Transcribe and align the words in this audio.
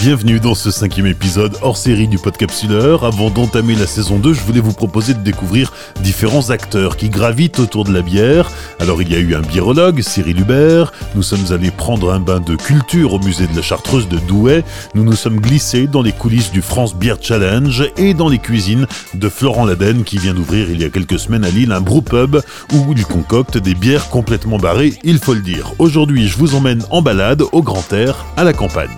Bienvenue 0.00 0.38
dans 0.38 0.54
ce 0.54 0.70
cinquième 0.70 1.06
épisode 1.06 1.58
hors 1.60 1.76
série 1.76 2.06
du 2.06 2.18
Podcapsuleur. 2.18 3.04
Avant 3.04 3.30
d'entamer 3.30 3.74
la 3.74 3.88
saison 3.88 4.20
2, 4.20 4.32
je 4.32 4.40
voulais 4.42 4.60
vous 4.60 4.72
proposer 4.72 5.12
de 5.12 5.24
découvrir 5.24 5.72
différents 6.02 6.50
acteurs 6.50 6.96
qui 6.96 7.08
gravitent 7.08 7.58
autour 7.58 7.82
de 7.82 7.92
la 7.92 8.00
bière. 8.00 8.48
Alors 8.78 9.02
il 9.02 9.10
y 9.12 9.16
a 9.16 9.18
eu 9.18 9.34
un 9.34 9.40
biérologue, 9.40 10.00
Cyril 10.00 10.38
Hubert, 10.38 10.92
nous 11.16 11.24
sommes 11.24 11.50
allés 11.50 11.72
prendre 11.72 12.12
un 12.12 12.20
bain 12.20 12.38
de 12.38 12.54
culture 12.54 13.12
au 13.12 13.18
musée 13.18 13.48
de 13.48 13.56
la 13.56 13.60
Chartreuse 13.60 14.08
de 14.08 14.18
Douai, 14.18 14.62
nous 14.94 15.02
nous 15.02 15.16
sommes 15.16 15.40
glissés 15.40 15.88
dans 15.88 16.02
les 16.02 16.12
coulisses 16.12 16.52
du 16.52 16.62
France 16.62 16.94
Beer 16.94 17.16
Challenge 17.20 17.90
et 17.96 18.14
dans 18.14 18.28
les 18.28 18.38
cuisines 18.38 18.86
de 19.14 19.28
Florent 19.28 19.66
Laden 19.66 20.04
qui 20.04 20.18
vient 20.18 20.34
d'ouvrir 20.34 20.70
il 20.70 20.80
y 20.80 20.84
a 20.84 20.90
quelques 20.90 21.18
semaines 21.18 21.44
à 21.44 21.50
Lille 21.50 21.72
un 21.72 21.80
brewpub 21.80 22.40
où 22.72 22.94
il 22.96 23.04
concocte 23.04 23.58
des 23.58 23.74
bières 23.74 24.08
complètement 24.10 24.58
barrées, 24.58 24.94
il 25.02 25.18
faut 25.18 25.34
le 25.34 25.42
dire. 25.42 25.72
Aujourd'hui 25.80 26.28
je 26.28 26.36
vous 26.36 26.54
emmène 26.54 26.84
en 26.90 27.02
balade 27.02 27.42
au 27.50 27.62
grand 27.62 27.92
air, 27.92 28.24
à 28.36 28.44
la 28.44 28.52
campagne. 28.52 28.96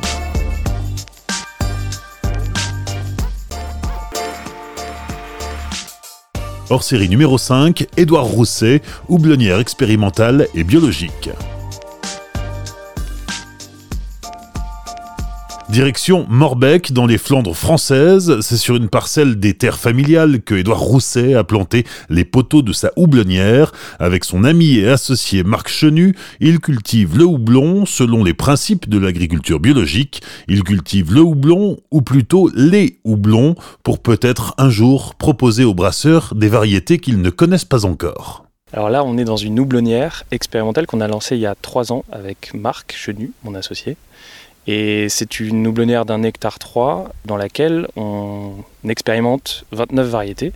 Hors 6.70 6.84
série 6.84 7.09
numéro 7.09 7.37
5, 7.37 7.88
Édouard 7.97 8.27
Rousset, 8.27 8.80
houblonnière 9.09 9.59
expérimentale 9.59 10.47
et 10.55 10.62
biologique. 10.62 11.30
Direction 15.70 16.27
Morbec, 16.29 16.92
dans 16.92 17.06
les 17.06 17.16
Flandres 17.16 17.55
françaises. 17.55 18.41
C'est 18.41 18.56
sur 18.56 18.74
une 18.74 18.88
parcelle 18.88 19.38
des 19.38 19.55
terres 19.55 19.79
familiales 19.79 20.43
que 20.43 20.56
Édouard 20.56 20.80
Rousset 20.80 21.34
a 21.34 21.45
planté 21.45 21.87
les 22.09 22.24
poteaux 22.24 22.62
de 22.62 22.73
sa 22.73 22.91
houblonnière. 22.96 23.70
Avec 24.01 24.24
son 24.24 24.43
ami 24.43 24.79
et 24.79 24.88
associé 24.88 25.45
Marc 25.45 25.68
Chenu, 25.68 26.16
il 26.41 26.59
cultive 26.59 27.16
le 27.16 27.24
houblon 27.24 27.87
selon 27.87 28.24
les 28.24 28.35
principes 28.35 28.88
de 28.88 28.98
l'agriculture 28.98 29.60
biologique. 29.60 30.23
Il 30.48 30.65
cultive 30.65 31.15
le 31.15 31.21
houblon, 31.21 31.79
ou 31.93 32.02
plutôt 32.02 32.51
les 32.52 32.98
houblons, 33.04 33.54
pour 33.85 34.01
peut-être 34.01 34.54
un 34.59 34.71
jour 34.71 35.15
proposer 35.15 35.63
aux 35.63 35.74
brasseurs 35.74 36.35
des 36.35 36.48
variétés 36.48 36.98
qu'ils 36.98 37.23
ne 37.23 37.30
connaissent 37.30 37.65
pas 37.65 37.85
encore. 37.85 38.45
Alors 38.73 38.91
là, 38.91 39.04
on 39.04 39.18
est 39.18 39.24
dans 39.24 39.37
une 39.37 39.59
houblonnière 39.60 40.24
expérimentale 40.32 40.87
qu'on 40.87 41.01
a 41.01 41.09
lancée 41.09 41.37
il 41.37 41.43
y 41.43 41.46
a 41.46 41.54
trois 41.54 41.93
ans 41.93 42.04
avec 42.10 42.54
Marc 42.54 42.93
Chenu, 42.93 43.32
mon 43.45 43.54
associé. 43.54 43.96
C'est 45.09 45.40
une 45.40 45.66
houblonnière 45.66 46.04
d'un 46.04 46.23
hectare 46.23 46.60
3 46.60 47.13
dans 47.24 47.37
laquelle 47.37 47.88
on 47.96 48.54
expérimente 48.88 49.65
29 49.73 50.07
variétés. 50.07 50.52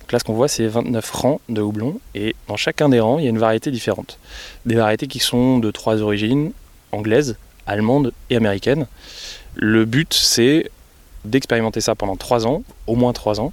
Donc 0.00 0.10
là, 0.10 0.18
ce 0.18 0.24
qu'on 0.24 0.34
voit, 0.34 0.48
c'est 0.48 0.66
29 0.66 1.08
rangs 1.12 1.40
de 1.48 1.62
houblon. 1.62 2.00
Et 2.16 2.34
dans 2.48 2.56
chacun 2.56 2.88
des 2.88 2.98
rangs, 2.98 3.18
il 3.18 3.24
y 3.24 3.26
a 3.28 3.30
une 3.30 3.38
variété 3.38 3.70
différente. 3.70 4.18
Des 4.66 4.74
variétés 4.74 5.06
qui 5.06 5.20
sont 5.20 5.58
de 5.58 5.70
trois 5.70 6.02
origines, 6.02 6.50
anglaises, 6.90 7.36
allemandes 7.66 8.12
et 8.28 8.36
américaines. 8.36 8.88
Le 9.54 9.84
but, 9.84 10.12
c'est 10.12 10.68
d'expérimenter 11.24 11.80
ça 11.80 11.94
pendant 11.94 12.16
3 12.16 12.48
ans, 12.48 12.64
au 12.88 12.96
moins 12.96 13.12
3 13.12 13.40
ans, 13.40 13.52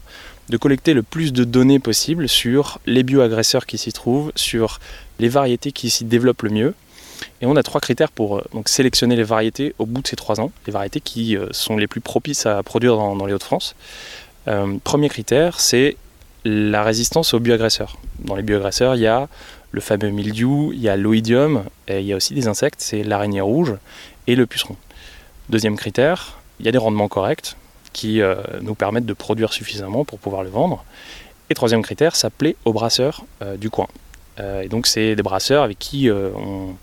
de 0.49 0.57
collecter 0.57 0.95
le 0.95 1.03
plus 1.03 1.31
de 1.31 1.43
données 1.43 1.79
possible 1.79 2.27
sur 2.27 2.79
les 2.87 3.03
bioagresseurs 3.03 3.67
qui 3.67 3.77
s'y 3.77 3.93
trouvent, 3.93 4.31
sur 4.35 4.79
les 5.19 5.29
variétés 5.29 5.71
qui 5.71 5.91
s'y 5.91 6.05
développent 6.05 6.41
le 6.41 6.49
mieux, 6.49 6.73
et 7.41 7.45
on 7.45 7.55
a 7.55 7.63
trois 7.63 7.81
critères 7.81 8.11
pour 8.11 8.37
euh, 8.37 8.43
donc, 8.53 8.69
sélectionner 8.69 9.15
les 9.15 9.23
variétés 9.23 9.73
au 9.79 9.85
bout 9.85 10.01
de 10.01 10.07
ces 10.07 10.15
trois 10.15 10.39
ans, 10.39 10.51
les 10.67 10.73
variétés 10.73 11.01
qui 11.01 11.35
euh, 11.35 11.47
sont 11.51 11.75
les 11.77 11.87
plus 11.87 12.01
propices 12.01 12.45
à 12.45 12.61
produire 12.63 12.95
dans, 12.95 13.25
les 13.25 13.33
Hauts-de-France. 13.33 13.75
Euh, 14.47 14.77
premier 14.83 15.09
critère, 15.09 15.59
c'est 15.59 15.97
la 16.45 16.83
résistance 16.83 17.33
aux 17.33 17.39
bioagresseurs. 17.39 17.97
Dans 18.19 18.35
les 18.35 18.43
bioagresseurs, 18.43 18.95
il 18.95 19.01
y 19.01 19.07
a 19.07 19.27
le 19.71 19.81
fameux 19.81 20.09
mildiou, 20.09 20.71
il 20.73 20.81
y 20.81 20.89
a 20.89 20.97
l'oïdium, 20.97 21.63
et 21.87 21.99
il 21.99 22.05
y 22.05 22.13
a 22.13 22.15
aussi 22.15 22.33
des 22.33 22.47
insectes, 22.47 22.81
c'est 22.81 23.03
l'araignée 23.03 23.41
rouge 23.41 23.75
et 24.27 24.35
le 24.35 24.45
puceron. 24.45 24.75
Deuxième 25.49 25.77
critère, 25.77 26.39
il 26.59 26.65
y 26.65 26.69
a 26.69 26.71
des 26.71 26.77
rendements 26.77 27.07
corrects 27.07 27.55
qui 27.93 28.21
nous 28.61 28.75
permettent 28.75 29.05
de 29.05 29.13
produire 29.13 29.53
suffisamment 29.53 30.03
pour 30.03 30.19
pouvoir 30.19 30.43
le 30.43 30.49
vendre. 30.49 30.83
Et 31.49 31.53
troisième 31.53 31.83
critère, 31.83 32.15
ça 32.15 32.29
plaît 32.29 32.55
aux 32.65 32.73
brasseurs 32.73 33.23
du 33.57 33.69
coin. 33.69 33.87
et 34.39 34.67
donc 34.67 34.87
c'est 34.87 35.15
des 35.15 35.23
brasseurs 35.23 35.63
avec 35.63 35.79
qui 35.79 36.09
on, 36.11 36.75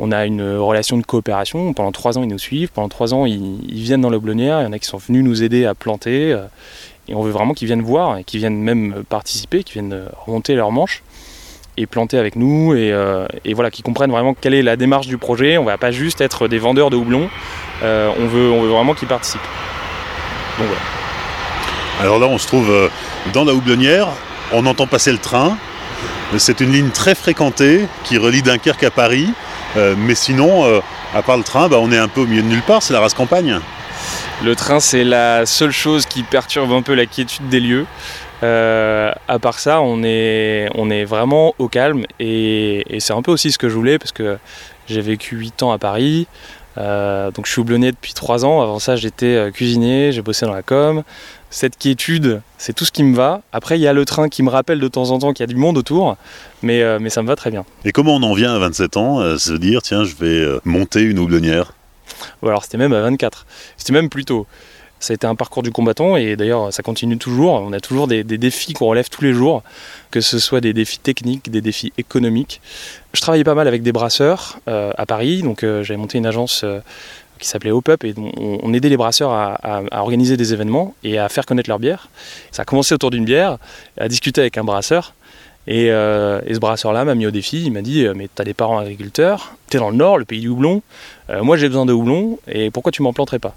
on 0.00 0.12
a 0.12 0.24
une 0.24 0.56
relation 0.56 0.96
de 0.96 1.02
coopération. 1.02 1.74
Pendant 1.74 1.92
trois 1.92 2.16
ans, 2.16 2.22
ils 2.22 2.28
nous 2.28 2.38
suivent. 2.38 2.70
Pendant 2.70 2.88
trois 2.88 3.12
ans, 3.12 3.26
ils, 3.26 3.60
viennent 3.68 4.00
dans 4.00 4.08
l'Oblonnière. 4.08 4.60
Il 4.62 4.64
y 4.64 4.66
en 4.66 4.72
a 4.72 4.78
qui 4.78 4.86
sont 4.86 4.96
venus 4.96 5.22
nous 5.22 5.42
aider 5.42 5.66
à 5.66 5.74
planter. 5.74 6.32
Euh, 6.32 6.46
et 7.06 7.14
on 7.14 7.22
veut 7.22 7.30
vraiment 7.30 7.52
qu'ils 7.52 7.66
viennent 7.66 7.82
voir 7.82 8.16
et 8.16 8.24
qu'ils 8.24 8.40
viennent 8.40 8.60
même 8.62 9.04
participer, 9.08 9.62
qu'ils 9.62 9.74
viennent 9.74 10.04
remonter 10.24 10.54
leurs 10.54 10.72
manches 10.72 11.02
et 11.76 11.86
planter 11.86 12.16
avec 12.16 12.34
nous. 12.34 12.74
Et, 12.74 12.92
euh, 12.92 13.26
voilà, 13.52 13.70
qu'ils 13.70 13.84
comprennent 13.84 14.10
vraiment 14.10 14.32
quelle 14.32 14.54
est 14.54 14.62
la 14.62 14.76
démarche 14.76 15.06
du 15.06 15.18
projet. 15.18 15.58
On 15.58 15.62
ne 15.62 15.66
va 15.66 15.76
pas 15.76 15.90
juste 15.90 16.22
être 16.22 16.48
des 16.48 16.58
vendeurs 16.58 16.88
de 16.88 16.96
houblon. 16.96 17.28
Euh, 17.82 18.10
on, 18.18 18.26
veut, 18.26 18.50
on 18.50 18.62
veut 18.62 18.70
vraiment 18.70 18.94
qu'ils 18.94 19.08
participent. 19.08 19.40
Donc 20.58 20.66
voilà. 20.66 20.82
Alors 22.00 22.18
là, 22.18 22.26
on 22.26 22.38
se 22.38 22.46
trouve 22.46 22.72
dans 23.34 23.44
la 23.44 23.52
houblonnière. 23.52 24.08
On 24.52 24.64
entend 24.64 24.86
passer 24.86 25.12
le 25.12 25.18
train. 25.18 25.58
C'est 26.38 26.60
une 26.60 26.72
ligne 26.72 26.88
très 26.88 27.14
fréquentée 27.14 27.86
qui 28.04 28.16
relie 28.16 28.40
Dunkerque 28.40 28.84
à 28.84 28.90
Paris. 28.90 29.28
Euh, 29.76 29.94
mais 29.96 30.14
sinon, 30.14 30.64
euh, 30.64 30.80
à 31.14 31.22
part 31.22 31.36
le 31.36 31.44
train, 31.44 31.68
bah, 31.68 31.78
on 31.80 31.90
est 31.92 31.98
un 31.98 32.08
peu 32.08 32.22
au 32.22 32.26
milieu 32.26 32.42
de 32.42 32.48
nulle 32.48 32.62
part, 32.62 32.82
c'est 32.82 32.92
la 32.92 33.00
race 33.00 33.14
campagne. 33.14 33.60
Le 34.42 34.56
train, 34.56 34.80
c'est 34.80 35.04
la 35.04 35.46
seule 35.46 35.70
chose 35.70 36.06
qui 36.06 36.22
perturbe 36.22 36.72
un 36.72 36.82
peu 36.82 36.94
la 36.94 37.06
quiétude 37.06 37.48
des 37.48 37.60
lieux. 37.60 37.86
Euh, 38.42 39.12
à 39.28 39.38
part 39.38 39.58
ça, 39.58 39.82
on 39.82 40.02
est, 40.02 41.04
vraiment 41.04 41.54
au 41.58 41.68
calme 41.68 42.04
et, 42.18 42.96
c'est 42.98 43.12
un 43.12 43.20
peu 43.20 43.30
aussi 43.30 43.52
ce 43.52 43.58
que 43.58 43.68
je 43.68 43.74
voulais 43.74 43.98
parce 43.98 44.12
que 44.12 44.38
j'ai 44.88 45.02
vécu 45.02 45.36
8 45.36 45.62
ans 45.62 45.72
à 45.72 45.78
Paris. 45.78 46.26
donc 46.76 47.46
je 47.46 47.50
suis 47.52 47.60
houblonnier 47.60 47.92
depuis 47.92 48.14
3 48.14 48.46
ans. 48.46 48.62
Avant 48.62 48.78
ça, 48.78 48.96
j'étais 48.96 49.50
cuisinier, 49.52 50.12
j'ai 50.12 50.22
bossé 50.22 50.46
dans 50.46 50.54
la 50.54 50.62
com 50.62 51.02
cette 51.50 51.76
quiétude, 51.76 52.40
c'est 52.58 52.72
tout 52.72 52.84
ce 52.84 52.92
qui 52.92 53.02
me 53.02 53.14
va. 53.14 53.42
Après, 53.52 53.78
il 53.78 53.82
y 53.82 53.88
a 53.88 53.92
le 53.92 54.04
train 54.04 54.28
qui 54.28 54.42
me 54.42 54.50
rappelle 54.50 54.78
de 54.78 54.88
temps 54.88 55.10
en 55.10 55.18
temps 55.18 55.32
qu'il 55.32 55.42
y 55.42 55.48
a 55.50 55.52
du 55.52 55.56
monde 55.56 55.76
autour, 55.76 56.16
mais, 56.62 56.82
euh, 56.82 56.98
mais 57.00 57.10
ça 57.10 57.22
me 57.22 57.28
va 57.28 57.36
très 57.36 57.50
bien. 57.50 57.64
Et 57.84 57.92
comment 57.92 58.14
on 58.14 58.22
en 58.22 58.34
vient 58.34 58.54
à 58.54 58.58
27 58.58 58.96
ans 58.96 59.18
à 59.18 59.38
se 59.38 59.52
dire, 59.52 59.82
tiens, 59.82 60.04
je 60.04 60.14
vais 60.14 60.26
euh, 60.26 60.60
monter 60.64 61.02
une 61.02 61.18
houblonnière? 61.18 61.72
Alors, 62.42 62.62
c'était 62.64 62.78
même 62.78 62.92
à 62.92 63.00
24. 63.02 63.46
C'était 63.76 63.92
même 63.92 64.08
plus 64.08 64.24
tôt. 64.24 64.46
Ça 65.00 65.12
a 65.12 65.14
été 65.14 65.26
un 65.26 65.34
parcours 65.34 65.62
du 65.62 65.70
combattant 65.72 66.16
et 66.16 66.36
d'ailleurs 66.36 66.74
ça 66.74 66.82
continue 66.82 67.16
toujours. 67.16 67.54
On 67.54 67.72
a 67.72 67.80
toujours 67.80 68.06
des, 68.06 68.22
défis 68.22 68.74
qu'on 68.74 68.84
relève 68.84 69.08
tous 69.08 69.24
les 69.24 69.32
jours, 69.32 69.62
que 70.10 70.20
ce 70.20 70.38
soit 70.38 70.60
des 70.60 70.74
défis 70.74 70.98
techniques, 70.98 71.50
des 71.50 71.62
défis 71.62 71.90
économiques. 71.96 72.60
Je 73.14 73.22
travaillais 73.22 73.44
pas 73.44 73.54
mal 73.54 73.66
avec 73.66 73.82
des 73.82 73.92
brasseurs 73.92 74.60
euh, 74.68 74.92
à 74.98 75.06
Paris, 75.06 75.40
donc 75.40 75.60
j'avais 75.62 75.96
monté 75.96 76.18
une 76.18 76.26
agence 76.26 76.66
qui 77.40 77.48
s'appelait 77.48 77.70
Hop 77.70 77.88
Up 77.88 78.04
et 78.04 78.14
on, 78.16 78.72
aidait 78.72 78.88
les 78.88 78.96
brasseurs 78.96 79.32
à, 79.32 79.82
organiser 79.92 80.36
des 80.36 80.52
événements 80.52 80.94
et 81.02 81.18
à 81.18 81.28
faire 81.28 81.46
connaître 81.46 81.68
leur 81.68 81.78
bière. 81.78 82.08
Ça 82.52 82.62
a 82.62 82.64
commencé 82.64 82.94
autour 82.94 83.10
d'une 83.10 83.24
bière, 83.24 83.58
à 83.98 84.08
discuter 84.08 84.40
avec 84.40 84.58
un 84.58 84.64
brasseur. 84.64 85.14
Et, 85.66 85.90
euh, 85.90 86.40
ce 86.52 86.58
brasseur-là 86.58 87.04
m'a 87.04 87.14
mis 87.14 87.26
au 87.26 87.30
défi, 87.30 87.64
il 87.64 87.72
m'a 87.72 87.82
dit 87.82 88.06
euh, 88.06 88.14
Mais 88.14 88.28
t'as 88.32 88.44
des 88.44 88.54
parents 88.54 88.78
agriculteurs, 88.78 89.52
t'es 89.68 89.78
dans 89.78 89.90
le 89.90 89.96
nord, 89.96 90.18
le 90.18 90.24
pays 90.24 90.40
du 90.40 90.48
houblon, 90.48 90.82
euh, 91.28 91.42
moi 91.42 91.56
j'ai 91.56 91.68
besoin 91.68 91.86
de 91.86 91.92
houblon, 91.92 92.38
et 92.48 92.70
pourquoi 92.70 92.92
tu 92.92 93.02
m'en 93.02 93.12
planterais 93.12 93.38
pas? 93.38 93.54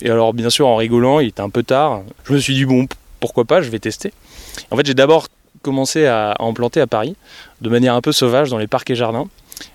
Et 0.00 0.10
alors, 0.10 0.32
bien 0.32 0.50
sûr, 0.50 0.66
en 0.68 0.76
rigolant, 0.76 1.20
il 1.20 1.28
était 1.28 1.40
un 1.40 1.50
peu 1.50 1.62
tard, 1.62 2.02
je 2.24 2.32
me 2.32 2.38
suis 2.38 2.54
dit 2.54 2.64
Bon, 2.64 2.86
pourquoi 3.20 3.44
pas, 3.44 3.62
je 3.62 3.70
vais 3.70 3.78
tester. 3.78 4.12
En 4.70 4.76
fait, 4.76 4.86
j'ai 4.86 4.94
d'abord 4.94 5.28
commencé 5.62 6.06
à 6.06 6.36
en 6.38 6.52
planter 6.52 6.80
à 6.80 6.86
Paris, 6.86 7.16
de 7.60 7.68
manière 7.68 7.94
un 7.94 8.00
peu 8.00 8.12
sauvage, 8.12 8.50
dans 8.50 8.58
les 8.58 8.66
parcs 8.66 8.90
et 8.90 8.94
jardins 8.94 9.28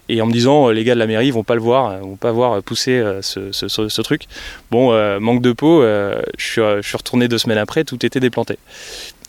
et 0.10 0.22
en 0.22 0.26
me 0.26 0.32
disant 0.32 0.68
euh, 0.68 0.74
les 0.74 0.84
gars 0.84 0.94
de 0.94 1.00
la 1.00 1.08
mairie 1.08 1.28
ils 1.28 1.34
vont 1.34 1.44
pas 1.44 1.56
le 1.56 1.62
voir, 1.62 1.98
ils 1.98 2.04
vont 2.04 2.16
pas 2.16 2.32
voir 2.32 2.62
pousser 2.62 2.92
euh, 2.92 3.22
ce, 3.22 4.02
truc. 4.02 4.28
Bon, 4.70 4.92
euh, 4.92 5.20
manque 5.20 5.42
de 5.42 5.54
peau, 5.54 5.82
je, 5.82 6.82
suis, 6.82 6.98
retourné 6.98 7.28
deux 7.28 7.38
semaines 7.38 7.58
après, 7.58 7.84
tout 7.84 8.06
était 8.06 8.20
déplanté. 8.20 8.58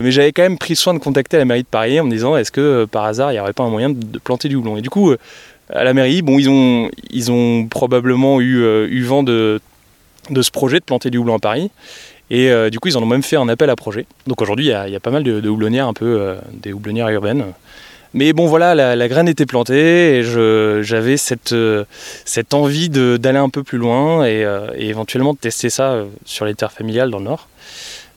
Mais 0.00 0.10
j'avais 0.10 0.32
quand 0.32 0.42
même 0.42 0.58
pris 0.58 0.76
soin 0.76 0.94
de 0.94 0.98
contacter 0.98 1.36
la 1.36 1.44
mairie 1.44 1.62
de 1.62 1.68
Paris 1.68 2.00
en 2.00 2.04
me 2.04 2.10
disant 2.10 2.36
est-ce 2.36 2.50
que 2.50 2.84
par 2.84 3.04
hasard 3.04 3.30
il 3.32 3.36
n'y 3.36 3.40
aurait 3.40 3.52
pas 3.52 3.62
un 3.62 3.70
moyen 3.70 3.90
de, 3.90 4.18
planter 4.18 4.48
du 4.48 4.56
houblon? 4.56 4.76
Et 4.76 4.82
du 4.82 4.90
coup, 4.90 5.14
à 5.70 5.84
la 5.84 5.94
mairie, 5.94 6.22
bon, 6.22 6.38
ils 6.38 7.30
ont, 7.30 7.66
probablement 7.68 8.40
eu, 8.40 9.02
vent 9.04 9.22
de, 9.22 9.60
de 10.30 10.42
ce 10.42 10.50
projet 10.50 10.80
de 10.80 10.84
planter 10.84 11.10
du 11.10 11.18
houblon 11.18 11.36
à 11.36 11.38
Paris. 11.38 11.70
Et 12.30 12.50
du 12.70 12.80
coup, 12.80 12.88
ils 12.88 12.96
en 12.96 13.02
ont 13.02 13.06
même 13.06 13.22
fait 13.22 13.36
un 13.36 13.48
appel 13.48 13.70
à 13.70 13.76
projet. 13.76 14.06
Donc 14.26 14.42
aujourd'hui, 14.42 14.66
il 14.66 14.90
y, 14.90 14.96
a 14.96 15.00
pas 15.00 15.10
mal 15.10 15.22
de, 15.22 15.40
de 15.40 15.48
houblonnières, 15.48 15.86
un 15.86 15.94
peu 15.94 16.36
des 16.52 16.72
houblonnières 16.72 17.08
urbaines. 17.10 17.44
Mais 18.14 18.32
bon, 18.32 18.46
voilà, 18.46 18.76
la, 18.76 19.08
graine 19.08 19.28
était 19.28 19.44
plantée 19.44 20.18
et 20.18 20.22
j'avais 20.22 21.16
cette, 21.16 21.52
euh, 21.52 21.84
envie 22.52 22.88
d'aller 22.88 23.38
un 23.38 23.48
peu 23.48 23.64
plus 23.64 23.76
loin 23.76 24.24
euh, 24.24 24.70
et, 24.76 24.88
éventuellement 24.88 25.32
de 25.32 25.38
tester 25.38 25.68
ça 25.68 25.90
euh, 25.90 26.06
sur 26.24 26.44
les 26.44 26.54
terres 26.54 26.70
familiales 26.70 27.10
dans 27.10 27.18
le 27.18 27.24
Nord. 27.24 27.48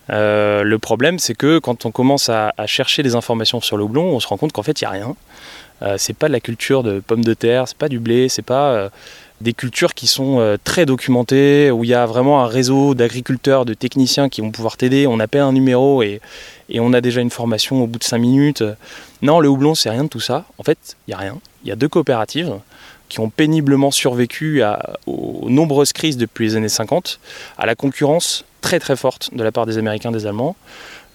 le 0.10 0.78
problème, 0.78 1.18
c'est 1.18 1.34
que 1.34 1.58
quand 1.58 1.88
on 1.88 1.92
commence 1.92 2.30
à, 2.30 2.54
chercher 2.68 3.02
des 3.02 3.16
informations 3.16 3.60
sur 3.60 3.76
le 3.76 3.86
on 3.86 4.20
se 4.20 4.28
rend 4.28 4.38
compte 4.38 4.52
qu'en 4.52 4.62
fait, 4.62 4.80
il 4.80 4.84
n'y 4.84 4.88
a 4.88 4.92
rien. 4.92 5.16
c'est 5.98 6.16
pas 6.16 6.28
de 6.28 6.34
la 6.34 6.42
culture 6.42 6.84
de 6.84 7.00
pommes 7.00 7.26
de 7.26 7.34
terre, 7.34 7.68
c'est 7.68 7.78
pas 7.78 7.90
du 7.90 7.98
blé, 7.98 8.30
c'est 8.30 8.44
pas 8.44 8.92
des 9.42 9.54
cultures 9.54 9.94
qui 9.94 10.08
sont 10.08 10.58
très 10.64 10.86
documentées, 10.86 11.70
où 11.70 11.84
il 11.84 11.90
y 11.90 11.94
a 11.94 12.06
vraiment 12.06 12.44
un 12.44 12.48
réseau 12.48 12.96
d'agriculteurs, 12.96 13.66
de 13.66 13.74
techniciens 13.74 14.30
qui 14.30 14.42
vont 14.42 14.52
pouvoir 14.52 14.78
t'aider. 14.78 15.06
On 15.06 15.20
appelle 15.20 15.42
un 15.42 15.52
numéro 15.52 16.02
et, 16.02 16.22
on 16.76 16.92
a 16.94 17.02
déjà 17.02 17.22
une 17.22 17.30
formation 17.30 17.84
au 17.84 17.88
bout 17.88 18.00
de 18.00 18.04
5 18.04 18.18
minutes. 18.18 18.64
Non, 19.22 19.40
le 19.40 19.48
houblon, 19.48 19.76
c'est 19.76 19.90
rien 19.90 20.04
de 20.04 20.10
tout 20.10 20.20
ça. 20.20 20.46
En 20.58 20.64
fait, 20.64 20.96
il 21.08 21.12
n'y 21.12 21.14
a 21.14 21.18
rien. 21.18 21.38
Il 21.64 21.70
y 21.70 21.72
a 21.72 21.76
deux 21.76 21.88
coopératives 21.88 22.54
qui 23.10 23.20
ont 23.20 23.30
péniblement 23.30 23.92
survécu 23.92 24.62
aux 25.06 25.50
nombreuses 25.50 25.94
crises 25.94 26.18
depuis 26.18 26.48
les 26.48 26.56
années 26.56 26.70
50, 26.70 27.20
à 27.58 27.66
la 27.66 27.76
concurrence 27.76 28.44
très 28.62 28.80
très 28.80 28.96
forte 28.96 29.34
de 29.34 29.44
la 29.44 29.52
part 29.52 29.66
des 29.66 29.78
Américains, 29.78 30.12
des 30.12 30.26
Allemands, 30.26 30.56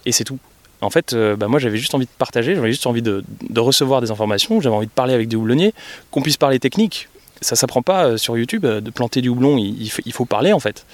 et 0.05 0.11
c'est 0.11 0.23
tout. 0.23 0.39
En 0.81 0.89
fait, 0.89 1.13
euh, 1.13 1.35
bah, 1.35 1.47
moi 1.47 1.59
j'avais 1.59 1.77
juste 1.77 1.95
envie 1.95 2.05
de 2.05 2.11
partager, 2.17 2.55
j'avais 2.55 2.71
juste 2.71 2.87
envie 2.87 3.01
de, 3.01 3.23
de 3.49 3.59
recevoir 3.59 4.01
des 4.01 4.11
informations, 4.11 4.59
j'avais 4.59 4.75
envie 4.75 4.87
de 4.87 4.91
parler 4.91 5.13
avec 5.13 5.27
des 5.27 5.35
houblonniers, 5.35 5.73
qu'on 6.11 6.21
puisse 6.21 6.35
parler 6.35 6.59
technique, 6.59 7.07
ça 7.43 7.55
s'apprend 7.55 7.81
pas 7.81 8.05
euh, 8.05 8.17
sur 8.17 8.37
YouTube 8.37 8.65
euh, 8.65 8.81
de 8.81 8.89
planter 8.89 9.21
du 9.21 9.29
houblon, 9.29 9.57
il, 9.57 9.89
faut, 9.89 10.25
parler 10.25 10.53
en 10.53 10.59
fait. 10.59 10.85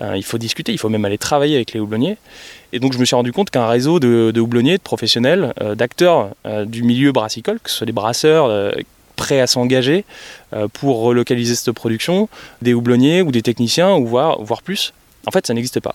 Euh, 0.00 0.16
il 0.16 0.24
faut 0.24 0.38
discuter, 0.38 0.72
il 0.72 0.78
faut 0.78 0.88
même 0.88 1.04
aller 1.04 1.18
travailler 1.18 1.56
avec 1.56 1.72
les 1.72 1.80
houblonniers. 1.80 2.16
Et 2.72 2.78
donc 2.78 2.92
je 2.92 2.98
me 2.98 3.04
suis 3.04 3.14
rendu 3.16 3.32
compte 3.32 3.50
qu'un 3.50 3.66
réseau 3.66 4.00
de, 4.00 4.32
houblonniers, 4.38 4.78
de 4.78 4.82
professionnels, 4.82 5.54
d'acteurs 5.76 6.30
du 6.66 6.82
milieu 6.82 7.12
brassicole, 7.12 7.58
que 7.60 7.70
ce 7.70 7.76
soit 7.76 7.86
des 7.86 7.92
brasseurs 7.92 8.74
prêts 9.14 9.40
à 9.40 9.46
s'engager 9.46 10.04
pour 10.74 11.00
relocaliser 11.00 11.54
cette 11.54 11.72
production, 11.72 12.28
des 12.60 12.74
houblonniers 12.74 13.22
ou 13.22 13.30
des 13.30 13.40
techniciens, 13.40 13.94
ou 13.94 14.06
voire, 14.06 14.62
plus, 14.62 14.92
en 15.26 15.30
fait 15.30 15.46
ça 15.46 15.54
n'existe 15.54 15.80
pas. 15.80 15.94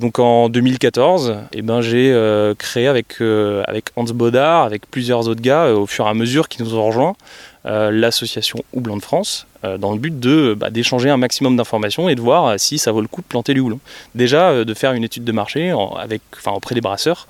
Donc 0.00 0.18
en 0.18 0.48
2014, 0.48 1.36
eh 1.54 1.62
ben, 1.62 1.80
j'ai 1.80 2.14
créé 2.58 2.86
avec, 2.86 3.20
avec 3.20 3.86
Hans 3.96 4.04
Baudard, 4.04 4.64
avec 4.64 4.88
plusieurs 4.88 5.26
autres 5.28 5.42
gars, 5.42 5.72
au 5.72 5.86
fur 5.86 6.06
et 6.06 6.10
à 6.10 6.14
mesure 6.14 6.48
qui 6.48 6.62
nous 6.62 6.74
ont 6.74 6.86
rejoints, 6.86 7.16
l'association 7.64 8.64
Houblon 8.72 8.96
de 8.96 9.02
France, 9.02 9.46
euh, 9.64 9.78
dans 9.78 9.92
le 9.92 9.98
but 9.98 10.18
de 10.18 10.56
bah, 10.58 10.70
d'échanger 10.70 11.08
un 11.08 11.16
maximum 11.16 11.56
d'informations 11.56 12.08
et 12.08 12.16
de 12.16 12.20
voir 12.20 12.46
euh, 12.46 12.54
si 12.58 12.78
ça 12.78 12.90
vaut 12.90 13.00
le 13.00 13.06
coup 13.06 13.20
de 13.20 13.26
planter 13.26 13.54
du 13.54 13.60
houblon. 13.60 13.78
Déjà, 14.16 14.64
de 14.64 14.74
faire 14.74 14.92
une 14.92 15.04
étude 15.04 15.22
de 15.22 15.30
marché 15.30 15.72
avec, 15.98 16.20
enfin, 16.36 16.50
auprès 16.50 16.74
des 16.74 16.80
brasseurs 16.80 17.28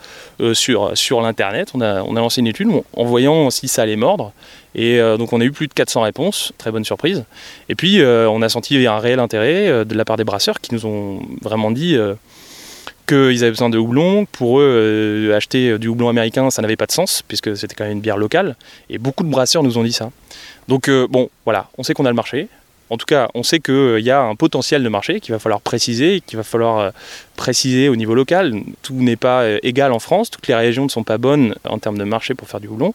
sur, 0.55 0.97
sur 0.97 1.21
l'internet. 1.21 1.73
On 1.75 1.81
a, 1.81 2.03
on 2.03 2.17
a 2.17 2.21
lancé 2.21 2.41
une 2.41 2.47
étude 2.47 2.69
en 2.97 3.05
voyant 3.05 3.51
si 3.51 3.69
ça 3.69 3.83
allait 3.83 3.97
mordre. 3.97 4.33
Et 4.75 4.99
donc 5.19 5.33
on 5.35 5.41
a 5.41 5.45
eu 5.45 5.53
plus 5.53 5.69
de 5.69 5.75
400 5.75 6.01
réponses, 6.03 6.53
très 6.57 6.71
bonne 6.71 6.85
surprise. 6.85 7.25
Et 7.69 7.75
puis 7.75 8.03
on 8.03 8.43
a 8.43 8.49
senti 8.49 8.87
un 8.87 8.99
réel 8.99 9.21
intérêt 9.21 9.85
de 9.85 9.95
la 9.95 10.05
part 10.05 10.17
des 10.17 10.25
brasseurs 10.25 10.61
qui 10.61 10.75
nous 10.75 10.87
ont 10.87 11.21
vraiment 11.43 11.71
dit 11.71 11.97
qu'ils 13.07 13.43
avaient 13.43 13.51
besoin 13.51 13.71
de 13.71 13.79
houblon. 13.79 14.27
Pour 14.27 14.61
eux, 14.61 15.29
euh, 15.31 15.37
acheter 15.37 15.79
du 15.79 15.89
houblon 15.89 16.09
américain, 16.09 16.51
ça 16.51 16.63
n'avait 16.63 16.77
pas 16.77 16.87
de 16.87 16.93
sens, 16.93 17.23
puisque 17.27 17.57
c'était 17.57 17.75
quand 17.75 17.85
même 17.85 17.95
une 17.95 18.01
bière 18.01 18.17
locale. 18.17 18.57
Et 18.91 18.99
beaucoup 18.99 19.25
de 19.25 19.31
brasseurs 19.31 19.63
nous 19.63 19.79
ont 19.79 19.83
dit 19.83 19.93
ça. 19.93 20.11
Donc 20.69 20.89
euh, 20.89 21.07
bon, 21.09 21.29
voilà, 21.45 21.69
on 21.79 21.83
sait 21.83 21.95
qu'on 21.95 22.05
a 22.05 22.11
le 22.11 22.15
marché. 22.15 22.49
En 22.91 22.99
tout 22.99 23.07
cas, 23.07 23.29
on 23.35 23.43
sait 23.43 23.59
qu'il 23.59 23.73
euh, 23.73 24.01
y 24.01 24.11
a 24.11 24.21
un 24.21 24.35
potentiel 24.35 24.83
de 24.83 24.89
marché 24.89 25.21
qu'il 25.21 25.33
va 25.33 25.39
falloir 25.39 25.63
préciser, 25.63 26.23
qu'il 26.27 26.37
va 26.37 26.43
falloir 26.43 26.93
préciser 27.37 27.89
au 27.89 27.97
niveau 27.97 28.15
local. 28.15 28.55
Tout 28.83 28.95
n'est 28.95 29.17
pas 29.17 29.47
égal 29.63 29.93
en 29.93 29.99
France, 29.99 30.31
toutes 30.31 30.47
les 30.47 30.55
régions 30.55 30.85
ne 30.85 30.91
sont 30.91 31.05
pas 31.05 31.17
bonnes 31.19 31.55
en 31.69 31.79
termes 31.79 31.97
de 31.99 32.05
marché 32.05 32.35
pour 32.35 32.49
faire 32.49 32.61
du 32.61 32.69
houblon. 32.69 32.95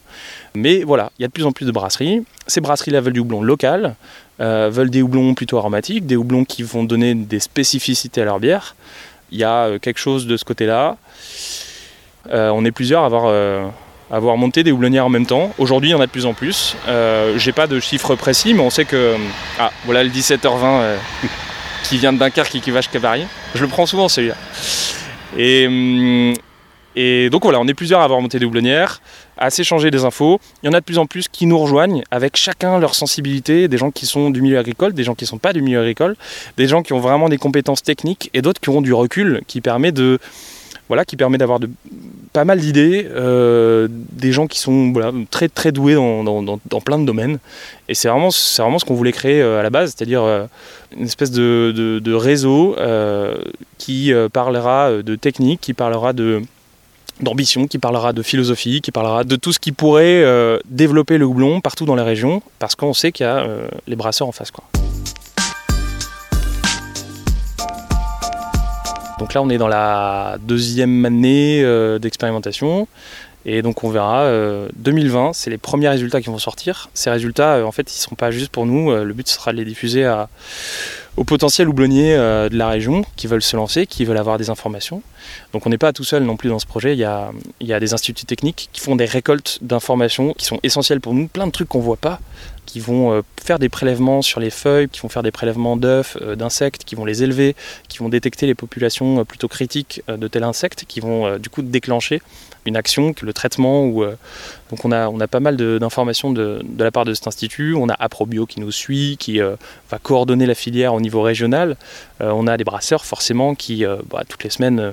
Mais 0.54 0.84
voilà, 0.84 1.10
il 1.18 1.22
y 1.22 1.24
a 1.24 1.28
de 1.28 1.32
plus 1.32 1.44
en 1.44 1.52
plus 1.52 1.66
de 1.66 1.72
brasseries. 1.72 2.22
Ces 2.46 2.60
brasseries-là 2.60 3.00
veulent 3.00 3.12
du 3.12 3.20
houblon 3.20 3.42
local, 3.42 3.96
veulent 4.38 4.90
des 4.90 5.02
houblons 5.02 5.34
plutôt 5.34 5.58
aromatiques, 5.58 6.06
des 6.06 6.16
houblons 6.16 6.44
qui 6.44 6.62
vont 6.62 6.84
donner 6.84 7.14
des 7.14 7.40
spécificités 7.40 8.22
à 8.22 8.24
leur 8.24 8.38
bière 8.38 8.76
il 9.30 9.38
y 9.38 9.44
a 9.44 9.66
euh, 9.66 9.78
quelque 9.78 9.98
chose 9.98 10.26
de 10.26 10.36
ce 10.36 10.44
côté-là. 10.44 10.96
Euh, 12.30 12.50
on 12.50 12.64
est 12.64 12.70
plusieurs 12.70 13.02
à 13.02 13.06
avoir, 13.06 13.24
euh, 13.26 13.68
monté 14.10 14.62
des 14.62 14.72
houblonnières 14.72 15.06
en 15.06 15.10
même 15.10 15.26
temps. 15.26 15.52
Aujourd'hui, 15.58 15.90
il 15.90 15.92
y 15.92 15.94
en 15.94 16.00
a 16.00 16.06
de 16.06 16.10
plus 16.10 16.26
en 16.26 16.34
plus. 16.34 16.76
J'ai 17.36 17.52
pas 17.52 17.66
de 17.66 17.80
chiffres 17.80 18.14
précis, 18.16 18.54
mais 18.54 18.60
on 18.60 18.70
sait 18.70 18.84
que. 18.84 19.16
Ah, 19.58 19.70
voilà 19.84 20.04
le 20.04 20.10
17h20 20.10 20.96
qui 21.84 21.98
vient 21.98 22.12
de 22.12 22.18
Dunkerque 22.18 22.54
et 22.54 22.60
qui 22.60 22.70
va 22.70 22.80
jusqu'à 22.80 23.00
Paris. 23.00 23.24
Je 23.54 23.62
le 23.62 23.68
prends 23.68 23.86
souvent 23.86 24.08
celui-là. 24.08 24.36
Et, 25.36 25.66
hum, 25.66 26.34
et 26.96 27.30
donc 27.30 27.44
voilà, 27.44 27.60
on 27.60 27.68
est 27.68 27.74
plusieurs 27.74 28.00
à 28.00 28.04
avoir 28.04 28.20
monté 28.20 28.38
des 28.38 28.44
houblonnières, 28.44 29.00
à 29.38 29.50
s'échanger 29.50 29.90
des 29.90 30.04
infos. 30.04 30.40
Il 30.62 30.66
y 30.66 30.68
en 30.68 30.72
a 30.72 30.80
de 30.80 30.84
plus 30.84 30.98
en 30.98 31.06
plus 31.06 31.28
qui 31.28 31.46
nous 31.46 31.58
rejoignent 31.58 32.02
avec 32.10 32.36
chacun 32.36 32.78
leur 32.78 32.94
sensibilité, 32.94 33.68
des 33.68 33.78
gens 33.78 33.90
qui 33.90 34.06
sont 34.06 34.30
du 34.30 34.42
milieu 34.42 34.58
agricole, 34.58 34.92
des 34.92 35.04
gens 35.04 35.14
qui 35.14 35.24
ne 35.24 35.28
sont 35.28 35.38
pas 35.38 35.52
du 35.52 35.62
milieu 35.62 35.80
agricole, 35.80 36.16
des 36.56 36.66
gens 36.66 36.82
qui 36.82 36.92
ont 36.92 37.00
vraiment 37.00 37.28
des 37.28 37.38
compétences 37.38 37.82
techniques 37.82 38.30
et 38.34 38.42
d'autres 38.42 38.60
qui 38.60 38.70
ont 38.70 38.80
du 38.80 38.92
recul 38.92 39.42
qui 39.46 39.60
permet 39.60 39.92
de 39.92 40.18
voilà, 40.88 41.04
qui 41.04 41.16
permet 41.16 41.36
d'avoir 41.36 41.60
pas 42.32 42.44
mal 42.44 42.60
d'idées, 42.60 43.06
euh, 43.10 43.88
des 43.90 44.32
gens 44.32 44.46
qui 44.46 44.58
sont 44.58 44.92
très 45.30 45.48
très 45.48 45.70
doués 45.70 45.94
dans, 45.94 46.80
plein 46.80 46.98
de 46.98 47.04
domaines. 47.04 47.38
Et 47.88 47.94
c'est 47.94 48.08
vraiment, 48.08 48.30
vraiment 48.56 48.78
ce 48.78 48.86
qu'on 48.86 48.94
voulait 48.94 49.12
créer 49.12 49.42
euh, 49.42 49.60
à 49.60 49.62
la 49.62 49.70
base, 49.70 49.94
c'est-à-dire 49.94 50.22
euh, 50.22 50.46
une 50.96 51.04
espèce 51.04 51.30
de, 51.30 52.00
de 52.02 52.12
réseau 52.14 52.74
qui 53.76 54.12
parlera 54.32 55.02
de 55.02 55.14
technique, 55.14 55.60
qui 55.60 55.74
parlera 55.74 56.14
de, 56.14 56.42
d'ambition, 57.20 57.66
qui 57.66 57.78
parlera 57.78 58.12
de 58.12 58.22
philosophie, 58.22 58.80
qui 58.80 58.92
parlera 58.92 59.24
de 59.24 59.36
tout 59.36 59.52
ce 59.52 59.58
qui 59.58 59.72
pourrait 59.72 60.22
euh, 60.22 60.58
développer 60.66 61.18
le 61.18 61.24
houblon 61.24 61.60
partout 61.60 61.84
dans 61.84 61.96
les 61.96 62.02
régions, 62.02 62.42
parce 62.58 62.74
qu'on 62.74 62.94
sait 62.94 63.12
qu'il 63.12 63.24
y 63.24 63.28
a 63.28 63.38
euh, 63.38 63.68
les 63.86 63.96
brasseurs 63.96 64.28
en 64.28 64.32
face. 64.32 64.50
Quoi. 64.50 64.64
Donc 69.18 69.34
là, 69.34 69.42
on 69.42 69.50
est 69.50 69.58
dans 69.58 69.68
la 69.68 70.36
deuxième 70.40 71.04
année 71.04 71.60
euh, 71.62 71.98
d'expérimentation. 71.98 72.86
Et 73.50 73.62
donc 73.62 73.82
on 73.82 73.88
verra, 73.88 74.30
2020, 74.76 75.32
c'est 75.32 75.48
les 75.48 75.56
premiers 75.56 75.88
résultats 75.88 76.20
qui 76.20 76.28
vont 76.28 76.38
sortir. 76.38 76.90
Ces 76.92 77.08
résultats, 77.08 77.64
en 77.66 77.72
fait, 77.72 77.90
ils 77.90 77.96
ne 77.96 78.02
seront 78.02 78.14
pas 78.14 78.30
juste 78.30 78.50
pour 78.52 78.66
nous. 78.66 78.94
le 78.94 79.12
but 79.14 79.26
sera 79.26 79.52
de 79.52 79.56
les 79.56 79.64
diffuser 79.64 80.06
aux 81.16 81.24
potentiels 81.24 81.66
houblonniers 81.66 82.14
de 82.14 82.56
la 82.56 82.68
région 82.68 83.06
qui 83.16 83.26
veulent 83.26 83.40
se 83.40 83.56
lancer, 83.56 83.86
qui 83.86 84.04
veulent 84.04 84.18
avoir 84.18 84.36
des 84.36 84.50
informations. 84.50 85.02
Donc 85.54 85.66
on 85.66 85.70
n'est 85.70 85.78
pas 85.78 85.94
tout 85.94 86.04
seul 86.04 86.24
non 86.24 86.36
plus 86.36 86.50
dans 86.50 86.58
ce 86.58 86.66
projet, 86.66 86.92
il 86.92 86.98
y 86.98 87.04
a 87.72 87.80
des 87.80 87.94
instituts 87.94 88.26
techniques 88.26 88.68
qui 88.70 88.82
font 88.82 88.96
des 88.96 89.06
récoltes 89.06 89.60
d'informations 89.62 90.34
qui 90.34 90.44
sont 90.44 90.60
essentielles 90.62 91.00
pour 91.00 91.14
nous, 91.14 91.26
plein 91.26 91.46
de 91.46 91.52
trucs 91.52 91.68
qu'on 91.68 91.78
ne 91.78 91.84
voit 91.84 91.96
pas, 91.96 92.20
qui 92.68 92.80
vont 92.80 93.12
euh, 93.12 93.22
faire 93.42 93.58
des 93.58 93.70
prélèvements 93.70 94.20
sur 94.20 94.40
les 94.40 94.50
feuilles, 94.50 94.90
qui 94.90 95.00
vont 95.00 95.08
faire 95.08 95.22
des 95.22 95.30
prélèvements 95.30 95.78
d'œufs, 95.78 96.18
euh, 96.20 96.36
d'insectes, 96.36 96.84
qui 96.84 96.96
vont 96.96 97.06
les 97.06 97.22
élever, 97.22 97.56
qui 97.88 97.98
vont 97.98 98.10
détecter 98.10 98.46
les 98.46 98.54
populations 98.54 99.20
euh, 99.20 99.24
plutôt 99.24 99.48
critiques 99.48 100.02
de 100.06 100.28
tel 100.28 100.44
insecte, 100.44 100.84
qui 100.86 101.00
vont 101.00 101.38
du 101.38 101.48
coup 101.48 101.62
déclencher 101.62 102.20
une 102.66 102.76
action, 102.76 103.14
le 103.22 103.32
traitement. 103.32 103.88
Donc 103.88 104.84
on 104.84 104.92
a, 104.92 105.08
on 105.08 105.18
a 105.20 105.26
pas 105.26 105.40
mal 105.40 105.56
d'informations 105.56 106.30
de, 106.30 106.62
la 106.78 106.90
part 106.90 107.06
de 107.06 107.14
cet 107.14 107.26
institut. 107.26 107.74
On 107.74 107.88
a 107.88 107.94
Aprobio 107.98 108.44
qui 108.44 108.60
nous 108.60 108.70
suit, 108.70 109.16
qui 109.18 109.38
va 109.38 109.98
coordonner 110.02 110.44
la 110.44 110.54
filière 110.54 110.92
au 110.92 111.00
niveau 111.00 111.22
régional. 111.22 111.76
on 112.20 112.46
a 112.46 112.56
des 112.58 112.64
brasseurs 112.64 113.06
forcément 113.06 113.54
qui, 113.54 113.84
bah, 114.10 114.24
toutes 114.28 114.44
les 114.44 114.50
semaines, 114.50 114.92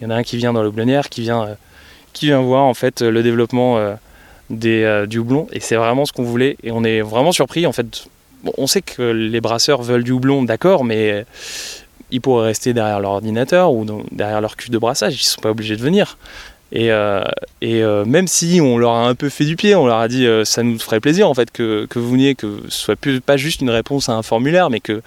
il 0.00 0.04
y 0.04 0.06
en 0.06 0.10
a 0.10 0.16
un 0.16 0.22
qui 0.22 0.36
vient 0.36 0.52
dans 0.52 0.62
le 0.62 0.70
qui 1.08 1.22
vient, 1.22 1.56
qui 2.12 2.26
vient 2.26 2.42
voir 2.42 2.64
en 2.64 2.74
fait 2.74 3.00
le 3.00 3.22
développement 3.22 3.96
des, 4.50 4.82
euh, 4.82 5.06
du 5.06 5.18
houblon 5.18 5.46
et 5.52 5.60
c'est 5.60 5.76
vraiment 5.76 6.04
ce 6.04 6.12
qu'on 6.12 6.22
voulait 6.22 6.56
et 6.62 6.70
on 6.70 6.84
est 6.84 7.00
vraiment 7.00 7.32
surpris 7.32 7.66
en 7.66 7.72
fait. 7.72 8.06
on 8.58 8.66
sait 8.66 8.82
que 8.82 9.02
les 9.02 9.40
brasseurs 9.40 9.82
veulent 9.82 10.04
du 10.04 10.12
houblon, 10.12 10.42
d'accord, 10.42 10.84
mais 10.84 11.24
ils 12.10 12.20
pourraient 12.20 12.46
rester 12.46 12.72
derrière 12.72 13.00
leur 13.00 13.12
ordinateur 13.12 13.72
ou 13.72 13.86
derrière 14.12 14.40
leur 14.40 14.56
cuve 14.56 14.70
de 14.70 14.78
brassage, 14.78 15.14
ils 15.14 15.24
sont 15.24 15.40
pas 15.40 15.50
obligés 15.50 15.76
de 15.76 15.82
venir. 15.82 16.18
Et, 16.72 16.90
euh, 16.90 17.22
euh, 17.62 18.04
même 18.04 18.26
si 18.26 18.60
on 18.60 18.78
leur 18.78 18.92
a 18.92 19.06
un 19.06 19.14
peu 19.14 19.28
fait 19.28 19.44
du 19.44 19.54
pied, 19.54 19.74
on 19.74 19.86
leur 19.86 19.98
a 19.98 20.08
dit 20.08 20.26
ça 20.44 20.62
nous 20.62 20.78
ferait 20.78 21.00
plaisir 21.00 21.28
en 21.28 21.34
fait 21.34 21.50
que, 21.50 21.86
que 21.88 21.98
vous 21.98 22.10
veniez, 22.10 22.34
que 22.34 22.60
ce 22.68 22.78
soit 22.78 22.96
plus, 22.96 23.20
pas 23.20 23.36
juste 23.36 23.60
une 23.60 23.70
réponse 23.70 24.08
à 24.08 24.12
un 24.12 24.22
formulaire, 24.22 24.70
mais 24.70 24.80
que 24.80 25.02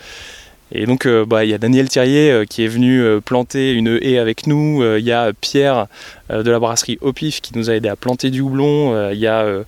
et 0.72 0.86
donc, 0.86 1.06
euh, 1.06 1.26
bah, 1.26 1.46
il 1.46 1.50
y 1.50 1.54
a 1.54 1.58
Daniel 1.58 1.88
Thierrier 1.88 2.32
euh, 2.32 2.46
qui 2.46 2.64
est 2.64 2.68
venu 2.68 3.02
euh, 3.02 3.22
planter 3.22 3.72
une 3.72 4.00
haie 4.02 4.18
avec 4.18 4.48
nous. 4.48 4.84
Il 4.98 5.04
y 5.04 5.12
a 5.12 5.32
Pierre 5.34 5.88
de 6.30 6.50
la 6.50 6.60
brasserie 6.60 6.98
Opif 7.02 7.42
qui 7.42 7.58
nous 7.58 7.70
a 7.70 7.74
aidé 7.74 7.90
à 7.90 7.96
planter 7.96 8.30
du 8.30 8.42
houblon. 8.42 9.12
Il 9.12 9.20
y 9.20 9.28
a 9.28 9.64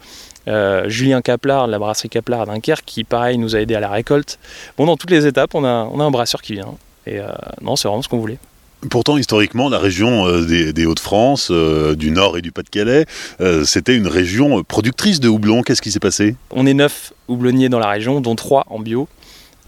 Julien 0.87 1.21
Caplar 1.21 1.67
de 1.67 1.71
la 1.71 1.79
brasserie 1.79 2.09
Caplar 2.09 2.41
à 2.41 2.45
Dunkerque 2.45 2.83
qui, 2.85 3.03
pareil, 3.03 3.37
nous 3.37 3.55
a 3.55 3.61
aidé 3.61 3.75
à 3.75 3.79
la 3.79 3.89
récolte. 3.89 4.39
Bon, 4.77 4.85
dans 4.85 4.97
toutes 4.97 5.11
les 5.11 5.25
étapes, 5.25 5.55
on 5.55 5.63
a, 5.63 5.87
on 5.91 5.99
a 5.99 6.03
un 6.03 6.11
brasseur 6.11 6.41
qui 6.41 6.53
vient. 6.53 6.75
Et 7.07 7.19
non, 7.61 7.75
c'est 7.75 7.87
vraiment 7.87 8.01
ce 8.01 8.09
qu'on 8.09 8.19
voulait. 8.19 8.37
Pourtant, 8.89 9.17
historiquement, 9.17 9.69
la 9.69 9.79
région 9.79 10.41
des, 10.41 10.85
Hauts-de-France, 10.85 11.51
du 11.51 12.11
Nord 12.11 12.37
et 12.37 12.41
du 12.41 12.51
Pas-de-Calais, 12.51 13.05
c'était 13.63 13.95
une 13.95 14.07
région 14.07 14.63
productrice 14.63 15.19
de 15.19 15.29
houblon. 15.29 15.63
Qu'est-ce 15.63 15.81
qui 15.81 15.91
s'est 15.91 15.99
passé? 15.99 16.35
On 16.51 16.65
est 16.65 16.73
neuf 16.73 17.13
houblonniers 17.27 17.69
dans 17.69 17.79
la 17.79 17.89
région, 17.89 18.19
dont 18.19 18.35
trois 18.35 18.65
en 18.69 18.79
bio. 18.79 19.07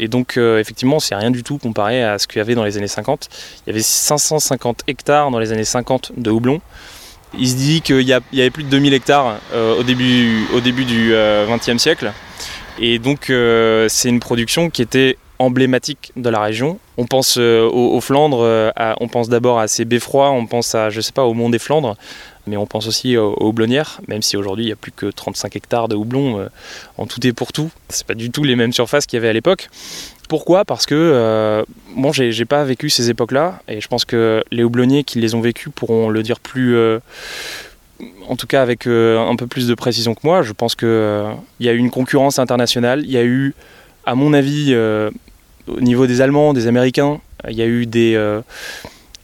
Et 0.01 0.07
donc, 0.07 0.35
euh, 0.35 0.59
effectivement, 0.59 0.99
c'est 0.99 1.13
rien 1.13 1.29
du 1.29 1.43
tout 1.43 1.59
comparé 1.59 2.03
à 2.03 2.17
ce 2.17 2.27
qu'il 2.27 2.39
y 2.39 2.41
avait 2.41 2.55
dans 2.55 2.63
les 2.63 2.75
années 2.75 2.87
50. 2.87 3.29
Il 3.65 3.69
y 3.69 3.73
avait 3.73 3.83
550 3.83 4.81
hectares 4.87 5.29
dans 5.29 5.37
les 5.37 5.51
années 5.51 5.63
50 5.63 6.13
de 6.17 6.31
houblon. 6.31 6.59
Il 7.37 7.47
se 7.47 7.55
dit 7.55 7.81
qu'il 7.81 8.01
y, 8.01 8.11
avait 8.11 8.49
plus 8.49 8.63
de 8.63 8.69
2000 8.69 8.95
hectares 8.95 9.37
euh, 9.53 9.79
au, 9.79 9.83
début, 9.83 10.47
au 10.55 10.59
début 10.59 10.85
du 10.85 11.13
XXe 11.47 11.69
euh, 11.69 11.77
siècle. 11.77 12.11
Et 12.79 12.97
donc, 12.97 13.25
c'est 13.27 14.09
une 14.09 14.19
production 14.19 14.71
qui 14.71 14.81
était 14.81 15.17
emblématique 15.37 16.11
de 16.15 16.29
la 16.29 16.39
région. 16.39 16.79
On 16.97 17.05
pense 17.05 17.37
aux, 17.37 18.01
Flandres, 18.01 18.73
on 18.99 19.07
pense 19.07 19.29
d'abord 19.29 19.59
à 19.59 19.67
ces 19.67 19.85
beffrois, 19.85 20.31
on 20.31 20.47
pense 20.47 20.73
à, 20.73 20.89
je 20.89 20.99
sais 20.99 21.11
pas, 21.11 21.25
au 21.25 21.35
Mont 21.35 21.49
des 21.49 21.59
Flandres, 21.59 21.95
mais 22.47 22.57
on 22.57 22.65
pense 22.65 22.87
aussi 22.87 23.17
aux, 23.17 23.35
houblonnières, 23.39 24.01
même 24.07 24.21
si 24.21 24.37
aujourd'hui 24.37 24.65
il 24.65 24.67
n'y 24.67 24.73
a 24.73 24.77
plus 24.77 24.91
que 24.91 25.05
35 25.05 25.55
hectares 25.55 25.87
de 25.87 25.95
houblon 25.95 26.39
euh, 26.39 26.47
en 26.97 27.05
tout 27.05 27.25
et 27.25 27.33
pour 27.33 27.53
tout. 27.53 27.71
C'est 27.89 28.05
pas 28.05 28.13
du 28.13 28.31
tout 28.31 28.43
les 28.43 28.55
mêmes 28.55 28.73
surfaces 28.73 29.05
qu'il 29.05 29.17
y 29.17 29.19
avait 29.19 29.29
à 29.29 29.33
l'époque. 29.33 29.69
Pourquoi? 30.29 30.65
Parce 30.65 30.85
que 30.85 30.95
euh, 30.95 31.63
bon, 31.95 32.11
j'ai 32.11 32.45
pas 32.45 32.63
vécu 32.63 32.89
ces 32.89 33.09
époques-là, 33.09 33.61
et 33.67 33.81
je 33.81 33.87
pense 33.87 34.05
que 34.05 34.43
les 34.51 34.63
houblonniers 34.63 35.03
qui 35.03 35.19
les 35.19 35.35
ont 35.35 35.41
vécues 35.41 35.69
pourront 35.69 36.09
le 36.09 36.23
dire 36.23 36.39
plus. 36.39 36.75
Euh, 36.75 36.99
en 38.27 38.35
tout 38.35 38.47
cas 38.47 38.63
avec 38.63 38.87
un 38.87 39.35
peu 39.35 39.45
plus 39.45 39.67
de 39.67 39.75
précision 39.75 40.15
que 40.15 40.21
moi, 40.23 40.41
je 40.41 40.53
pense 40.53 40.73
qu'il 40.73 41.35
y 41.59 41.69
a 41.69 41.71
eu 41.71 41.77
une 41.77 41.91
concurrence 41.91 42.39
internationale, 42.39 43.03
il 43.03 43.11
y 43.11 43.17
a 43.17 43.23
eu 43.23 43.53
À 44.07 44.15
mon 44.15 44.33
avis, 44.33 44.73
au 44.75 45.81
niveau 45.81 46.07
des 46.07 46.19
Allemands, 46.19 46.53
des 46.53 46.65
Américains, 46.65 47.19
il 47.47 47.55
y 47.55 47.61
a 47.61 47.67
eu 47.67 47.85
des, 47.85 48.17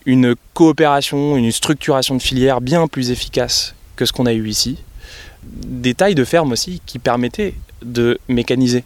une 0.07 0.35
coopération, 0.53 1.35
une 1.35 1.51
structuration 1.51 2.15
de 2.15 2.21
filière 2.21 2.61
bien 2.61 2.87
plus 2.87 3.11
efficace 3.11 3.75
que 3.97 4.05
ce 4.05 4.13
qu'on 4.13 4.25
a 4.25 4.33
eu 4.33 4.47
ici. 4.47 4.77
Des 5.43 5.93
tailles 5.93 6.15
de 6.15 6.23
ferme 6.23 6.53
aussi 6.53 6.81
qui 6.85 6.97
permettaient 6.97 7.53
de 7.83 8.17
mécaniser. 8.29 8.85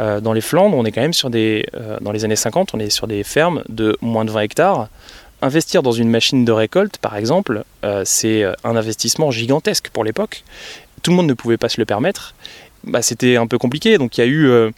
Euh, 0.00 0.20
dans 0.20 0.32
les 0.32 0.40
Flandres, 0.40 0.76
on 0.76 0.84
est 0.84 0.90
quand 0.90 1.00
même 1.00 1.14
sur 1.14 1.30
des, 1.30 1.66
euh, 1.74 1.98
dans 2.00 2.10
les 2.10 2.24
années 2.24 2.36
50, 2.36 2.74
on 2.74 2.80
est 2.80 2.90
sur 2.90 3.06
des 3.06 3.22
fermes 3.22 3.62
de 3.68 3.96
moins 4.00 4.24
de 4.24 4.30
20 4.32 4.40
hectares. 4.40 4.88
Investir 5.40 5.84
dans 5.84 5.92
une 5.92 6.10
machine 6.10 6.44
de 6.44 6.52
récolte, 6.52 6.98
par 6.98 7.16
exemple, 7.16 7.62
euh, 7.84 8.02
c'est 8.04 8.44
un 8.64 8.74
investissement 8.76 9.30
gigantesque 9.30 9.90
pour 9.92 10.02
l'époque. 10.02 10.42
Tout 11.02 11.12
le 11.12 11.16
monde 11.16 11.28
ne 11.28 11.34
pouvait 11.34 11.58
pas 11.58 11.68
se 11.68 11.80
le 11.80 11.84
permettre. 11.84 12.34
Bah, 12.82 13.02
c'était 13.02 13.36
un 13.36 13.46
peu 13.46 13.56
compliqué, 13.56 13.98
donc 13.98 14.18
il 14.18 14.20
y 14.20 14.24
a 14.24 14.26
eu 14.26 14.72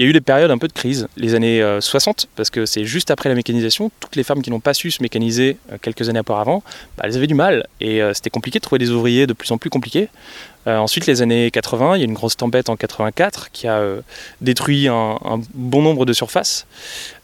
il 0.00 0.04
y 0.04 0.06
a 0.06 0.10
eu 0.10 0.12
des 0.14 0.22
périodes 0.22 0.50
un 0.50 0.56
peu 0.56 0.66
de 0.66 0.72
crise, 0.72 1.08
les 1.16 1.34
années 1.34 1.62
60, 1.80 2.28
parce 2.34 2.48
que 2.48 2.64
c'est 2.64 2.84
juste 2.84 3.10
après 3.10 3.28
la 3.28 3.34
mécanisation, 3.34 3.90
toutes 4.00 4.16
les 4.16 4.22
fermes 4.22 4.40
qui 4.40 4.50
n'ont 4.50 4.60
pas 4.60 4.72
su 4.72 4.90
se 4.90 5.02
mécaniser 5.02 5.58
quelques 5.82 6.08
années 6.08 6.20
auparavant, 6.20 6.62
bah, 6.96 7.04
elles 7.06 7.16
avaient 7.16 7.26
du 7.26 7.34
mal, 7.34 7.66
et 7.82 8.00
c'était 8.14 8.30
compliqué 8.30 8.58
de 8.58 8.62
trouver 8.62 8.78
des 8.78 8.90
ouvriers 8.90 9.26
de 9.26 9.34
plus 9.34 9.50
en 9.50 9.58
plus 9.58 9.68
compliqués. 9.68 10.08
Euh, 10.66 10.76
ensuite, 10.76 11.06
les 11.06 11.22
années 11.22 11.50
80, 11.50 11.96
il 11.96 12.00
y 12.00 12.02
a 12.02 12.04
une 12.04 12.14
grosse 12.14 12.36
tempête 12.36 12.68
en 12.68 12.76
84 12.76 13.50
qui 13.50 13.66
a 13.66 13.78
euh, 13.78 14.00
détruit 14.40 14.88
un, 14.88 15.18
bon 15.54 15.82
nombre 15.82 16.04
de 16.04 16.12
surfaces. 16.12 16.66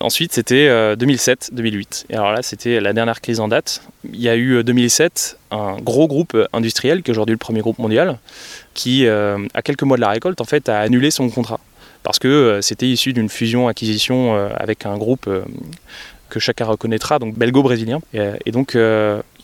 Ensuite, 0.01 0.33
c'était 0.33 0.69
2007-2008. 0.95 1.77
Euh, 1.77 2.07
et 2.11 2.15
alors 2.15 2.33
là, 2.33 2.43
c'était 2.43 2.81
la 2.81 2.93
dernière 2.93 3.21
crise 3.21 3.41
en 3.41 3.49
date. 3.49 3.83
Il 4.11 4.21
y 4.21 4.29
a 4.29 4.37
eu 4.37 4.65
2007 4.65 5.39
un 5.51 5.77
gros 5.77 6.09
groupe 6.09 6.37
industriel, 6.53 7.03
qui 7.03 7.11
est 7.11 7.13
aujourd'hui 7.13 7.35
le 7.35 7.39
premier 7.39 7.61
groupe 7.61 7.79
mondial, 7.79 8.19
qui, 8.73 9.07
à 9.07 9.63
quelques 9.63 9.83
mois 9.83 9.97
de 9.97 10.03
la 10.03 10.09
récolte, 10.09 10.41
en 10.41 10.45
fait, 10.45 10.69
a 10.69 10.81
annulé 10.81 11.11
son 11.11 11.29
contrat. 11.29 11.61
Parce 12.07 12.21
que 12.21 12.61
c'était 12.63 12.87
issu 12.87 13.13
d'une 13.13 13.29
fusion-acquisition 13.29 14.37
avec 14.55 14.87
un 14.87 14.97
groupe 14.97 15.29
que 16.29 16.39
chacun 16.39 16.65
reconnaîtra, 16.67 17.19
donc 17.19 17.37
belgo-brésilien. 17.37 17.99
et 18.15 18.53
donc, 18.53 18.79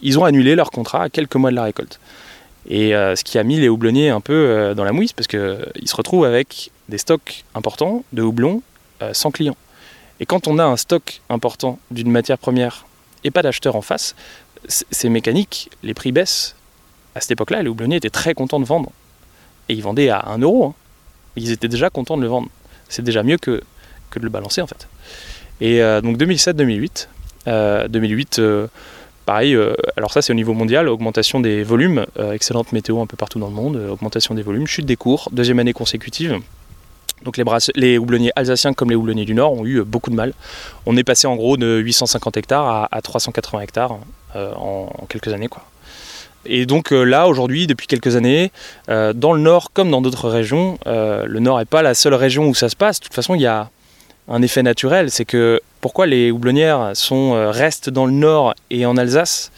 ils 0.00 0.18
ont 0.20 0.24
annulé 0.24 0.54
leur 0.54 0.70
contrat 0.70 1.02
à 1.02 1.08
quelques 1.08 1.34
mois 1.34 1.50
de 1.50 1.56
la 1.56 1.64
récolte. 1.64 1.98
Et 2.68 2.94
euh, 2.94 3.16
ce 3.16 3.24
qui 3.24 3.38
a 3.38 3.42
mis 3.42 3.58
les 3.58 3.68
houblonniers 3.68 4.10
un 4.10 4.20
peu 4.20 4.32
euh, 4.32 4.74
dans 4.74 4.84
la 4.84 4.92
mouise, 4.92 5.12
parce 5.12 5.26
qu'ils 5.26 5.88
se 5.88 5.96
retrouvent 5.96 6.24
avec 6.24 6.70
des 6.88 6.98
stocks 6.98 7.44
importants 7.54 8.04
de 8.12 8.22
houblon 8.22 8.62
euh, 9.02 9.12
sans 9.12 9.30
clients. 9.30 9.56
Et 10.20 10.26
quand 10.26 10.46
on 10.46 10.58
a 10.58 10.64
un 10.64 10.76
stock 10.76 11.20
important 11.28 11.78
d'une 11.90 12.10
matière 12.10 12.38
première 12.38 12.86
et 13.24 13.30
pas 13.30 13.42
d'acheteur 13.42 13.74
en 13.74 13.82
face, 13.82 14.14
c'est 14.68 15.08
mécanique, 15.08 15.70
les 15.82 15.94
prix 15.94 16.12
baissent. 16.12 16.54
À 17.14 17.20
cette 17.20 17.32
époque-là, 17.32 17.62
les 17.62 17.68
houblonniers 17.68 17.96
étaient 17.96 18.10
très 18.10 18.34
contents 18.34 18.60
de 18.60 18.64
vendre. 18.64 18.92
Et 19.68 19.74
ils 19.74 19.82
vendaient 19.82 20.08
à 20.08 20.28
1 20.28 20.38
euro. 20.38 20.66
Hein. 20.66 20.74
Ils 21.36 21.50
étaient 21.50 21.68
déjà 21.68 21.90
contents 21.90 22.16
de 22.16 22.22
le 22.22 22.28
vendre. 22.28 22.48
C'est 22.88 23.02
déjà 23.02 23.22
mieux 23.22 23.38
que, 23.38 23.62
que 24.10 24.18
de 24.18 24.24
le 24.24 24.30
balancer 24.30 24.60
en 24.60 24.66
fait. 24.66 24.88
Et 25.60 25.80
donc 26.02 26.18
2007-2008. 26.18 27.08
2008 27.88 28.40
Pareil, 29.26 29.54
euh, 29.54 29.74
alors 29.96 30.12
ça 30.12 30.20
c'est 30.20 30.32
au 30.32 30.36
niveau 30.36 30.52
mondial, 30.52 30.88
augmentation 30.88 31.38
des 31.38 31.62
volumes, 31.62 32.06
euh, 32.18 32.32
excellente 32.32 32.72
météo 32.72 33.00
un 33.00 33.06
peu 33.06 33.16
partout 33.16 33.38
dans 33.38 33.46
le 33.46 33.54
monde, 33.54 33.76
euh, 33.76 33.90
augmentation 33.90 34.34
des 34.34 34.42
volumes, 34.42 34.66
chute 34.66 34.84
des 34.84 34.96
cours, 34.96 35.28
deuxième 35.30 35.60
année 35.60 35.72
consécutive. 35.72 36.40
Donc 37.24 37.36
les, 37.36 37.44
les, 37.76 37.98
houblonniers 37.98 38.32
alsaciens 38.34 38.72
comme 38.72 38.90
les 38.90 38.96
houblonniers 38.96 39.24
du 39.24 39.34
Nord 39.34 39.52
ont 39.52 39.64
eu 39.64 39.84
beaucoup 39.84 40.10
de 40.10 40.16
mal. 40.16 40.32
On 40.86 40.96
est 40.96 41.04
passé 41.04 41.28
en 41.28 41.36
gros 41.36 41.56
de 41.56 41.78
850 41.78 42.36
hectares 42.36 42.88
à, 42.90 43.00
380 43.00 43.60
hectares 43.60 43.96
en, 44.34 44.88
quelques 45.08 45.28
années. 45.28 45.46
Quoi. 45.46 45.62
Et 46.46 46.66
donc 46.66 46.90
là, 46.90 47.28
aujourd'hui, 47.28 47.66
depuis 47.66 47.86
quelques 47.86 48.16
années, 48.16 48.50
dans 48.88 49.32
le 49.32 49.40
Nord 49.40 49.72
comme 49.72 49.90
dans 49.90 50.00
d'autres 50.02 50.28
régions, 50.28 50.78
le 50.86 51.38
Nord 51.38 51.58
n'est 51.58 51.64
pas 51.64 51.82
la 51.82 51.94
seule 51.94 52.14
région 52.14 52.48
où 52.48 52.54
ça 52.54 52.68
se 52.68 52.76
passe. 52.76 52.98
De 53.00 53.04
toute 53.04 53.14
façon, 53.14 53.34
il 53.34 53.42
y 53.42 53.46
a 53.46 53.70
un 54.28 54.42
effet 54.42 54.62
naturel, 54.62 55.10
c'est 55.10 55.24
que 55.24 55.60
pourquoi 55.80 56.06
les 56.06 56.30
houblonnières 56.30 56.92
sont, 56.94 57.34
euh, 57.34 57.50
restent 57.50 57.90
dans 57.90 58.06
le 58.06 58.12
nord 58.12 58.54
et 58.70 58.86
en 58.86 58.96
Alsace 58.96 59.50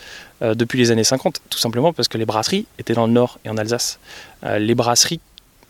euh, 0.42 0.54
depuis 0.54 0.78
les 0.78 0.90
années 0.90 1.04
50 1.04 1.40
Tout 1.50 1.58
simplement 1.58 1.92
parce 1.92 2.08
que 2.08 2.18
les 2.18 2.24
brasseries 2.24 2.66
étaient 2.78 2.94
dans 2.94 3.06
le 3.06 3.12
nord 3.12 3.38
et 3.44 3.50
en 3.50 3.58
Alsace. 3.58 3.98
Euh, 4.44 4.58
les 4.58 4.74
brasseries 4.74 5.20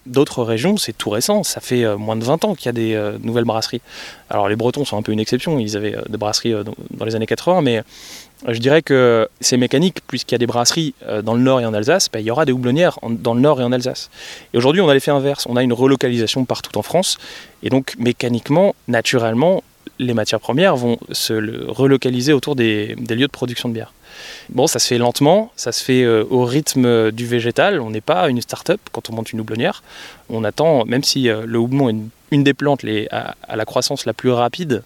d'autres 0.06 0.42
régions, 0.42 0.76
c'est 0.76 0.96
tout 0.96 1.10
récent, 1.10 1.42
ça 1.42 1.60
fait 1.60 1.96
moins 1.96 2.16
de 2.16 2.24
20 2.24 2.44
ans 2.44 2.54
qu'il 2.54 2.66
y 2.66 2.68
a 2.68 2.72
des 2.72 3.18
nouvelles 3.22 3.44
brasseries. 3.44 3.80
Alors 4.30 4.48
les 4.48 4.56
Bretons 4.56 4.84
sont 4.84 4.96
un 4.96 5.02
peu 5.02 5.12
une 5.12 5.20
exception, 5.20 5.58
ils 5.58 5.76
avaient 5.76 5.96
des 6.08 6.18
brasseries 6.18 6.54
dans 6.90 7.04
les 7.04 7.14
années 7.14 7.26
80, 7.26 7.62
mais 7.62 7.82
je 8.46 8.58
dirais 8.58 8.82
que 8.82 9.28
c'est 9.40 9.56
mécanique, 9.56 10.00
puisqu'il 10.06 10.34
y 10.34 10.36
a 10.36 10.38
des 10.38 10.46
brasseries 10.46 10.94
euh, 11.06 11.22
dans 11.22 11.34
le 11.34 11.40
nord 11.40 11.60
et 11.60 11.66
en 11.66 11.72
Alsace, 11.72 12.10
bah, 12.12 12.20
il 12.20 12.26
y 12.26 12.30
aura 12.30 12.44
des 12.44 12.52
houblonnières 12.52 12.98
dans 13.08 13.34
le 13.34 13.40
nord 13.40 13.60
et 13.60 13.64
en 13.64 13.72
Alsace. 13.72 14.10
Et 14.52 14.58
aujourd'hui, 14.58 14.82
on 14.82 14.88
a 14.88 14.94
l'effet 14.94 15.10
inverse. 15.10 15.46
On 15.48 15.56
a 15.56 15.62
une 15.62 15.72
relocalisation 15.72 16.44
partout 16.44 16.76
en 16.78 16.82
France. 16.82 17.16
Et 17.62 17.70
donc, 17.70 17.94
mécaniquement, 17.98 18.74
naturellement, 18.86 19.62
les 19.98 20.12
matières 20.12 20.40
premières 20.40 20.76
vont 20.76 20.98
se 21.12 21.32
relocaliser 21.70 22.32
autour 22.32 22.54
des, 22.54 22.94
lieux 22.96 23.26
de 23.26 23.26
production 23.26 23.68
de 23.68 23.74
bière. 23.74 23.92
Bon, 24.50 24.66
ça 24.66 24.78
se 24.78 24.86
fait 24.86 24.98
lentement, 24.98 25.52
ça 25.56 25.72
se 25.72 25.82
fait 25.82 26.02
euh, 26.02 26.24
au 26.30 26.44
rythme 26.44 27.10
du 27.10 27.26
végétal. 27.26 27.80
On 27.80 27.90
n'est 27.90 28.00
pas 28.00 28.28
une 28.28 28.40
start-up 28.40 28.80
quand 28.92 29.10
on 29.10 29.14
monte 29.14 29.32
une 29.32 29.40
houblonnière. 29.40 29.82
On 30.28 30.44
attend, 30.44 30.84
même 30.84 31.02
si 31.02 31.28
euh, 31.28 31.44
le 31.46 31.58
houblon 31.58 31.88
est 31.88 31.96
une, 32.30 32.44
des 32.44 32.54
plantes 32.54 32.84
à, 33.10 33.56
la 33.56 33.64
croissance 33.64 34.06
la 34.06 34.12
plus 34.12 34.30
rapide, 34.30 34.82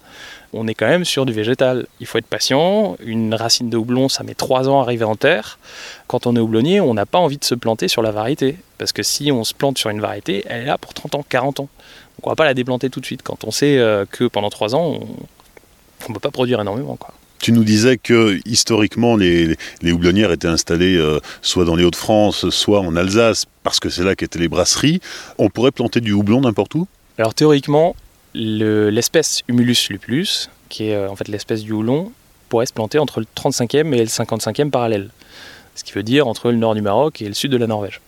on 0.53 0.67
est 0.69 0.75
quand 0.75 0.89
même 0.89 1.05
sur 1.05 1.27
du 1.27 1.33
végétal. 1.33 1.87
Il 2.01 2.07
faut 2.07 2.19
être 2.19 2.27
patient. 2.27 2.97
Une 3.01 3.35
racine 3.35 3.71
de 3.71 3.77
houblon, 3.77 4.09
ça 4.09 4.23
met 4.23 4.35
3 4.35 4.69
ans 4.69 4.81
à 4.81 4.83
arriver 4.83 5.05
en 5.05 5.17
terre. 5.17 5.59
Quand 6.07 6.27
on 6.27 6.37
est 6.37 6.41
houblonnier, 6.41 6.81
on 6.81 6.95
n'a 6.95 7.07
pas 7.07 7.19
envie 7.19 7.39
de 7.39 7.45
se 7.45 7.55
planter 7.55 7.89
sur 7.89 8.03
la 8.03 8.11
variété. 8.11 8.57
Parce 8.79 8.93
que 8.93 9.03
si 9.03 9.33
on 9.33 9.45
se 9.45 9.55
plante 9.55 9.79
sur 9.79 9.91
une 9.91 10.01
variété, 10.01 10.45
elle 10.47 10.63
est 10.63 10.67
là 10.67 10.79
pour 10.79 10.95
30 10.95 11.17
ans, 11.17 11.25
40 11.29 11.61
ans. 11.61 11.69
Donc 12.17 12.27
on 12.27 12.31
va 12.31 12.37
pas 12.37 12.45
la 12.45 12.55
déplanter 12.55 12.91
tout 12.91 13.01
de 13.01 13.07
suite. 13.07 13.23
Quand 13.23 13.45
on 13.45 13.51
sait 13.51 13.79
euh, 13.79 14.05
que 14.11 14.25
pendant 14.25 14.51
3 14.51 14.75
ans, 14.75 14.99
on 16.07 16.09
ne 16.09 16.15
peut 16.15 16.21
pas 16.21 16.31
produire 16.31 16.61
énormément. 16.61 16.99
Tu 17.41 17.53
nous 17.53 17.65
disais 17.65 17.99
que 17.99 18.39
historiquement, 18.47 19.17
les, 19.17 19.57
houblonnières 19.85 20.33
étaient 20.33 20.49
installées 20.49 20.97
euh, 20.97 21.21
soit 21.41 21.65
dans 21.65 21.77
les 21.77 21.85
Hauts-de-France, 21.85 22.51
soit 22.51 22.81
en 22.81 22.97
Alsace, 22.97 23.47
parce 23.63 23.79
que 23.81 23.89
c'est 23.89 24.03
là 24.03 24.17
qu'étaient 24.17 24.39
les 24.39 24.49
brasseries. 24.49 25.01
On 25.39 25.49
pourrait 25.49 25.71
planter 25.71 26.01
du 26.01 26.13
houblon 26.13 26.41
n'importe 26.41 26.75
où? 26.75 26.89
Alors 27.17 27.35
théoriquement, 27.35 27.95
l'espèce 28.35 29.43
Humulus 29.49 29.89
lupulus, 29.91 30.51
qui 30.69 30.89
est 30.89 30.95
euh, 30.95 31.09
en 31.09 31.17
fait 31.17 31.29
l'espèce 31.29 31.63
du 31.63 31.73
houblon, 31.73 32.13
pourrait 32.49 32.67
se 32.67 32.73
planter 32.73 32.99
entre 32.99 33.21
le 33.21 33.27
35e 33.37 33.93
et 33.95 33.99
le 33.99 34.05
55e 34.07 34.71
parallèle. 34.71 35.11
Ce 35.75 35.85
qui 35.85 35.93
veut 35.93 36.03
dire 36.03 36.27
entre 36.27 36.51
le 36.51 36.57
nord 36.57 36.75
du 36.75 36.83
Maroc 36.83 37.23
et 37.23 37.29
le 37.29 37.35
sud 37.35 37.53
de 37.53 37.57
la 37.57 37.69
Norvège. 37.69 38.01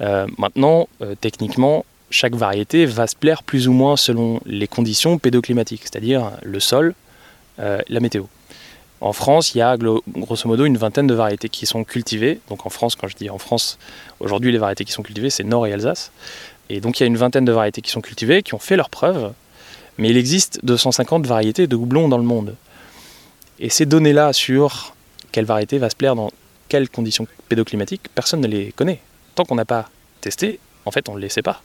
Euh, 0.00 0.26
maintenant, 0.38 0.88
techniquement, 1.20 1.84
chaque 2.10 2.34
variété 2.34 2.86
va 2.86 3.06
se 3.06 3.16
plaire 3.16 3.42
plus 3.42 3.68
ou 3.68 3.72
moins 3.72 3.96
selon 3.96 4.40
les 4.46 4.66
conditions 4.66 5.18
pédoclimatiques, 5.18 5.82
c'est-à-dire 5.82 6.30
le 6.42 6.58
sol, 6.58 6.94
la 7.58 8.00
météo. 8.00 8.24
En 9.02 9.12
France, 9.12 9.54
il 9.54 9.58
y 9.58 9.60
a 9.60 9.76
grosso 9.76 10.48
modo 10.48 10.64
une 10.64 10.78
vingtaine 10.78 11.06
de 11.06 11.14
variétés 11.14 11.48
qui 11.48 11.66
sont 11.66 11.84
cultivées. 11.84 12.40
Donc 12.48 12.64
en 12.66 12.70
France, 12.70 12.96
quand 12.96 13.08
je 13.08 13.16
dis 13.16 13.28
en 13.28 13.38
France, 13.38 13.78
aujourd'hui 14.20 14.52
les 14.52 14.58
variétés 14.58 14.84
qui 14.84 14.92
sont 14.92 15.02
cultivées, 15.02 15.28
c'est 15.28 15.44
Nord 15.44 15.66
et 15.66 15.72
Alsace. 15.72 16.12
Et 16.70 16.80
donc 16.80 16.98
il 16.98 17.02
y 17.02 17.04
a 17.04 17.06
une 17.08 17.16
vingtaine 17.16 17.44
de 17.44 17.52
variétés 17.52 17.82
qui 17.82 17.90
sont 17.90 18.00
cultivées, 18.00 18.42
qui 18.42 18.54
ont 18.54 18.58
fait 18.58 18.76
leurs 18.76 18.90
preuves 18.90 19.32
mais 19.98 20.10
il 20.10 20.16
existe 20.16 20.60
250 20.64 21.26
variétés 21.26 21.66
de 21.66 21.76
houblon 21.76 22.08
dans 22.08 22.18
le 22.18 22.24
monde. 22.24 22.56
Et 23.58 23.68
ces 23.68 23.86
données-là 23.86 24.32
sur 24.32 24.94
quelle 25.30 25.44
variété 25.44 25.78
va 25.78 25.90
se 25.90 25.96
plaire 25.96 26.16
dans 26.16 26.30
quelles 26.68 26.88
conditions 26.88 27.26
pédoclimatiques, 27.48 28.08
personne 28.14 28.40
ne 28.40 28.46
les 28.46 28.72
connaît. 28.72 29.00
Tant 29.34 29.44
qu'on 29.44 29.54
n'a 29.54 29.64
pas 29.64 29.90
testé, 30.20 30.58
en 30.84 30.90
fait, 30.90 31.08
on 31.08 31.14
ne 31.14 31.20
le 31.20 31.28
sait 31.28 31.42
pas. 31.42 31.62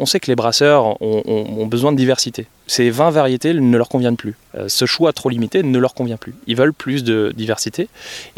On 0.00 0.06
sait 0.06 0.20
que 0.20 0.28
les 0.28 0.36
brasseurs 0.36 1.00
ont, 1.02 1.66
besoin 1.66 1.92
de 1.92 1.96
diversité. 1.96 2.46
Ces 2.66 2.90
20 2.90 3.10
variétés 3.10 3.52
ne 3.52 3.76
leur 3.76 3.88
conviennent 3.88 4.16
plus. 4.16 4.36
Euh, 4.54 4.68
ce 4.68 4.86
choix 4.86 5.12
trop 5.12 5.28
limité 5.28 5.62
ne 5.62 5.78
leur 5.78 5.94
convient 5.94 6.16
plus. 6.16 6.34
Ils 6.46 6.56
veulent 6.56 6.72
plus 6.72 7.02
de 7.02 7.32
diversité. 7.36 7.88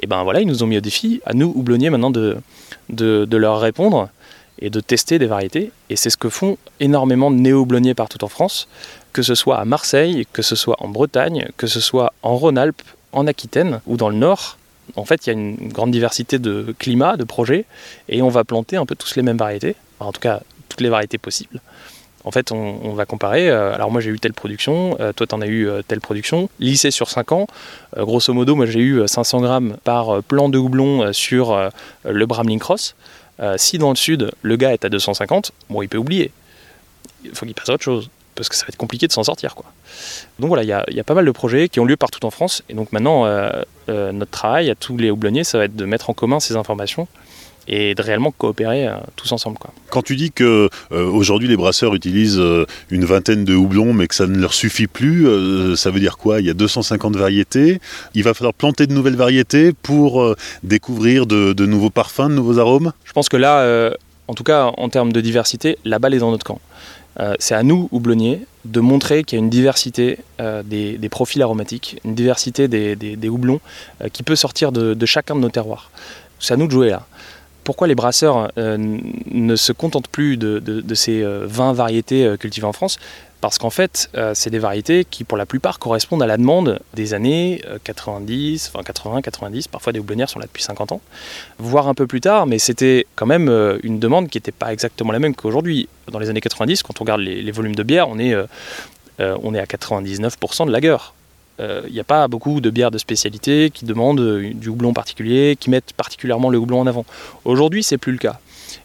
Et 0.00 0.06
ben 0.06 0.22
voilà, 0.22 0.40
ils 0.40 0.46
nous 0.46 0.62
ont 0.62 0.66
mis 0.66 0.78
au 0.78 0.80
défi, 0.80 1.20
à 1.26 1.34
nous, 1.34 1.52
houblonniers, 1.54 1.90
maintenant 1.90 2.10
de, 2.10 2.38
de, 2.88 3.36
leur 3.36 3.60
répondre 3.60 4.08
et 4.58 4.70
de 4.70 4.80
tester 4.80 5.18
des 5.18 5.26
variétés. 5.26 5.70
Et 5.90 5.96
c'est 5.96 6.10
ce 6.10 6.16
que 6.16 6.28
font 6.28 6.56
énormément 6.80 7.30
de 7.30 7.36
néo-houblonniers 7.36 7.94
partout 7.94 8.24
en 8.24 8.28
France 8.28 8.68
que 9.12 9.22
ce 9.22 9.34
soit 9.34 9.58
à 9.58 9.64
Marseille, 9.64 10.26
que 10.32 10.42
ce 10.42 10.56
soit 10.56 10.76
en 10.80 10.88
Bretagne, 10.88 11.48
que 11.56 11.66
ce 11.66 11.80
soit 11.80 12.12
en 12.22 12.36
Rhône-Alpes, 12.36 12.82
en 13.12 13.26
Aquitaine 13.26 13.80
ou 13.86 13.96
dans 13.96 14.08
le 14.08 14.16
Nord. 14.16 14.58
En 14.96 15.04
fait, 15.04 15.26
il 15.26 15.30
y 15.30 15.30
a 15.30 15.32
une 15.34 15.68
grande 15.68 15.90
diversité 15.90 16.38
de 16.38 16.74
climats, 16.78 17.16
de 17.16 17.24
projets, 17.24 17.64
et 18.08 18.22
on 18.22 18.28
va 18.28 18.44
planter 18.44 18.76
un 18.76 18.86
peu 18.86 18.96
tous 18.96 19.16
les 19.16 19.22
mêmes 19.22 19.36
variétés, 19.36 19.76
en 20.00 20.12
tout 20.12 20.20
cas 20.20 20.40
toutes 20.70 20.80
les 20.80 20.88
variétés 20.88 21.18
possibles. 21.18 21.60
En 22.24 22.30
fait, 22.30 22.52
on, 22.52 22.92
va 22.92 23.06
comparer. 23.06 23.48
Euh, 23.48 23.74
alors 23.74 23.90
moi 23.90 24.00
j'ai 24.00 24.10
eu 24.10 24.18
telle 24.18 24.34
production, 24.34 24.96
euh, 25.00 25.12
toi 25.12 25.26
tu 25.26 25.34
en 25.34 25.40
as 25.40 25.46
eu 25.46 25.66
euh, 25.66 25.82
telle 25.86 26.00
production. 26.00 26.50
Lycée 26.58 26.90
sur 26.90 27.08
5 27.08 27.32
ans, 27.32 27.46
grosso 27.96 28.32
modo, 28.32 28.54
moi 28.54 28.66
j'ai 28.66 28.80
eu 28.80 29.06
500 29.06 29.40
grammes 29.40 29.76
par 29.84 30.22
plan 30.22 30.48
de 30.48 30.58
houblon 30.58 31.12
sur 31.12 31.70
le 32.04 32.26
Bramling 32.26 32.58
Cross. 32.58 32.94
si 33.56 33.78
dans 33.78 33.90
le 33.90 33.96
sud 33.96 34.30
le 34.42 34.56
gars 34.56 34.72
est 34.72 34.84
à 34.84 34.88
250, 34.88 35.52
bon 35.70 35.82
il 35.82 35.88
peut 35.88 35.98
oublier. 35.98 36.30
Il 37.24 37.34
faut 37.34 37.46
qu'il 37.46 37.54
passe 37.54 37.68
à 37.68 37.74
autre 37.74 37.84
chose 37.84 38.10
parce 38.40 38.48
que 38.48 38.54
ça 38.54 38.64
va 38.64 38.68
être 38.68 38.76
compliqué 38.76 39.06
de 39.06 39.12
s'en 39.12 39.24
sortir. 39.24 39.54
Quoi. 39.54 39.66
Donc 40.38 40.48
voilà, 40.48 40.62
il 40.62 40.94
y, 40.94 41.00
a 41.00 41.04
pas 41.04 41.14
mal 41.14 41.26
de 41.26 41.30
projets 41.30 41.68
qui 41.68 41.80
ont 41.80 41.84
lieu 41.84 41.96
partout 41.96 42.24
en 42.24 42.30
France. 42.30 42.62
Et 42.68 42.74
donc 42.74 42.92
maintenant, 42.92 43.26
euh, 43.26 43.50
euh, 43.90 44.12
notre 44.12 44.30
travail 44.30 44.70
à 44.70 44.74
tous 44.74 44.96
les 44.96 45.10
houblonniers, 45.10 45.44
ça 45.44 45.58
va 45.58 45.64
être 45.64 45.76
de 45.76 45.84
mettre 45.84 46.08
en 46.10 46.14
commun 46.14 46.40
ces 46.40 46.56
informations 46.56 47.06
et 47.70 47.94
de 47.94 48.02
réellement 48.02 48.32
coopérer 48.32 48.88
tous 49.16 49.30
ensemble. 49.32 49.56
Quoi. 49.58 49.72
Quand 49.90 50.02
tu 50.02 50.16
dis 50.16 50.32
que 50.32 50.68
aujourd'hui 50.90 51.48
les 51.48 51.56
brasseurs 51.56 51.94
utilisent 51.94 52.42
une 52.90 53.04
vingtaine 53.04 53.44
de 53.44 53.54
houblons 53.54 53.92
mais 53.92 54.06
que 54.08 54.14
ça 54.14 54.26
ne 54.26 54.36
leur 54.38 54.52
suffit 54.52 54.86
plus, 54.86 55.26
ça 55.76 55.90
veut 55.90 56.00
dire 56.00 56.18
quoi? 56.18 56.40
Il 56.40 56.46
y 56.46 56.50
a 56.50 56.54
250 56.54 57.16
variétés, 57.16 57.80
il 58.14 58.24
va 58.24 58.34
falloir 58.34 58.54
planter 58.54 58.86
de 58.86 58.92
nouvelles 58.92 59.16
variétés 59.16 59.72
pour 59.72 60.34
découvrir 60.62 61.26
de, 61.26 61.52
de, 61.52 61.66
nouveaux 61.66 61.90
parfums, 61.90 62.28
de 62.28 62.34
nouveaux 62.34 62.58
arômes? 62.58 62.92
Je 63.04 63.12
pense 63.12 63.28
que 63.28 63.36
là, 63.36 63.92
en 64.26 64.34
tout 64.34 64.44
cas 64.44 64.72
en 64.76 64.88
termes 64.88 65.12
de 65.12 65.20
diversité, 65.20 65.78
la 65.84 65.98
balle 65.98 66.14
est 66.14 66.18
dans 66.18 66.32
notre 66.32 66.44
camp. 66.44 66.60
Euh, 67.18 67.34
c'est 67.38 67.54
à 67.54 67.62
nous, 67.62 67.88
houblonniers, 67.90 68.46
de 68.64 68.80
montrer 68.80 69.24
qu'il 69.24 69.38
y 69.38 69.40
a 69.40 69.44
une 69.44 69.50
diversité 69.50 70.18
euh, 70.40 70.62
des, 70.62 71.08
profils 71.08 71.42
aromatiques, 71.42 72.00
une 72.04 72.14
diversité 72.14 72.68
des, 72.68 73.28
houblons 73.28 73.60
euh, 74.02 74.08
qui 74.08 74.22
peut 74.22 74.36
sortir 74.36 74.70
de, 74.72 75.06
chacun 75.06 75.34
de 75.34 75.40
nos 75.40 75.50
terroirs. 75.50 75.90
C'est 76.38 76.54
à 76.54 76.56
nous 76.56 76.66
de 76.66 76.72
jouer 76.72 76.90
là. 76.90 77.06
Pourquoi 77.64 77.86
les 77.86 77.94
brasseurs 77.94 78.50
ne 78.56 79.56
se 79.56 79.72
contentent 79.72 80.08
plus 80.08 80.36
de, 80.36 80.94
ces 80.94 81.22
20 81.22 81.72
variétés 81.72 82.36
cultivées 82.38 82.66
en 82.66 82.72
France? 82.72 82.98
Parce 83.40 83.58
qu'en 83.58 83.70
fait, 83.70 84.10
euh, 84.16 84.32
c'est 84.34 84.50
des 84.50 84.58
variétés 84.58 85.06
qui, 85.06 85.24
pour 85.24 85.38
la 85.38 85.46
plupart, 85.46 85.78
correspondent 85.78 86.22
à 86.22 86.26
la 86.26 86.36
demande 86.36 86.78
des 86.92 87.14
années 87.14 87.62
90, 87.84 88.66
euh, 88.66 88.68
enfin 88.78 88.84
80, 88.84 89.22
90, 89.22 89.68
parfois 89.68 89.92
des 89.94 89.98
houblonnières 89.98 90.28
sont 90.28 90.38
là 90.38 90.44
depuis 90.44 90.62
50 90.62 90.92
ans, 90.92 91.00
voire 91.58 91.88
un 91.88 91.94
peu 91.94 92.06
plus 92.06 92.20
tard, 92.20 92.46
mais 92.46 92.58
c'était 92.58 93.06
quand 93.14 93.26
même 93.26 93.48
euh, 93.48 93.78
une 93.82 93.98
demande 93.98 94.28
qui 94.28 94.36
n'était 94.36 94.52
pas 94.52 94.72
exactement 94.72 95.12
la 95.12 95.18
même 95.20 95.34
qu'aujourd'hui. 95.34 95.88
Dans 96.12 96.18
les 96.18 96.28
années 96.28 96.42
90, 96.42 96.82
quand 96.82 97.00
on 97.00 97.04
regarde 97.04 97.22
les, 97.22 97.50
volumes 97.50 97.74
de 97.74 97.82
bière, 97.82 98.08
on 98.08 98.18
est, 98.18 98.34
on 99.20 99.54
est 99.54 99.60
à 99.60 99.64
99% 99.64 100.66
de 100.66 100.72
lager. 100.72 100.96
Il 101.60 101.92
n'y 101.92 102.00
a 102.00 102.04
pas 102.04 102.26
beaucoup 102.28 102.60
de 102.60 102.70
bières 102.70 102.90
de 102.90 102.98
spécialité 102.98 103.70
qui 103.72 103.84
demandent 103.84 104.40
du 104.54 104.68
houblon 104.68 104.92
particulier, 104.92 105.56
qui 105.58 105.70
mettent 105.70 105.92
particulièrement 105.92 106.48
le 106.48 106.58
houblon 106.58 106.80
en 106.80 106.86
avant. 106.86 107.04
Aujourd'hui, 107.44 107.82
c'est 107.82 107.98
plus 107.98 108.12
le 108.12 108.18
cas. 108.18 108.40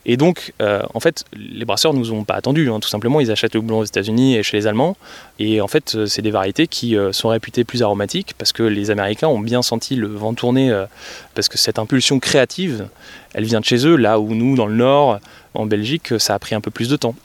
Et 0.05 0.17
donc, 0.17 0.53
euh, 0.61 0.81
en 0.93 0.99
fait, 0.99 1.25
les 1.33 1.65
brasseurs 1.65 1.93
ne 1.93 1.99
nous 1.99 2.11
ont 2.11 2.23
pas 2.23 2.35
attendus. 2.35 2.69
Hein. 2.69 2.79
tout 2.79 2.87
simplement, 2.87 3.19
ils 3.19 3.31
achètent 3.31 3.53
le 3.53 3.59
houblon 3.59 3.79
aux 3.79 3.83
États-Unis 3.83 4.35
et 4.35 4.43
chez 4.43 4.57
les 4.57 4.67
Allemands. 4.67 4.95
Et 5.39 5.61
en 5.61 5.67
fait, 5.67 5.95
euh, 5.95 6.05
c'est 6.05 6.21
des 6.21 6.31
variétés 6.31 6.67
qui 6.67 6.97
euh, 6.97 7.11
sont 7.11 7.29
réputées 7.29 7.63
plus 7.63 7.81
aromatiques 7.81 8.33
parce 8.37 8.51
que 8.51 8.63
les 8.63 8.91
Américains 8.91 9.27
ont 9.27 9.39
bien 9.39 9.61
senti 9.61 9.95
le 9.95 10.07
vent 10.07 10.33
tourner. 10.33 10.85
parce 11.33 11.49
que 11.49 11.57
cette 11.57 11.79
impulsion 11.79 12.19
créative, 12.19 12.87
elle 13.33 13.45
vient 13.45 13.59
de 13.59 13.65
chez 13.65 13.85
eux, 13.85 13.95
là 13.95 14.19
où 14.19 14.33
nous, 14.33 14.55
dans 14.55 14.67
le 14.67 14.75
Nord, 14.75 15.19
en 15.53 15.65
Belgique, 15.65 16.13
ça 16.19 16.35
a 16.35 16.39
pris 16.39 16.55
un 16.55 16.61
peu 16.61 16.71
plus 16.71 16.89
de 16.89 16.95
temps. 16.95 17.15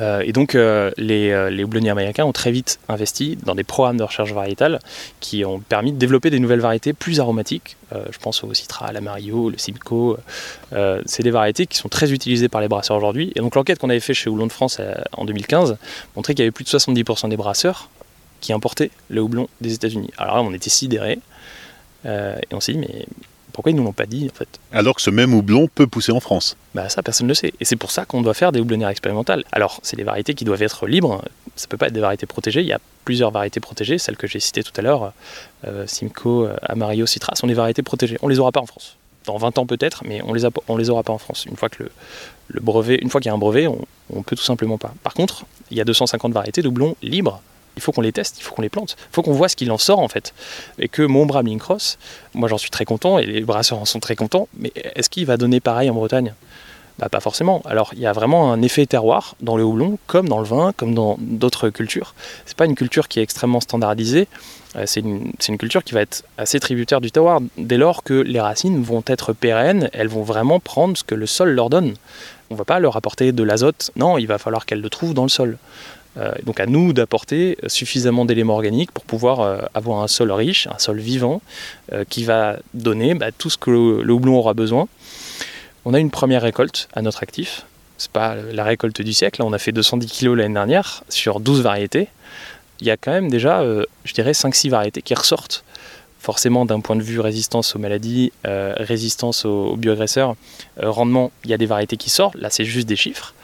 Euh, 0.00 0.22
et 0.24 0.32
donc 0.32 0.54
euh, 0.54 0.90
les, 0.96 1.30
euh, 1.30 1.62
houblonniers 1.62 1.90
américains 1.90 2.24
ont 2.24 2.32
très 2.32 2.50
vite 2.50 2.78
investi 2.88 3.36
dans 3.44 3.54
des 3.54 3.64
programmes 3.64 3.98
de 3.98 4.02
recherche 4.02 4.32
variétale 4.32 4.78
qui 5.20 5.44
ont 5.44 5.60
permis 5.60 5.92
de 5.92 5.98
développer 5.98 6.30
des 6.30 6.40
nouvelles 6.40 6.60
variétés 6.60 6.92
plus 6.92 7.20
aromatiques. 7.20 7.76
je 7.92 8.18
pense 8.18 8.42
au 8.42 8.54
Citra, 8.54 8.86
à 8.86 8.92
l'Amarillo, 8.92 9.50
le 9.50 9.58
Simcoe. 9.58 10.16
c'est 11.04 11.22
des 11.22 11.30
variétés 11.30 11.66
qui 11.66 11.76
sont 11.76 11.88
très 11.88 12.12
utilisées 12.12 12.48
par 12.48 12.60
les 12.60 12.68
brasseurs 12.68 12.96
aujourd'hui. 12.96 13.32
Et 13.34 13.40
donc 13.40 13.54
l'enquête 13.54 13.78
qu'on 13.78 13.90
avait 13.90 14.00
fait 14.00 14.14
chez 14.14 14.30
Houblon 14.30 14.46
de 14.46 14.52
France 14.52 14.80
en 15.12 15.24
2015 15.24 15.76
montrait 16.16 16.34
qu'il 16.34 16.42
y 16.42 16.46
avait 16.46 16.52
plus 16.52 16.64
de 16.64 16.70
70% 16.70 17.28
des 17.28 17.36
brasseurs 17.36 17.90
qui 18.40 18.52
importaient 18.52 18.90
le 19.08 19.20
houblon 19.20 19.48
des 19.60 19.74
États-Unis. 19.74 20.10
Alors 20.16 20.36
là, 20.36 20.42
on 20.42 20.52
était 20.54 20.70
sidérés. 20.70 21.18
et 22.04 22.54
on 22.54 22.60
s'est 22.60 22.72
dit, 22.72 22.78
mais 22.78 23.06
pourquoi 23.52 23.70
ils 23.70 23.74
ne 23.74 23.80
nous 23.80 23.86
l'ont 23.86 23.92
pas 23.92 24.06
dit 24.06 24.28
en 24.30 24.34
fait 24.34 24.48
Alors 24.72 24.96
que 24.96 25.02
ce 25.02 25.10
même 25.10 25.34
houblon 25.34 25.68
peut 25.72 25.86
pousser 25.86 26.12
en 26.12 26.20
France 26.20 26.56
Bah 26.74 26.88
ça 26.88 27.02
personne 27.02 27.26
ne 27.26 27.30
le 27.30 27.34
sait. 27.34 27.52
Et 27.60 27.64
c'est 27.64 27.76
pour 27.76 27.90
ça 27.90 28.04
qu'on 28.04 28.22
doit 28.22 28.34
faire 28.34 28.52
des 28.52 28.60
houblonnières 28.60 28.88
expérimentales. 28.88 29.44
Alors 29.52 29.80
c'est 29.82 29.96
des 29.96 30.04
variétés 30.04 30.34
qui 30.34 30.44
doivent 30.44 30.62
être 30.62 30.86
libres, 30.86 31.22
ça 31.56 31.66
ne 31.66 31.70
peut 31.70 31.76
pas 31.76 31.86
être 31.86 31.92
des 31.92 32.00
variétés 32.00 32.26
protégées, 32.26 32.60
il 32.60 32.66
y 32.66 32.72
a 32.72 32.80
plusieurs 33.04 33.30
variétés 33.30 33.60
protégées, 33.60 33.98
celles 33.98 34.16
que 34.16 34.26
j'ai 34.26 34.40
citées 34.40 34.62
tout 34.62 34.72
à 34.76 34.82
l'heure, 34.82 35.12
euh, 35.66 35.86
Simcoe, 35.86 36.46
euh, 36.46 36.56
Amarillo, 36.62 37.06
Citra, 37.06 37.34
sont 37.34 37.46
des 37.46 37.54
variétés 37.54 37.82
protégées. 37.82 38.18
On 38.22 38.26
ne 38.26 38.32
les 38.32 38.38
aura 38.38 38.52
pas 38.52 38.60
en 38.60 38.66
France. 38.66 38.96
Dans 39.26 39.36
20 39.36 39.58
ans 39.58 39.66
peut-être, 39.66 40.02
mais 40.04 40.20
on 40.22 40.32
les 40.32 40.42
on 40.68 40.76
les 40.76 40.90
aura 40.90 41.02
pas 41.02 41.12
en 41.12 41.18
France. 41.18 41.44
Une 41.48 41.56
fois 41.56 41.68
que 41.68 41.84
le, 42.48 42.60
brevet, 42.60 42.98
une 43.00 43.08
fois 43.08 43.20
qu'il 43.20 43.28
y 43.28 43.30
a 43.30 43.34
un 43.34 43.38
brevet, 43.38 43.66
on, 43.66 43.84
ne 44.14 44.22
peut 44.22 44.36
tout 44.36 44.42
simplement 44.42 44.78
pas. 44.78 44.94
Par 45.02 45.14
contre, 45.14 45.44
il 45.70 45.76
y 45.76 45.80
a 45.80 45.84
250 45.84 46.32
variétés 46.32 46.62
de 46.62 46.68
houblons 46.68 46.96
libres 47.02 47.40
il 47.76 47.82
faut 47.82 47.92
qu'on 47.92 48.00
les 48.00 48.12
teste, 48.12 48.38
il 48.38 48.42
faut 48.42 48.54
qu'on 48.54 48.62
les 48.62 48.68
plante, 48.68 48.96
il 48.98 49.14
faut 49.14 49.22
qu'on 49.22 49.32
voit 49.32 49.48
ce 49.48 49.56
qu'il 49.56 49.70
en 49.70 49.78
sort 49.78 49.98
en 49.98 50.08
fait. 50.08 50.34
Et 50.78 50.88
que 50.88 51.02
mon 51.02 51.26
bras 51.26 51.42
Cross, 51.58 51.98
moi 52.34 52.48
j'en 52.48 52.58
suis 52.58 52.70
très 52.70 52.84
content 52.84 53.18
et 53.18 53.26
les 53.26 53.42
brasseurs 53.42 53.78
en 53.78 53.84
sont 53.84 54.00
très 54.00 54.16
contents, 54.16 54.48
mais 54.56 54.72
est-ce 54.94 55.10
qu'il 55.10 55.26
va 55.26 55.36
donner 55.36 55.60
pareil 55.60 55.90
en 55.90 55.94
Bretagne? 55.94 56.34
Bah, 56.98 57.08
Pas 57.08 57.20
forcément. 57.20 57.62
Alors 57.64 57.90
il 57.94 58.00
y 58.00 58.06
a 58.06 58.12
vraiment 58.12 58.52
un 58.52 58.62
effet 58.62 58.86
terroir 58.86 59.34
dans 59.40 59.56
le 59.56 59.64
houblon, 59.64 59.98
comme 60.06 60.28
dans 60.28 60.38
le 60.38 60.44
vin, 60.44 60.72
comme 60.76 60.94
dans 60.94 61.16
d'autres 61.18 61.70
cultures. 61.70 62.14
C'est 62.46 62.56
pas 62.56 62.66
une 62.66 62.74
culture 62.74 63.08
qui 63.08 63.20
est 63.20 63.22
extrêmement 63.22 63.60
standardisée, 63.60 64.28
euh, 64.76 64.84
c'est 64.86 65.00
une, 65.00 65.32
une, 65.48 65.58
culture 65.58 65.84
qui 65.84 65.94
va 65.94 66.00
être 66.00 66.24
assez 66.38 66.58
tributaire 66.58 67.00
du 67.00 67.10
terroir 67.10 67.40
dès 67.58 67.76
lors 67.76 68.02
que 68.02 68.14
les 68.14 68.40
racines 68.40 68.82
vont 68.82 69.02
être 69.06 69.32
pérennes, 69.32 69.90
elles 69.92 70.08
vont 70.08 70.22
vraiment 70.22 70.60
prendre 70.60 70.96
ce 70.96 71.04
que 71.04 71.14
le 71.14 71.26
sol 71.26 71.50
leur 71.50 71.68
donne. 71.68 71.94
On 72.50 72.54
ne 72.54 72.58
va 72.58 72.64
pas 72.64 72.78
leur 72.80 72.96
apporter 72.96 73.32
de 73.32 73.42
l'azote, 73.42 73.90
non, 73.96 74.18
il 74.18 74.26
va 74.26 74.38
falloir 74.38 74.66
qu'elles 74.66 74.80
le 74.80 74.90
trouvent 74.90 75.14
dans 75.14 75.22
le 75.22 75.28
sol. 75.28 75.58
Euh, 76.18 76.32
donc 76.44 76.60
à 76.60 76.66
nous 76.66 76.92
d'apporter 76.92 77.56
suffisamment 77.66 78.24
d'éléments 78.24 78.54
organiques 78.54 78.92
pour 78.92 79.04
pouvoir 79.04 79.40
euh, 79.40 79.58
avoir 79.72 80.02
un 80.02 80.08
sol 80.08 80.30
riche, 80.30 80.66
un 80.66 80.78
sol 80.78 81.00
vivant, 81.00 81.40
euh, 81.92 82.04
qui 82.08 82.24
va 82.24 82.58
donner 82.74 83.14
bah, 83.14 83.32
tout 83.36 83.48
ce 83.48 83.56
que 83.56 83.70
le, 83.70 84.12
houblon 84.12 84.36
aura 84.36 84.54
besoin. 84.54 84.88
On 85.84 85.94
a 85.94 85.98
une 85.98 86.10
première 86.10 86.42
récolte 86.42 86.88
à 86.92 87.02
notre 87.02 87.22
actif. 87.22 87.64
C'est 87.96 88.12
pas 88.12 88.34
la 88.34 88.64
récolte 88.64 89.00
du 89.00 89.12
siècle. 89.12 89.42
On 89.42 89.52
a 89.52 89.58
fait 89.58 89.72
210 89.72 90.12
kg 90.12 90.34
l'année 90.34 90.54
dernière 90.54 91.02
sur 91.08 91.40
12 91.40 91.62
variétés. 91.62 92.08
Il 92.80 92.86
y 92.86 92.90
a 92.90 92.96
quand 92.96 93.12
même 93.12 93.30
déjà, 93.30 93.64
je 94.04 94.12
dirais, 94.12 94.32
5-6 94.32 94.70
variétés 94.70 95.02
qui 95.02 95.14
ressortent 95.14 95.62
forcément 96.18 96.66
d'un 96.66 96.80
point 96.80 96.96
de 96.96 97.02
vue 97.02 97.20
résistance 97.20 97.76
aux 97.76 97.78
maladies, 97.78 98.32
résistance 98.44 99.44
aux, 99.44 99.76
bioagresseurs, 99.76 100.34
rendement, 100.80 101.30
il 101.44 101.50
y 101.50 101.54
a 101.54 101.58
des 101.58 101.66
variétés 101.66 101.96
qui 101.96 102.10
sortent, 102.10 102.34
là 102.36 102.50
c'est 102.50 102.64
juste 102.64 102.88
des 102.88 102.96
chiffres. 102.96 103.34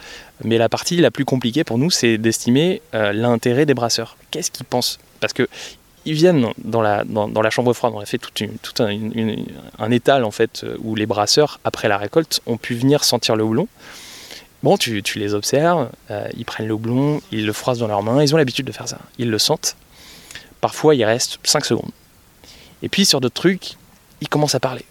Mais 0.45 0.59
la 0.59 0.69
partie 0.69 0.97
la 0.97 1.11
plus 1.11 1.25
compliquée 1.25 1.65
pour 1.65 1.79
nous, 1.79 1.91
c'est 1.91 2.19
d'estimer 2.19 2.81
euh, 2.95 3.13
l'intérêt 3.13 3.67
des 3.67 3.75
brasseurs. 3.75 4.17
Qu'est-ce 4.31 4.51
qu'ils 4.51 4.67
pensent? 4.67 4.99
Parce 5.21 5.33
que 5.33 5.49
ils 6.05 6.15
viennent 6.15 6.47
dans 6.65 6.81
la, 6.81 7.05
dans, 7.05 7.29
la 7.29 7.51
chambre 7.51 7.73
froide, 7.75 7.93
on 7.95 8.01
a 8.01 8.07
fait 8.07 8.17
tout, 8.17 8.83
un, 8.83 9.91
étal 9.91 10.25
en 10.25 10.31
fait 10.31 10.65
où 10.79 10.95
les 10.95 11.05
brasseurs, 11.05 11.61
après 11.65 11.87
la 11.89 11.99
récolte, 11.99 12.41
ont 12.47 12.57
pu 12.57 12.75
venir 12.75 13.05
sentir 13.05 13.37
le 13.37 13.45
houblon. 13.45 13.69
Bon, 14.63 14.79
tu, 14.79 15.03
tu 15.03 15.19
les 15.19 15.35
observes, 15.35 15.91
euh, 16.11 16.27
ils 16.37 16.47
prennent 16.47 16.67
le 16.67 16.73
houblon, 16.73 17.21
ils 17.31 17.45
le 17.45 17.53
froissent 17.53 17.79
dans 17.79 17.89
leurs 17.89 18.03
mains, 18.03 18.23
ils 18.23 18.35
ont 18.35 18.39
l'habitude 18.39 18.65
de 18.65 18.73
faire 18.73 18.89
ça, 18.89 18.99
ils 19.19 19.29
le 19.29 19.39
sentent. 19.39 19.77
Parfois, 20.63 20.95
il 20.95 21.05
reste 21.05 21.39
5 21.45 21.65
secondes. 21.65 21.91
Et 22.83 22.89
puis 22.89 23.05
sur 23.05 23.21
d'autres 23.21 23.41
trucs, 23.41 23.77
ils 24.21 24.29
commencent 24.29 24.55
à 24.55 24.61
parler. 24.61 24.85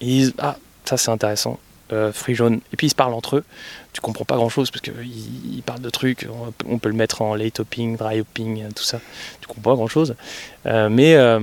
ils 0.00 0.08
disent 0.08 0.34
Ah, 0.38 0.56
ça 0.84 0.96
c'est 0.96 1.10
intéressant, 1.10 1.58
euh, 1.92 2.12
fruits 2.12 2.34
jaunes. 2.34 2.60
Et 2.72 2.76
puis 2.76 2.86
ils 2.88 2.90
se 2.90 2.94
parlent 2.94 3.14
entre 3.14 3.36
eux. 3.36 3.44
Tu 3.92 4.00
comprends 4.00 4.24
pas 4.24 4.36
grand 4.36 4.48
chose 4.48 4.70
parce 4.70 4.82
qu'ils 4.82 5.62
parlent 5.64 5.80
de 5.80 5.90
trucs. 5.90 6.28
On 6.66 6.78
peut 6.78 6.88
le 6.88 6.94
mettre 6.94 7.22
en 7.22 7.34
late 7.34 7.60
hopping, 7.60 7.96
dry 7.96 8.20
hopping, 8.20 8.72
tout 8.74 8.82
ça. 8.82 9.00
Tu 9.40 9.46
comprends 9.46 9.72
pas 9.72 9.74
grand 9.74 9.88
chose. 9.88 10.14
Euh, 10.66 10.88
mais, 10.88 11.14
euh, 11.14 11.38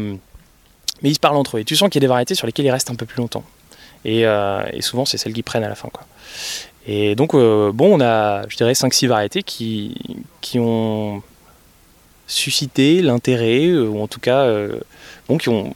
mais 1.02 1.10
ils 1.10 1.16
se 1.16 1.20
parlent 1.20 1.38
entre 1.38 1.58
eux. 1.58 1.62
Et 1.62 1.66
tu 1.66 1.76
sens 1.76 1.90
qu'il 1.90 2.02
y 2.02 2.04
a 2.04 2.08
des 2.08 2.10
variétés 2.10 2.36
sur 2.36 2.46
lesquelles 2.46 2.66
ils 2.66 2.72
restent 2.72 2.92
un 2.92 2.96
peu 2.96 3.06
plus 3.06 3.18
longtemps. 3.18 3.44
Et, 4.06 4.24
souvent, 4.82 5.06
c'est 5.06 5.18
celles 5.18 5.34
qui 5.34 5.42
prennent 5.42 5.64
à 5.64 5.70
la 5.70 5.74
fin. 5.74 5.90
Quoi. 5.90 6.06
Et 6.86 7.16
donc, 7.16 7.34
bon, 7.34 7.96
on 7.96 8.02
a, 8.02 8.48
je 8.48 8.56
dirais, 8.56 8.74
5-6 8.74 9.08
variétés 9.08 9.42
qui, 9.42 9.96
qui 10.42 10.60
ont 10.60 11.24
suscité 12.28 13.02
l'intérêt, 13.02 13.72
ou 13.72 14.00
en 14.00 14.08
tout 14.08 14.20
cas, 14.20 14.48
bon, 15.28 15.40
qui 15.40 15.50
ont 15.50 15.74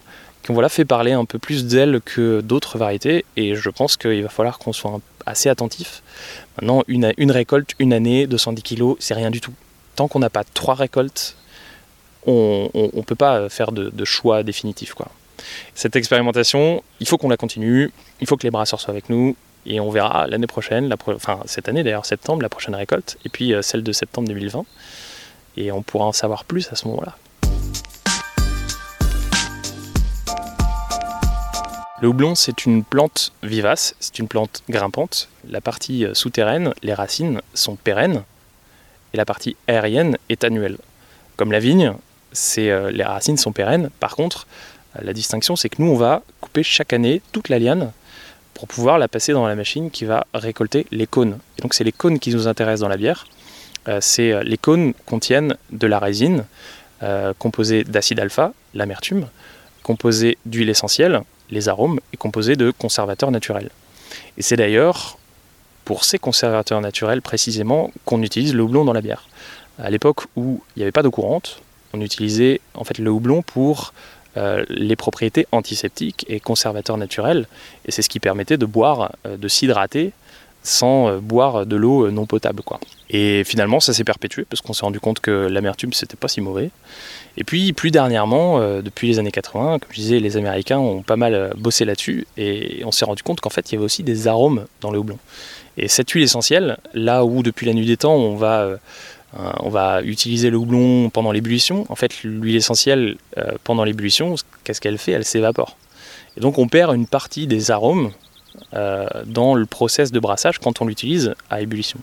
qui 0.50 0.52
ont 0.52 0.56
voilà, 0.56 0.70
fait 0.70 0.84
parler 0.84 1.12
un 1.12 1.26
peu 1.26 1.38
plus 1.38 1.68
d'elles 1.68 2.02
que 2.04 2.42
d'autres 2.42 2.80
variétés. 2.80 3.24
Et 3.38 3.54
je 3.54 3.70
pense 3.70 3.98
qu'il 3.98 4.24
va 4.24 4.30
falloir 4.30 4.58
qu'on 4.58 4.74
soit 4.74 5.00
assez 5.28 5.48
attentif. 5.48 6.02
Maintenant, 6.58 6.84
une, 6.88 7.14
une 7.18 7.30
récolte, 7.30 7.76
une 7.78 7.94
année, 7.94 8.26
210 8.26 8.64
kg, 8.64 8.96
c'est 8.98 9.14
rien 9.14 9.30
du 9.30 9.42
tout. 9.42 9.54
Tant 9.96 10.08
qu'on 10.08 10.18
n'a 10.18 10.32
pas 10.32 10.44
trois 10.44 10.74
récoltes, 10.74 11.38
on 12.26 12.72
ne 12.74 13.02
peut 13.04 13.14
pas 13.14 13.48
faire 13.50 13.72
de, 13.72 14.06
choix 14.06 14.42
définitif. 14.42 14.96
Quoi. 14.96 15.10
Cette 15.76 15.96
expérimentation, 15.96 16.82
il 17.00 17.08
faut 17.08 17.20
qu'on 17.20 17.30
la 17.30 17.38
continue, 17.38 17.92
il 18.20 18.26
faut 18.26 18.36
que 18.36 18.44
les 18.44 18.52
brasseurs 18.52 18.82
soient 18.82 18.92
avec 18.92 19.10
nous, 19.10 19.36
et 19.68 19.80
on 19.80 19.92
verra 19.92 20.26
l'année 20.26 20.48
prochaine, 20.48 20.90
la 20.90 20.96
enfin 21.16 21.42
cette 21.46 21.70
année 21.70 21.84
d'ailleurs, 21.84 22.08
septembre, 22.08 22.42
la 22.42 22.50
prochaine 22.50 22.74
récolte, 22.74 23.20
et 23.24 23.30
puis 23.30 23.54
euh, 23.54 23.62
celle 23.62 23.84
de 23.84 23.92
septembre 23.92 24.28
2020. 24.30 24.66
Et 25.58 25.72
on 25.72 25.84
pourra 25.84 26.06
en 26.06 26.12
savoir 26.12 26.44
plus 26.44 26.72
à 26.72 26.76
ce 26.76 26.88
moment-là. 26.88 27.16
Le 32.02 32.08
houblon, 32.08 32.34
c'est 32.34 32.66
une 32.66 32.86
plante 32.86 33.34
vivace, 33.44 33.94
c'est 34.00 34.20
une 34.20 34.30
plante 34.30 34.64
grimpante. 34.70 35.28
La 35.50 35.60
partie 35.60 36.06
euh, 36.06 36.14
souterraine, 36.14 36.74
les 36.82 36.94
racines, 36.94 37.42
sont 37.54 37.76
pérennes 37.76 38.24
et 39.14 39.18
la 39.18 39.26
partie 39.26 39.58
aérienne 39.68 40.18
est 40.30 40.46
annuelle. 40.46 40.78
Comme 41.36 41.52
la 41.52 41.60
vigne, 41.60 41.94
euh, 42.58 42.92
les 42.92 43.04
racines 43.04 43.36
sont 43.36 43.52
pérennes. 43.52 43.90
Par 44.00 44.16
contre, 44.16 44.48
euh, 44.96 45.02
la 45.04 45.12
distinction, 45.12 45.58
c'est 45.58 45.68
que 45.68 45.82
nous, 45.82 45.92
on 45.92 45.98
va 45.98 46.22
couper 46.40 46.64
chaque 46.64 46.94
année 46.94 47.22
toute 47.34 47.50
la 47.50 47.60
liane 47.60 47.92
pour 48.54 48.70
pouvoir 48.70 48.98
la 48.98 49.10
passer 49.10 49.34
dans 49.34 49.46
la 49.46 49.56
machine 49.56 49.92
qui 49.92 50.06
va 50.06 50.26
récolter 50.34 50.88
les 50.92 51.06
cônes. 51.06 51.38
Et 51.58 51.64
donc, 51.64 51.74
c'est 51.74 51.84
les 51.84 51.92
cônes 51.92 52.20
qui 52.20 52.34
nous 52.34 52.48
intéressent 52.48 52.80
dans 52.80 52.88
la 52.88 52.98
bière. 52.98 53.28
les 53.86 54.58
cônes 54.62 54.94
contiennent 55.06 55.58
de 55.72 55.88
la 55.88 56.00
résine 56.00 56.46
composée 57.38 57.86
d'acide 57.86 58.20
alpha, 58.20 58.52
l'amertume, 58.74 59.28
composée 59.84 60.38
d'huile 60.46 60.70
essentielle, 60.70 61.22
les 61.52 61.70
arômes, 61.70 62.00
est 62.14 62.18
composé 62.18 62.56
de 62.56 62.72
conservateurs 62.72 63.32
naturels. 63.32 63.70
Et 64.38 64.42
c'est 64.42 64.56
d'ailleurs 64.56 65.18
pour 65.86 66.04
ces 66.04 66.20
conservateurs 66.20 66.82
naturels 66.82 67.22
précisément 67.22 67.92
qu'on 68.06 68.22
utilise 68.22 68.54
le 68.54 68.62
houblon 68.64 68.86
dans 68.86 68.94
la 68.94 69.02
bière. 69.02 69.28
À 69.82 69.90
l'époque 69.90 70.26
où 70.36 70.62
il 70.76 70.80
n'y 70.80 70.84
avait 70.84 70.92
pas 70.92 71.04
d'eau 71.04 71.12
courante, 71.12 71.62
on 71.94 72.02
utilisait 72.02 72.62
en 72.76 72.84
fait 72.84 73.00
le 73.00 73.10
houblon 73.10 73.42
pour 73.42 73.94
euh, 74.38 74.64
les 74.70 74.96
propriétés 74.96 75.48
antiseptiques 75.52 76.26
et 76.30 76.40
conservateurs 76.40 76.98
naturels, 76.98 77.48
et 77.86 77.92
c'est 77.92 78.04
ce 78.04 78.10
qui 78.10 78.20
permettait 78.20 78.58
de 78.58 78.66
boire, 78.66 79.12
euh, 79.26 79.38
de 79.38 79.48
s'hydrater 79.48 80.12
sans 80.62 81.08
euh, 81.08 81.18
boire 81.20 81.66
de 81.66 81.76
l'eau 81.76 82.12
non 82.12 82.28
potable. 82.28 82.62
Quoi. 82.62 82.80
Et 83.10 83.44
finalement, 83.44 83.80
ça 83.80 83.94
s'est 83.94 84.04
perpétué 84.04 84.46
parce 84.46 84.62
qu'on 84.62 84.74
s'est 84.74 84.86
rendu 84.86 85.00
compte 85.00 85.20
que 85.20 85.48
l'amertume, 85.48 85.94
c'était 85.94 86.18
pas 86.18 86.28
si 86.28 86.42
mauvais. 86.42 86.70
Et 87.40 87.44
puis, 87.44 87.74
plus 87.74 87.90
dernièrement, 87.90 88.60
depuis 88.82 89.08
les 89.08 89.18
années 89.18 89.32
80, 89.32 89.80
comme 89.80 89.90
je 89.92 89.96
disais, 89.96 90.20
les 90.20 90.38
Américains 90.38 90.78
ont 90.78 91.02
pas 91.02 91.16
mal 91.16 91.54
bossé 91.58 91.86
là-dessus 91.86 92.28
et 92.38 92.82
on 92.86 92.92
s'est 92.92 93.06
rendu 93.06 93.24
compte 93.24 93.40
qu'en 93.40 93.50
fait, 93.50 93.72
il 93.72 93.76
y 93.76 93.78
avait 93.78 93.86
aussi 93.86 94.04
des 94.04 94.28
arômes 94.28 94.66
dans 94.82 94.92
le 94.92 95.00
houblon. 95.00 95.18
Et 95.78 95.88
cette 95.88 96.12
huile 96.12 96.24
essentielle, 96.24 96.78
là 96.94 97.24
où 97.24 97.42
depuis 97.42 97.66
la 97.66 97.74
nuit 97.74 97.86
des 97.86 97.96
temps, 97.96 98.16
on 98.16 98.36
va 98.36 98.78
euh, 99.38 99.52
on 99.60 99.70
va 99.70 100.02
utiliser 100.02 100.50
le 100.50 100.58
houblon 100.58 101.10
pendant 101.10 101.32
l'ébullition. 101.32 101.86
En 101.90 101.96
fait, 101.96 102.24
l'huile 102.24 102.56
essentielle, 102.56 103.18
euh, 103.38 103.52
pendant 103.64 103.84
l'ébullition, 103.84 104.36
qu'est-ce 104.64 104.82
qu'elle 104.82 104.98
fait? 104.98 105.12
Elle 105.12 105.26
s'évapore. 105.26 105.78
Et 106.38 106.42
donc 106.42 106.58
on 106.58 106.68
perd 106.68 106.96
une 106.96 107.08
partie 107.08 107.48
des 107.48 107.72
arômes 107.72 108.12
euh, 108.74 109.08
dans 109.26 109.56
le 109.56 109.66
process 109.66 110.12
de 110.12 110.20
brassage 110.20 110.60
quand 110.60 110.82
on 110.82 110.86
l'utilise 110.86 111.34
à 111.50 111.62
ébullition. 111.62 112.00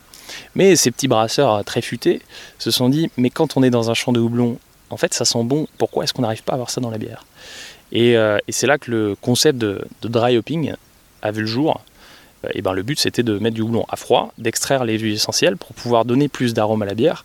Mais 0.54 0.76
ces 0.76 0.90
petits 0.90 1.08
brasseurs 1.08 1.64
très 1.64 1.80
futés 1.80 2.22
se 2.58 2.70
sont 2.70 2.88
dit, 2.88 3.10
mais 3.16 3.30
quand 3.30 3.56
on 3.56 3.62
est 3.62 3.70
dans 3.70 3.90
un 3.90 3.94
champ 3.94 4.12
de 4.12 4.20
houblon, 4.20 4.58
en 4.90 4.96
fait 4.96 5.14
ça 5.14 5.24
sent 5.24 5.42
bon, 5.44 5.66
pourquoi 5.78 6.04
est-ce 6.04 6.14
qu'on 6.14 6.22
n'arrive 6.22 6.42
pas 6.42 6.52
à 6.52 6.54
avoir 6.54 6.70
ça 6.70 6.80
dans 6.80 6.90
la 6.90 6.98
bière? 6.98 7.24
Et, 7.92 8.16
c'est 8.48 8.66
là 8.66 8.78
que 8.78 8.90
le 8.90 9.16
concept 9.20 9.58
de, 9.58 9.86
dry 10.02 10.36
hopping 10.36 10.74
a 11.22 11.30
vu 11.30 11.42
le 11.42 11.46
jour, 11.46 11.80
et 12.52 12.62
ben, 12.62 12.72
le 12.72 12.82
but 12.82 12.98
c'était 12.98 13.22
de 13.22 13.38
mettre 13.38 13.54
du 13.54 13.62
houblon 13.62 13.84
à 13.88 13.96
froid, 13.96 14.32
d'extraire 14.38 14.84
les 14.84 14.98
huiles 14.98 15.14
essentielles 15.14 15.56
pour 15.56 15.72
pouvoir 15.72 16.04
donner 16.04 16.28
plus 16.28 16.52
d'arôme 16.52 16.82
à 16.82 16.86
la 16.86 16.94
bière, 16.94 17.24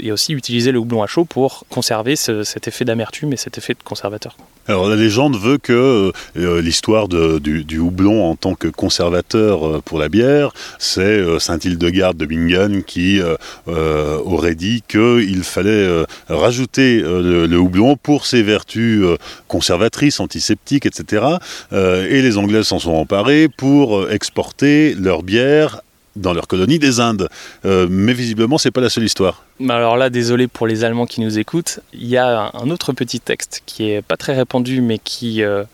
et 0.00 0.12
aussi 0.12 0.32
utiliser 0.32 0.72
le 0.72 0.78
houblon 0.78 1.02
à 1.02 1.06
chaud 1.06 1.24
pour 1.24 1.64
conserver 1.68 2.16
cet 2.16 2.68
effet 2.68 2.84
d'amertume 2.84 3.32
et 3.32 3.36
cet 3.36 3.58
effet 3.58 3.74
de 3.74 3.82
conservateur. 3.82 4.36
Alors 4.66 4.88
la 4.88 4.96
légende 4.96 5.36
veut 5.36 5.58
que 5.58 6.10
euh, 6.38 6.62
l'histoire 6.62 7.08
du, 7.08 7.78
houblon 7.78 8.24
en 8.24 8.34
tant 8.34 8.54
que 8.54 8.68
conservateur 8.68 9.68
euh, 9.68 9.82
pour 9.84 9.98
la 9.98 10.08
bière, 10.08 10.52
c'est 10.78 11.02
euh, 11.02 11.38
Saint 11.38 11.58
Hildegarde 11.58 12.16
de 12.16 12.24
Bingen 12.24 12.82
qui 12.82 13.20
aurait 13.66 14.54
dit 14.54 14.82
qu'il 14.88 15.42
fallait 15.44 16.04
rajouter 16.28 17.00
le, 17.00 17.56
houblon 17.56 17.96
pour 17.96 18.26
ses 18.26 18.42
vertus 18.42 19.04
conservatrices, 19.48 20.20
antiseptiques, 20.20 20.86
etc. 20.86 21.24
et 21.72 22.22
les 22.22 22.38
Anglais 22.38 22.62
s'en 22.62 22.78
sont 22.78 22.92
emparés 22.92 23.48
pour 23.48 24.10
exporter 24.10 24.94
leur 24.94 25.22
bière 25.22 25.82
dans 26.16 26.32
leur 26.32 26.46
colonie 26.46 26.78
des 26.78 27.00
Indes. 27.00 27.28
Euh, 27.64 27.86
mais 27.90 28.12
visiblement, 28.12 28.58
c'est 28.58 28.70
pas 28.70 28.80
la 28.80 28.90
seule 28.90 29.04
histoire. 29.04 29.44
Alors 29.68 29.96
là, 29.96 30.10
désolé 30.10 30.48
pour 30.48 30.66
les 30.66 30.84
Allemands 30.84 31.06
qui 31.06 31.20
nous 31.20 31.38
écoutent, 31.38 31.80
il 31.92 32.06
y 32.06 32.16
a 32.16 32.50
un 32.54 32.70
autre 32.70 32.92
petit 32.92 33.20
texte 33.20 33.62
qui 33.66 33.90
est 33.90 34.02
pas 34.02 34.16
très 34.16 34.34
répandu, 34.34 34.80
mais 34.80 34.98
qui, 34.98 35.42
euh, 35.42 35.64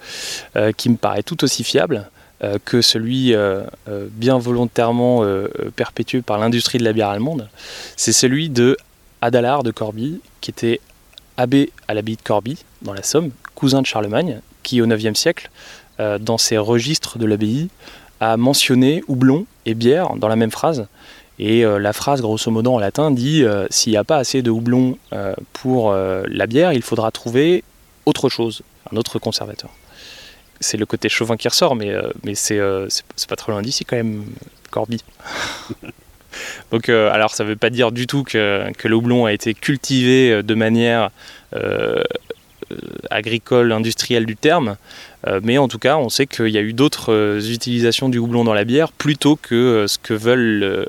euh, 0.56 0.72
qui 0.72 0.88
me 0.90 0.96
paraît 0.96 1.22
tout 1.22 1.42
aussi 1.44 1.64
fiable 1.64 2.08
que 2.64 2.80
celui 2.80 3.34
bien 4.12 4.38
volontairement 4.38 5.22
perpétué 5.76 6.22
par 6.22 6.38
l'industrie 6.38 6.78
de 6.78 6.84
la 6.84 6.94
bière 6.94 7.10
allemande. 7.10 7.50
C'est 7.96 8.14
celui 8.14 8.48
de 8.48 8.78
Adalard 9.20 9.62
de 9.62 9.70
Corbie, 9.70 10.22
qui 10.40 10.50
était 10.50 10.80
abbé 11.36 11.70
à 11.86 11.92
l'abbaye 11.92 12.16
de 12.16 12.22
Corbie, 12.22 12.64
dans 12.80 12.94
la 12.94 13.02
Somme, 13.02 13.28
cousin 13.54 13.82
de 13.82 13.86
Charlemagne, 13.86 14.40
qui 14.62 14.80
au 14.80 14.86
IXe 14.86 15.20
siècle, 15.20 15.50
dans 15.98 16.38
ses 16.38 16.56
registres 16.56 17.18
de 17.18 17.26
l'abbaye, 17.26 17.68
a 18.20 18.38
mentionné 18.38 19.02
houblon 19.06 19.44
et 19.66 19.74
bière 19.74 20.14
dans 20.16 20.28
la 20.28 20.36
même 20.36 20.50
phrase. 20.50 20.86
Et 21.38 21.64
euh, 21.64 21.78
la 21.78 21.94
phrase, 21.94 22.20
grosso 22.20 22.50
modo 22.50 22.74
en 22.74 22.78
latin, 22.78 23.10
dit 23.10 23.44
euh, 23.44 23.66
s'il 23.70 23.92
n'y 23.92 23.96
a 23.96 24.04
pas 24.04 24.18
assez 24.18 24.42
de 24.42 24.50
houblon 24.50 24.98
euh, 25.14 25.34
pour 25.54 25.92
la 25.92 26.46
bière, 26.46 26.74
il 26.74 26.82
faudra 26.82 27.10
trouver 27.10 27.64
autre 28.04 28.28
chose, 28.28 28.62
un 28.92 28.96
autre 28.96 29.18
conservateur. 29.18 29.70
C'est 30.60 30.76
le 30.76 30.84
côté 30.84 31.08
chauvin 31.08 31.38
qui 31.38 31.48
ressort, 31.48 31.74
mais, 31.74 31.94
mais 32.24 32.34
c'est, 32.34 32.60
pas 33.26 33.36
trop 33.36 33.52
loin 33.52 33.62
d'ici 33.62 33.86
quand 33.86 33.96
même, 33.96 34.24
Corby. 34.70 35.02
Donc, 36.70 36.90
alors 36.90 37.34
ça 37.34 37.44
ne 37.44 37.48
veut 37.48 37.56
pas 37.56 37.70
dire 37.70 37.90
du 37.90 38.06
tout 38.06 38.22
que, 38.22 38.70
que, 38.76 38.86
le 38.86 38.94
houblon 38.94 39.24
a 39.24 39.32
été 39.32 39.54
cultivé 39.54 40.42
de 40.42 40.54
manière 40.54 41.10
agricole, 43.10 43.72
industrielle 43.72 44.26
du 44.26 44.36
terme, 44.36 44.76
euh, 45.26 45.40
mais 45.42 45.58
en 45.58 45.68
tout 45.68 45.78
cas, 45.78 45.96
on 45.96 46.08
sait 46.08 46.26
qu'il 46.26 46.48
y 46.48 46.58
a 46.58 46.62
eu 46.62 46.72
d'autres 46.72 47.12
euh, 47.12 47.40
utilisations 47.40 48.08
du 48.08 48.18
houblon 48.18 48.44
dans 48.44 48.54
la 48.54 48.64
bière 48.64 48.92
plutôt 48.92 49.36
que 49.36 49.54
euh, 49.54 49.86
ce 49.86 49.98
que 49.98 50.14
veulent 50.14 50.86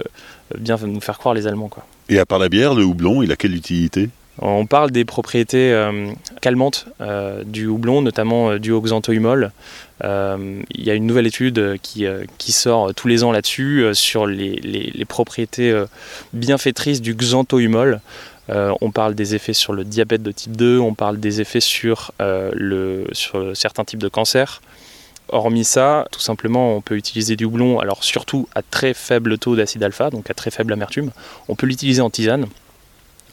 bien 0.57 0.77
nous 0.81 1.01
faire 1.01 1.17
croire 1.17 1.33
les 1.33 1.47
Allemands. 1.47 1.69
Quoi. 1.69 1.85
Et 2.09 2.19
à 2.19 2.25
part 2.25 2.39
la 2.39 2.49
bière, 2.49 2.73
le 2.73 2.83
houblon, 2.83 3.21
il 3.21 3.31
a 3.31 3.35
quelle 3.35 3.55
utilité? 3.55 4.09
On 4.39 4.65
parle 4.65 4.91
des 4.91 5.05
propriétés 5.05 5.77
calmantes 6.41 6.87
du 7.45 7.67
houblon, 7.67 8.01
notamment 8.01 8.57
du 8.57 8.73
xanthoïmol. 8.73 9.51
il 10.01 10.63
y 10.83 10.89
a 10.89 10.95
une 10.95 11.05
nouvelle 11.05 11.27
étude 11.27 11.77
qui, 11.83 12.05
qui 12.37 12.51
sort 12.51 12.93
tous 12.95 13.07
les 13.07 13.23
ans 13.23 13.31
là-dessus 13.31 13.87
sur 13.93 14.25
les, 14.25 14.55
les, 14.55 15.05
propriétés 15.05 15.83
bienfaitrices 16.33 17.01
du 17.01 17.13
xanthoïmol. 17.13 17.99
Euh, 18.49 18.73
on 18.81 18.91
parle 18.91 19.15
des 19.15 19.35
effets 19.35 19.53
sur 19.53 19.73
le 19.73 19.83
diabète 19.83 20.23
de 20.23 20.31
type 20.31 20.57
2, 20.57 20.79
on 20.79 20.93
parle 20.93 21.19
des 21.19 21.41
effets 21.41 21.59
sur, 21.59 22.11
euh, 22.21 23.05
sur 23.11 23.55
certains 23.55 23.85
types 23.85 24.01
de 24.01 24.07
cancers. 24.07 24.61
Hormis 25.29 25.63
ça, 25.63 26.07
tout 26.11 26.19
simplement, 26.19 26.75
on 26.75 26.81
peut 26.81 26.97
utiliser 26.97 27.35
du 27.35 27.45
houblon, 27.45 27.79
alors 27.79 28.03
surtout 28.03 28.49
à 28.55 28.61
très 28.61 28.93
faible 28.93 29.37
taux 29.37 29.55
d'acide 29.55 29.83
alpha, 29.83 30.09
donc 30.09 30.29
à 30.29 30.33
très 30.33 30.51
faible 30.51 30.73
amertume. 30.73 31.11
On 31.47 31.55
peut 31.55 31.67
l'utiliser 31.67 32.01
en 32.01 32.09
tisane. 32.09 32.47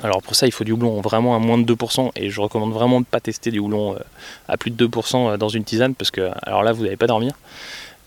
Alors 0.04 0.22
pour 0.22 0.36
ça, 0.36 0.46
il 0.46 0.52
faut 0.52 0.62
du 0.62 0.70
houblon 0.70 1.00
vraiment 1.00 1.34
à 1.34 1.40
moins 1.40 1.58
de 1.58 1.64
2%, 1.64 2.12
et 2.14 2.30
je 2.30 2.40
recommande 2.40 2.72
vraiment 2.72 3.00
de 3.00 3.06
ne 3.06 3.10
pas 3.10 3.18
tester 3.18 3.50
du 3.50 3.58
houblon 3.58 3.94
euh, 3.94 3.98
à 4.46 4.56
plus 4.56 4.70
de 4.70 4.86
2% 4.86 5.36
dans 5.38 5.48
une 5.48 5.64
tisane, 5.64 5.94
parce 5.96 6.12
que 6.12 6.30
alors 6.42 6.62
là, 6.62 6.72
vous 6.72 6.84
n'allez 6.84 6.96
pas 6.96 7.08
dormir. 7.08 7.32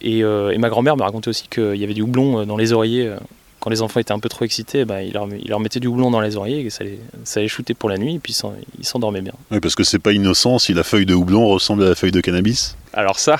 Et, 0.04 0.22
et 0.22 0.58
ma 0.58 0.70
grand-mère 0.70 0.98
me 0.98 1.04
racontait 1.04 1.28
aussi 1.28 1.48
qu'il 1.48 1.76
y 1.76 1.84
avait 1.84 1.94
du 1.94 2.02
houblon 2.02 2.44
dans 2.48 2.58
les 2.58 2.74
oreillers 2.74 3.14
quand 3.62 3.70
les 3.70 3.84
enfants 3.84 4.00
étaient 4.00 4.12
un 4.12 4.20
peu 4.20 4.28
trop 4.28 4.44
excités, 4.44 4.86
bah, 4.86 5.04
il, 5.04 5.14
leur, 5.14 5.28
il, 5.32 5.56
mettait 5.60 5.80
du 5.80 5.88
houblon 5.88 6.10
dans 6.10 6.20
les 6.20 6.36
oreillers 6.36 6.66
et 6.66 6.70
ça 6.72 6.84
les, 6.84 7.00
ça 7.24 7.42
les 7.42 7.48
shootait 7.48 7.76
pour 7.76 7.90
la 7.90 7.98
nuit 8.00 8.16
et 8.16 8.20
puis 8.20 8.36
ils 8.80 8.86
s'endormaient 8.86 9.22
bien. 9.22 9.34
Oui, 9.52 9.60
parce 9.60 9.76
que 9.76 9.84
c'est 9.84 10.00
pas 10.00 10.14
innocent 10.14 10.58
si 10.58 10.74
la 10.74 10.84
feuille 10.84 11.06
de 11.06 11.14
houblon 11.14 11.48
ressemble 11.48 11.84
à 11.84 11.90
la 11.90 11.96
feuille 11.96 12.12
de 12.12 12.22
cannabis 12.22 12.76
Alors 12.94 13.20
ça, 13.20 13.38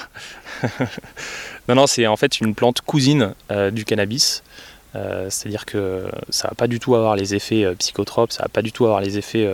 non, 1.68 1.74
non, 1.74 1.88
c'est 1.88 2.06
en 2.06 2.18
fait 2.18 2.40
une 2.40 2.54
plante 2.54 2.82
cousine 2.82 3.34
euh, 3.50 3.72
du 3.72 3.84
cannabis. 3.84 4.44
Euh, 4.94 5.28
c'est-à-dire 5.32 5.66
que 5.66 6.06
ça 6.30 6.50
va 6.50 6.54
pas 6.54 6.68
du 6.68 6.80
tout 6.80 6.94
avoir 6.94 7.16
les 7.16 7.34
effets 7.34 7.64
euh, 7.64 7.74
psychotropes, 7.74 8.32
ça 8.32 8.44
va 8.44 8.50
pas 8.50 8.62
du 8.62 8.72
tout 8.72 8.86
avoir 8.86 9.02
les 9.02 9.18
effets 9.18 9.50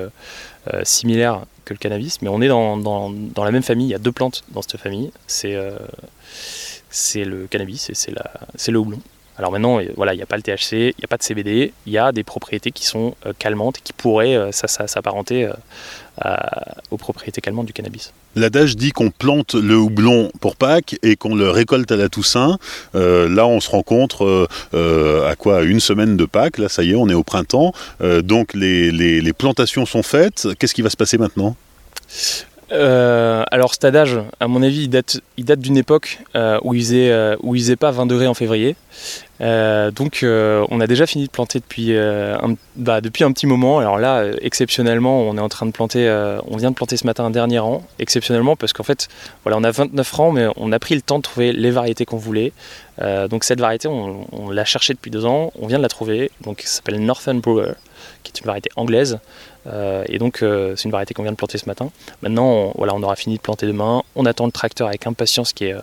similaires 0.83 1.43
que 1.63 1.73
le 1.73 1.77
cannabis, 1.77 2.21
mais 2.21 2.27
on 2.27 2.41
est 2.41 2.49
dans, 2.49 2.75
dans, 2.75 3.09
dans, 3.09 3.45
la 3.45 3.51
même 3.51 3.63
famille, 3.63 3.87
il 3.87 3.91
y 3.91 3.95
a 3.95 3.99
deux 3.99 4.11
plantes 4.11 4.43
dans 4.51 4.61
cette 4.61 4.75
famille, 4.77 5.11
c'est 5.27 5.53
le 7.23 7.47
cannabis 7.49 7.89
et 7.89 7.93
c'est 7.93 8.71
le 8.71 8.79
houblon. 8.79 8.99
Alors 9.37 9.51
maintenant, 9.51 9.79
voilà, 9.95 10.13
il 10.13 10.17
n'y 10.17 10.23
a 10.23 10.25
pas 10.25 10.37
le 10.37 10.41
THC, 10.41 10.73
il 10.73 10.95
n'y 10.97 11.05
a 11.05 11.07
pas 11.07 11.17
de 11.17 11.23
CBD, 11.23 11.71
il 11.85 11.93
y 11.93 11.97
a 11.99 12.11
des 12.11 12.23
propriétés 12.23 12.71
qui 12.71 12.85
sont 12.85 13.15
euh, 13.25 13.33
calmantes 13.37 13.77
et 13.77 13.81
qui 13.83 13.93
pourraient 13.93 14.35
euh, 14.35 14.51
s'apparenter 14.51 15.45
euh, 16.25 16.35
aux 16.89 16.97
propriétés 16.97 17.39
calmantes 17.39 17.67
du 17.67 17.73
cannabis. 17.73 18.13
L'adage 18.35 18.75
dit 18.75 18.91
qu'on 18.91 19.11
plante 19.11 19.53
le 19.53 19.75
houblon 19.77 20.31
pour 20.41 20.55
Pâques 20.55 20.97
et 21.03 21.15
qu'on 21.15 21.35
le 21.35 21.51
récolte 21.51 21.91
à 21.91 21.95
la 21.95 22.09
Toussaint. 22.09 22.57
là, 22.93 23.45
on 23.45 23.59
se 23.59 23.69
rencontre 23.69 24.47
à 24.73 25.35
quoi 25.35 25.63
Une 25.63 25.79
semaine 25.79 26.17
de 26.17 26.25
Pâques. 26.25 26.57
Là, 26.57 26.69
ça 26.69 26.83
y 26.83 26.91
est, 26.91 26.95
on 26.95 27.09
est 27.09 27.15
au 27.15 27.23
printemps. 27.23 27.73
donc 28.23 28.53
les 28.53 29.33
plantations 29.33 29.85
sont 29.85 30.03
faites. 30.03 30.47
Qu'est-ce 30.59 30.73
qui 30.73 30.81
va 30.81 30.89
se 30.89 30.97
passer 30.97 31.17
maintenant? 31.17 31.55
Euh, 32.71 33.43
alors 33.49 33.73
cet 33.73 33.85
adage, 33.85 34.19
à 34.39 34.47
mon 34.47 34.61
avis, 34.61 34.83
il 34.83 34.89
date, 34.89 35.59
d'une 35.59 35.77
époque 35.77 36.19
euh, 36.35 36.59
où, 36.63 36.73
il 36.73 36.81
faisait, 36.81 37.11
euh, 37.11 37.35
où 37.41 37.55
il 37.55 37.61
faisait 37.61 37.75
pas 37.75 37.91
20 37.91 38.05
degrés 38.07 38.27
en 38.27 38.33
février. 38.33 38.75
donc 39.39 40.19
on 40.23 40.81
a 40.81 40.87
déjà 40.87 41.05
fini 41.05 41.25
de 41.25 41.29
planter 41.29 41.59
depuis, 41.59 41.95
un, 41.95 42.55
bah, 42.75 42.95
un 42.97 43.31
petit 43.31 43.47
moment. 43.47 43.79
Alors 43.79 43.97
là, 43.97 44.25
exceptionnellement, 44.41 45.21
on 45.21 45.37
est 45.37 45.41
en 45.41 45.49
train 45.49 45.65
de 45.65 45.71
planter, 45.71 46.09
on 46.47 46.57
vient 46.57 46.71
de 46.71 46.75
planter 46.75 46.97
ce 46.97 47.05
matin 47.05 47.25
un 47.25 47.29
dernier 47.29 47.59
rang, 47.59 47.83
exceptionnellement 47.99 48.55
parce 48.55 48.73
qu'en 48.73 48.83
fait, 48.83 49.07
voilà, 49.43 49.57
on 49.57 49.63
a 49.63 49.71
29 49.71 50.11
rangs, 50.11 50.31
mais 50.31 50.47
on 50.57 50.71
a 50.71 50.79
pris 50.79 50.95
le 50.95 51.01
temps 51.01 51.17
de 51.17 51.23
trouver 51.23 51.53
les 51.53 51.71
variétés 51.71 52.05
qu'on 52.05 52.17
voulait. 52.17 52.51
donc 53.29 53.43
cette 53.43 53.61
variété, 53.61 53.87
on, 53.87 54.27
on 54.31 54.49
l'a 54.49 54.65
cherchée 54.65 54.93
depuis 54.93 55.11
deux 55.11 55.25
ans, 55.25 55.51
on 55.59 55.67
vient 55.67 55.77
de 55.77 55.83
la 55.83 55.89
trouver. 55.89 56.31
Donc 56.41 56.61
ça 56.61 56.77
s'appelle 56.77 56.99
Northern 56.99 57.39
Brewer, 57.39 57.73
qui 58.23 58.31
est 58.35 58.39
une 58.39 58.45
variété 58.45 58.69
anglaise. 58.75 59.19
Euh, 59.67 60.03
et 60.07 60.17
donc 60.17 60.41
euh, 60.41 60.75
c'est 60.75 60.85
une 60.85 60.91
variété 60.91 61.13
qu'on 61.13 61.23
vient 61.23 61.31
de 61.31 61.37
planter 61.37 61.57
ce 61.57 61.65
matin. 61.65 61.91
Maintenant, 62.21 62.45
on, 62.45 62.73
voilà, 62.77 62.95
on 62.95 63.03
aura 63.03 63.15
fini 63.15 63.35
de 63.35 63.41
planter 63.41 63.67
demain. 63.67 64.03
On 64.15 64.25
attend 64.25 64.45
le 64.45 64.51
tracteur 64.51 64.87
avec 64.87 65.05
impatience 65.07 65.53
qui 65.53 65.65
est, 65.65 65.73
euh, 65.73 65.81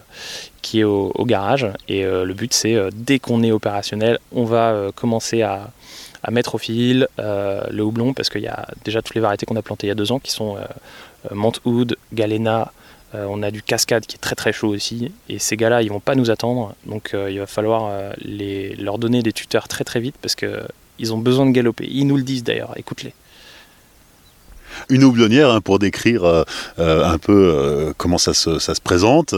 qui 0.63 0.81
est 0.81 0.85
au, 0.85 1.13
garage. 1.25 1.69
Et 1.89 2.03
le 2.05 2.33
but, 2.35 2.53
c'est 2.53 2.77
dès 2.93 3.19
qu'on 3.19 3.43
est 3.43 3.51
opérationnel, 3.51 4.19
on 4.33 4.45
va 4.45 4.91
commencer 4.95 5.41
à, 5.43 5.71
à, 6.23 6.31
mettre 6.31 6.55
au 6.55 6.59
fil 6.59 7.09
le 7.19 7.81
houblon 7.81 8.13
parce 8.13 8.29
qu'il 8.29 8.43
y 8.43 8.49
a 8.49 8.69
déjà 8.85 9.01
toutes 9.01 9.15
les 9.15 9.21
variétés 9.21 9.47
qu'on 9.47 9.57
a 9.57 9.63
plantées 9.63 9.87
il 9.87 9.89
y 9.89 9.93
a 9.93 9.95
deux 9.95 10.13
ans 10.13 10.19
qui 10.19 10.31
sont 10.31 10.57
Montwood, 11.33 11.97
Galena, 12.13 12.73
on 13.15 13.43
a 13.43 13.51
du 13.51 13.63
cascade 13.63 14.05
qui 14.05 14.17
est 14.17 14.19
très 14.19 14.35
très 14.35 14.53
chaud 14.53 14.69
aussi. 14.69 15.13
Et 15.31 15.39
ces 15.39 15.57
gars-là, 15.57 15.81
ils 15.83 15.89
vont 15.89 16.01
pas 16.01 16.15
nous 16.15 16.31
attendre. 16.31 16.75
Donc 16.85 17.15
il 17.15 17.39
va 17.39 17.47
falloir 17.47 17.91
les, 18.19 18.75
leur 18.77 18.99
donner 18.99 19.23
des 19.23 19.33
tuteurs 19.33 19.67
très 19.67 19.85
très 19.85 20.01
vite 20.01 20.17
parce 20.21 20.35
qu'ils 20.97 21.13
ont 21.13 21.19
besoin 21.19 21.47
de 21.47 21.53
galoper. 21.53 21.89
Ils 21.91 22.07
nous 22.07 22.17
le 22.17 22.23
disent 22.23 22.45
d'ailleurs, 22.45 22.75
écoute-les 22.77 23.15
une 24.89 25.05
houblonnière 25.05 25.51
hein, 25.51 25.61
pour 25.61 25.79
décrire 25.79 26.25
euh, 26.25 26.43
euh, 26.79 27.05
un 27.05 27.19
peu 27.19 27.33
euh, 27.33 27.93
comment 27.97 28.19
ça 28.19 28.35
se, 28.35 28.81
présente. 28.81 29.35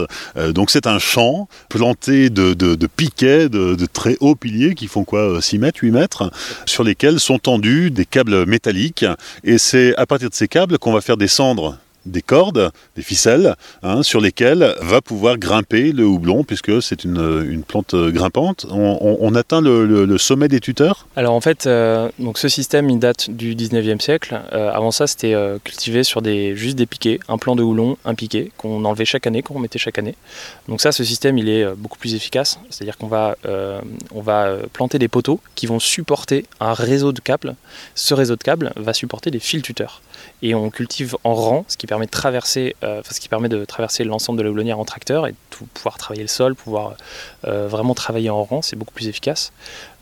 donc 0.49 0.71
c'est 0.71 0.87
un 0.87 0.99
champ 0.99 1.47
planté 1.69 2.29
de, 2.29 2.53
de, 2.53 2.87
piquets, 2.87 3.49
de, 3.49 3.75
de, 3.75 3.85
très 3.85 4.17
hauts 4.19 4.35
piliers 4.35 4.75
qui 4.75 4.87
font 4.87 5.03
quoi 5.03 5.41
6 5.41 5.59
mètres, 5.59 5.79
8 5.81 5.91
mètres, 5.91 6.31
sur 6.65 6.83
lesquels 6.83 7.19
sont 7.19 7.39
tendus 7.39 7.91
des 7.91 8.05
câbles 8.05 8.45
métalliques. 8.45 9.05
Et 9.43 9.57
c'est 9.57 9.95
à 9.95 10.05
partir 10.05 10.29
de 10.29 10.35
ces 10.35 10.47
câbles 10.47 10.77
qu'on 10.79 10.91
va 10.91 11.01
faire 11.01 11.17
descendre 11.17 11.77
des 12.07 12.21
cordes, 12.21 12.71
des 12.95 13.01
ficelles, 13.01 13.55
hein, 13.83 14.03
sur 14.03 14.21
lesquelles 14.21 14.75
va 14.81 15.01
pouvoir 15.01 15.37
grimper 15.37 15.91
le 15.91 16.05
houblon, 16.05 16.43
puisque 16.43 16.81
c'est 16.81 17.03
une, 17.03 17.63
plante 17.67 17.95
grimpante. 17.95 18.65
On, 18.69 19.35
atteint 19.35 19.61
le, 19.61 20.17
sommet 20.17 20.47
des 20.47 20.59
tuteurs? 20.59 21.07
Alors 21.15 21.33
en 21.33 21.41
fait, 21.41 21.67
euh, 21.67 22.09
donc 22.19 22.37
ce 22.37 22.47
système, 22.47 22.89
il 22.89 22.99
date 22.99 23.29
du 23.29 23.55
19e 23.55 23.99
siècle. 23.99 24.39
Euh, 24.53 24.71
avant 24.71 24.91
ça, 24.91 25.07
c'était 25.07 25.33
euh, 25.33 25.57
cultivé 25.63 26.03
sur 26.03 26.21
des, 26.21 26.55
juste 26.55 26.75
des 26.75 26.85
piquets, 26.85 27.19
un 27.27 27.37
plant 27.37 27.55
de 27.55 27.63
houblon, 27.63 27.97
un 28.05 28.15
piquet, 28.15 28.51
qu'on 28.57 28.83
enlevait 28.85 29.05
chaque 29.05 29.27
année, 29.27 29.41
qu'on 29.41 29.55
remettait 29.55 29.79
chaque 29.79 29.99
année. 29.99 30.15
Donc 30.67 30.81
ça, 30.81 30.91
ce 30.91 31.03
système, 31.03 31.37
il 31.37 31.49
est 31.49 31.65
beaucoup 31.75 31.97
plus 31.97 32.15
efficace. 32.15 32.59
C'est-à-dire 32.69 32.97
qu'on 32.97 33.07
va, 33.07 33.35
on 34.13 34.21
va 34.21 34.57
planter 34.73 34.99
des 34.99 35.07
poteaux 35.07 35.39
qui 35.55 35.67
vont 35.67 35.79
supporter 35.79 36.45
un 36.59 36.73
réseau 36.73 37.11
de 37.11 37.19
câbles. 37.19 37.55
Ce 37.95 38.13
réseau 38.13 38.35
de 38.35 38.43
câbles 38.43 38.71
va 38.75 38.93
supporter 38.93 39.31
des 39.31 39.39
fils 39.39 39.61
tuteurs. 39.61 40.01
Et 40.41 40.55
on 40.55 40.69
cultive 40.69 41.15
en 41.23 41.33
rang, 41.33 41.65
ce 41.67 41.77
qui 41.77 41.87
permet 41.87 41.96
traverser, 42.05 42.75
euh, 42.83 43.01
ce 43.09 43.19
qui 43.19 43.29
permet 43.29 43.49
de 43.49 43.65
traverser 43.65 44.03
l'ensemble 44.03 44.37
de 44.37 44.43
la 44.43 44.49
houblonnière 44.49 44.77
en 44.77 44.85
tracteur 44.85 45.25
et 45.25 45.31
de 45.31 45.37
pouvoir 45.73 45.97
travailler 45.97 46.21
le 46.21 46.27
sol, 46.27 46.53
pouvoir 46.53 46.95
euh, 47.45 47.67
vraiment 47.67 47.95
travailler 47.95 48.29
en 48.29 48.43
rang, 48.43 48.61
c'est 48.61 48.75
beaucoup 48.75 48.93
plus 48.93 49.07
efficace. 49.07 49.51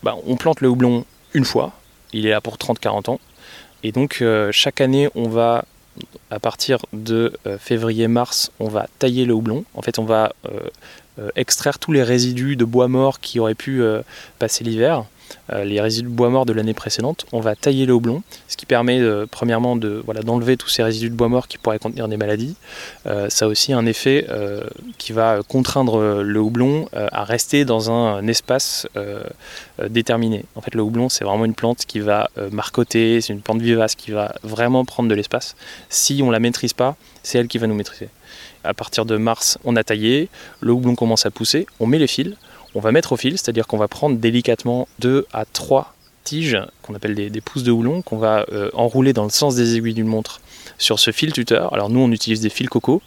Bah, 0.04 0.16
on 0.28 0.36
plante 0.36 0.62
le 0.62 0.68
houblon 0.68 1.06
une 1.34 1.46
fois, 1.46 1.72
il 2.12 2.26
est 2.26 2.32
là 2.32 2.42
pour 2.42 2.58
30-40 2.58 3.12
ans, 3.12 3.20
et 3.84 3.92
donc 3.92 4.20
euh, 4.22 4.52
chaque 4.52 4.82
année 4.82 5.10
on 5.16 5.30
va 5.30 5.64
à 6.30 6.40
partir 6.40 6.80
de 6.92 7.32
février-mars, 7.58 8.52
on 8.60 8.68
va 8.68 8.88
tailler 9.00 9.24
le 9.24 9.34
houblon. 9.34 9.64
En 9.76 9.82
fait, 9.82 9.98
on 9.98 10.04
va 10.04 10.34
extraire 11.38 11.80
tous 11.80 11.94
les 11.94 12.04
résidus 12.04 12.58
de 12.58 12.66
bois 12.66 12.90
mort 12.90 13.22
qui 13.22 13.40
auraient 13.40 13.56
pu 13.56 13.82
passer 14.38 14.66
l'hiver. 14.66 15.06
Euh, 15.54 15.64
les 15.64 15.80
résidus 15.80 16.10
de 16.10 16.14
bois 16.14 16.30
mort 16.30 16.46
de 16.46 16.54
l'année 16.54 16.74
précédente. 16.74 17.26
On 17.32 17.40
va 17.40 17.56
tailler 17.56 17.86
le 17.86 17.94
houblon, 17.94 18.24
ce 18.48 18.58
qui 18.58 18.66
permet 18.66 19.00
euh, 19.00 19.28
premièrement 19.30 19.76
de 19.76 20.02
voilà, 20.04 20.22
d'enlever 20.22 20.58
tous 20.58 20.70
ces 20.70 20.82
résidus 20.82 21.12
de 21.12 21.16
bois 21.16 21.30
mort 21.30 21.48
qui 21.48 21.60
pourraient 21.60 21.78
contenir 21.78 22.08
des 22.08 22.18
maladies. 22.18 22.56
Euh, 23.06 23.30
ça 23.30 23.46
a 23.46 23.48
aussi 23.48 23.72
un 23.72 23.86
effet 23.86 24.28
qui 24.98 25.14
va 25.14 25.42
contraindre 25.48 26.22
le 26.24 26.40
houblon 26.40 26.88
à 26.94 27.24
rester 27.24 27.66
dans 27.66 27.92
un, 27.92 28.26
espace 28.28 28.88
déterminé. 29.90 30.46
En 30.56 30.62
fait, 30.62 30.74
le 30.74 30.82
houblon, 30.82 31.10
c'est 31.10 31.24
vraiment 31.24 31.46
une 31.46 31.54
plante 31.54 31.86
qui 31.86 32.00
va 32.00 32.30
marcoter, 32.52 33.22
c'est 33.22 33.34
une 33.34 33.42
plante 33.42 33.62
vivace 33.62 33.96
qui 33.96 34.12
va 34.12 34.36
vraiment 34.44 34.86
prendre 34.86 35.10
de 35.10 35.16
l'espace. 35.16 35.56
Si 35.90 36.22
on 36.24 36.32
la 36.32 36.40
maîtrise 36.40 36.74
pas, 36.74 36.96
c'est 37.24 37.38
elle 37.38 37.48
qui 37.48 37.58
va 37.58 37.68
nous 37.68 37.76
maîtriser. 37.76 38.10
À 38.64 38.74
partir 38.74 39.06
de 39.06 39.18
mars, 39.18 39.58
on 39.64 39.76
a 39.76 39.84
taillé, 39.84 40.30
le 40.62 40.72
houblon 40.72 40.96
commence 40.96 41.26
à 41.26 41.32
pousser, 41.32 41.68
on 41.80 41.86
met 41.86 42.00
les 42.00 42.08
fils, 42.08 42.36
on 42.76 42.82
va 42.82 42.92
mettre 42.92 43.14
au 43.14 43.18
fil, 43.18 43.38
c'est-à-dire 43.38 43.68
qu'on 43.68 43.78
va 43.78 43.88
prendre 43.88 44.18
délicatement 44.18 44.88
2 45.00 45.26
à 45.34 45.46
3 45.46 45.96
tiges, 46.26 46.60
qu'on 46.82 46.94
appelle 46.94 47.16
des, 47.16 47.42
pousses 47.42 47.64
de 47.64 47.72
houblon, 47.72 48.02
qu'on 48.02 48.18
va 48.18 48.46
euh, 48.52 48.70
enrouler 48.74 49.14
dans 49.14 49.24
le 49.24 49.30
sens 49.30 49.56
des 49.56 49.78
aiguilles 49.78 49.94
d'une 49.94 50.08
montre 50.08 50.42
sur 50.78 51.00
ce 51.00 51.12
fil 51.12 51.32
tuteur. 51.32 51.74
Alors 51.74 51.90
nous, 51.90 52.02
on 52.02 52.12
utilise 52.12 52.42
des 52.42 52.50
fils 52.50 52.68
coco, 52.68 53.02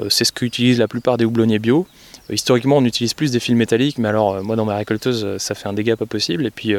euh, 0.00 0.08
c'est 0.10 0.24
ce 0.24 0.32
qu'utilisent 0.32 0.80
la 0.80 0.88
plupart 0.88 1.18
des 1.18 1.24
houblonniers 1.24 1.60
bio. 1.60 1.86
Euh, 2.30 2.34
historiquement, 2.34 2.78
on 2.78 2.84
utilise 2.84 3.14
plus 3.14 3.30
des 3.30 3.38
fils 3.38 3.54
métalliques, 3.54 3.98
mais 3.98 4.08
alors 4.08 4.42
moi, 4.42 4.56
dans 4.56 4.64
ma 4.64 4.76
récolteuse, 4.76 5.36
ça 5.36 5.54
fait 5.54 5.68
un 5.68 5.72
dégât 5.72 5.96
pas 5.96 6.06
possible. 6.06 6.44
Et 6.44 6.50
puis, 6.50 6.74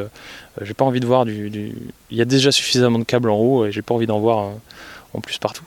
j'ai 0.62 0.74
pas 0.74 0.84
envie 0.84 1.00
de 1.00 1.06
voir 1.06 1.24
du, 1.24 1.74
Il 2.12 2.18
y 2.18 2.22
a 2.22 2.26
déjà 2.26 2.52
suffisamment 2.52 3.00
de 3.00 3.06
câbles 3.06 3.30
en 3.30 3.38
haut, 3.38 3.66
et 3.66 3.72
j'ai 3.72 3.82
pas 3.82 3.94
envie 3.94 4.08
d'en 4.08 4.20
voir 4.20 4.52
en 5.14 5.22
plus 5.22 5.38
partout 5.38 5.64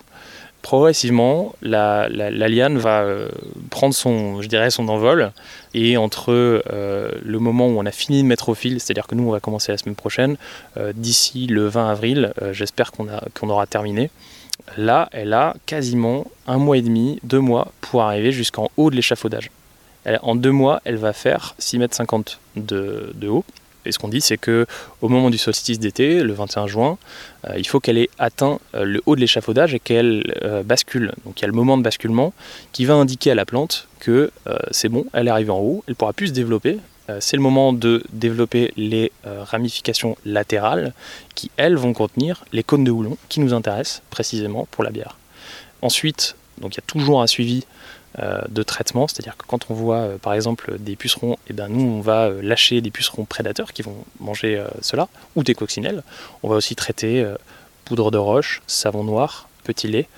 progressivement, 0.67 1.55
la, 1.63 2.09
liane 2.09 2.77
va 2.77 3.03
euh, 3.03 3.29
prendre 3.71 3.95
son, 3.95 4.41
envol. 4.89 5.31
Et 5.75 5.97
entre 5.97 6.33
euh, 6.33 7.13
le 7.25 7.39
moment 7.39 7.69
où 7.69 7.79
on 7.79 7.87
a 7.87 7.93
fini 7.93 8.25
de 8.25 8.27
mettre 8.27 8.49
au 8.49 8.57
fil, 8.57 8.81
c'est-à-dire 8.81 9.07
que 9.07 9.15
nous, 9.15 9.29
on 9.29 9.31
va 9.31 9.39
commencer 9.39 9.71
la 9.71 9.79
semaine 9.79 9.95
prochaine, 9.95 10.37
euh, 10.77 10.93
d'ici 10.93 11.47
le 11.47 11.69
20 11.69 11.89
avril, 11.89 12.33
j'espère 12.51 12.91
qu'on 12.91 13.49
aura 13.49 13.67
terminé. 13.69 14.11
Là, 14.77 15.09
elle 15.13 15.35
a 15.35 15.55
quasiment 15.67 16.27
un 16.49 16.59
mois 16.59 16.79
et 16.79 16.83
demi, 16.83 17.21
deux 17.23 17.39
mois 17.39 17.71
pour 17.81 18.03
arriver 18.03 18.33
jusqu'en 18.33 18.69
haut 18.77 18.91
de 18.91 18.97
l'échafaudage. 18.97 19.53
En 20.23 20.35
deux 20.35 20.51
mois, 20.51 20.81
elle 20.85 20.97
va 20.97 21.13
faire 21.13 21.55
6,50 21.61 21.79
mètres 21.79 22.41
de 22.57 23.29
haut. 23.29 23.45
Et 23.87 23.93
ce 23.93 23.99
qu'on 23.99 24.09
dit, 24.09 24.21
c'est 24.21 24.37
que 24.37 24.67
au 25.01 25.09
moment 25.09 25.31
du 25.31 25.39
solstice 25.39 25.79
d'été, 25.79 26.23
le 26.23 26.33
21 26.33 26.67
juin, 26.67 26.99
euh, 27.47 27.55
il 27.57 27.67
faut 27.67 27.81
qu'elle 27.81 27.99
ait 27.99 28.11
atteint 28.19 28.59
euh, 28.75 28.85
le 28.85 29.03
haut 29.07 29.17
de 29.17 29.21
l'échafaudage 29.21 29.75
et 29.75 29.79
qu'elle 29.79 30.35
euh, 30.43 30.63
bascule. 30.63 31.13
Donc 31.25 31.41
il 31.41 31.43
y 31.43 31.45
a 31.45 31.49
le 31.49 31.55
moment 31.55 31.79
de 31.79 31.83
basculement 31.83 32.33
qui 32.73 32.85
va 32.85 32.95
indiquer 32.95 33.31
à 33.31 33.35
la 33.35 33.45
plante 33.45 33.89
que 34.01 34.31
c'est 34.71 34.89
bon, 34.89 35.07
elle 35.15 35.27
est 35.27 35.31
arrivée 35.31 35.51
en 35.51 35.59
haut, 35.59 35.83
elle 35.89 35.97
pourra 35.97 36.13
plus 36.13 36.29
se 36.29 36.33
développer. 36.33 36.79
c'est 37.19 37.37
le 37.37 37.43
moment 37.43 37.73
de 37.73 38.05
développer 38.13 38.73
les 38.77 39.11
ramifications 39.25 40.17
latérales 40.25 40.93
qui, 41.35 41.51
elles, 41.57 41.77
vont 41.77 41.93
contenir 41.93 42.45
les 42.53 42.63
cônes 42.63 42.85
de 42.85 42.91
houblon 42.91 43.17
qui 43.29 43.41
nous 43.41 43.53
intéressent 43.53 44.03
précisément 44.11 44.69
pour 44.71 44.85
la 44.85 44.91
bière. 44.91 45.17
Ensuite, 45.83 46.37
donc 46.61 46.75
il 46.75 46.77
y 46.77 46.81
a 46.81 46.87
toujours 46.87 47.21
un 47.21 47.27
suivi 47.27 47.65
de 48.49 48.63
traitement, 48.63 49.07
c'est-à-dire 49.09 49.37
que 49.37 49.45
quand 49.47 49.71
on 49.71 49.75
voit 49.75 49.99
euh, 49.99 50.19
par 50.19 50.33
exemple 50.33 50.79
des 50.79 50.97
pucerons, 50.97 51.35
et 51.35 51.51
eh 51.51 51.53
ben 51.53 51.69
nous 51.69 51.85
on 51.85 52.01
va 52.01 52.27
euh, 52.27 52.41
lâcher 52.43 52.81
des 52.81 52.91
pucerons 52.91 53.27
prédateurs 53.27 53.75
qui 53.75 53.83
vont 53.83 53.97
manger 54.21 54.63
cela, 54.81 55.09
ou 55.35 55.45
des 55.45 55.55
coccinelles. 55.55 56.03
On 56.43 56.49
va 56.49 56.57
aussi 56.57 56.75
traiter 56.77 57.27
poudre 57.85 58.11
de 58.11 58.19
roche, 58.19 58.63
savon 58.67 59.05
noir, 59.05 59.49
petit 59.65 59.89
lait, 59.89 60.09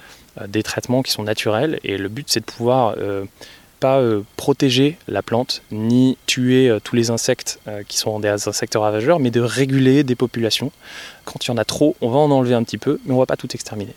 des 0.46 0.62
traitements 0.62 1.02
qui 1.02 1.10
sont 1.10 1.24
naturels 1.24 1.80
et 1.82 1.98
le 1.98 2.08
but 2.08 2.26
c'est 2.28 2.40
de 2.40 2.44
pouvoir 2.44 2.94
pas 3.80 4.02
protéger 4.36 4.96
la 5.08 5.22
plante 5.22 5.62
ni 5.70 6.16
tuer 6.26 6.76
tous 6.84 6.94
les 6.94 7.10
insectes 7.10 7.60
qui 7.88 7.96
sont 7.98 8.20
des 8.20 8.28
insectes 8.28 8.74
ravageurs, 8.74 9.18
mais 9.18 9.30
de 9.30 9.40
réguler 9.40 10.04
des 10.04 10.14
populations. 10.14 10.70
Quand 11.24 11.44
il 11.44 11.48
y 11.48 11.50
en 11.50 11.58
a 11.58 11.64
trop, 11.64 11.96
on 12.00 12.10
va 12.10 12.18
en 12.18 12.30
enlever 12.30 12.54
un 12.54 12.62
petit 12.62 12.78
peu, 12.78 13.00
mais 13.04 13.14
on 13.14 13.18
va 13.18 13.26
pas 13.26 13.36
tout 13.36 13.48
exterminer. 13.54 13.94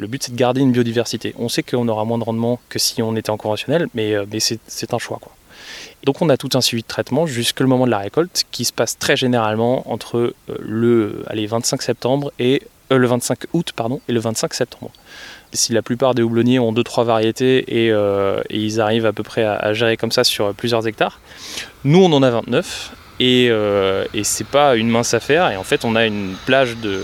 Le 0.00 0.06
but, 0.06 0.22
c'est 0.22 0.32
de 0.32 0.36
garder 0.36 0.60
une 0.60 0.70
biodiversité. 0.70 1.34
On 1.38 1.48
sait 1.48 1.64
qu'on 1.64 1.88
aura 1.88 2.04
moins 2.04 2.18
de 2.18 2.24
rendement 2.24 2.60
que 2.68 2.78
si 2.78 3.02
on 3.02 3.16
était 3.16 3.30
en 3.30 3.36
conventionnel, 3.36 3.88
mais, 3.94 4.14
euh, 4.14 4.24
c'est 4.38 4.94
un 4.94 4.98
choix. 4.98 5.18
Donc 6.04 6.22
on 6.22 6.28
a 6.28 6.36
tout 6.36 6.50
un 6.54 6.60
suivi 6.60 6.82
de 6.82 6.86
traitement 6.86 7.26
jusqu'au 7.26 7.66
moment 7.66 7.84
de 7.84 7.90
la 7.90 7.98
récolte 7.98 8.44
qui 8.52 8.64
se 8.64 8.72
passe 8.72 8.96
très 8.96 9.16
généralement 9.16 9.90
entre 9.90 10.18
euh, 10.18 10.34
le 10.60 11.24
allez, 11.26 11.46
25 11.46 11.82
septembre 11.82 12.30
et 12.38 12.62
euh, 12.92 12.96
le 12.96 13.08
25 13.08 13.46
août 13.52 13.72
pardon, 13.74 14.00
et 14.08 14.12
le 14.12 14.20
25 14.20 14.54
septembre. 14.54 14.92
Si 15.52 15.72
la 15.72 15.82
plupart 15.82 16.14
des 16.14 16.22
houblonniers 16.22 16.60
ont 16.60 16.72
2-3 16.72 17.04
variétés 17.04 17.86
et, 17.86 17.92
ils 18.50 18.80
arrivent 18.80 19.06
à 19.06 19.12
peu 19.12 19.24
près 19.24 19.42
à, 19.42 19.72
gérer 19.72 19.96
comme 19.96 20.12
ça 20.12 20.22
sur 20.22 20.54
plusieurs 20.54 20.86
hectares, 20.86 21.18
nous 21.82 22.04
on 22.04 22.12
en 22.12 22.22
a 22.22 22.30
29 22.30 22.92
et, 23.18 23.46
et 23.46 24.24
c'est 24.24 24.46
pas 24.46 24.76
une 24.76 24.90
mince 24.90 25.14
affaire 25.14 25.50
et 25.50 25.56
en 25.56 25.64
fait 25.64 25.86
on 25.86 25.96
a 25.96 26.04
une 26.04 26.36
plage 26.44 26.76
de, 26.76 27.02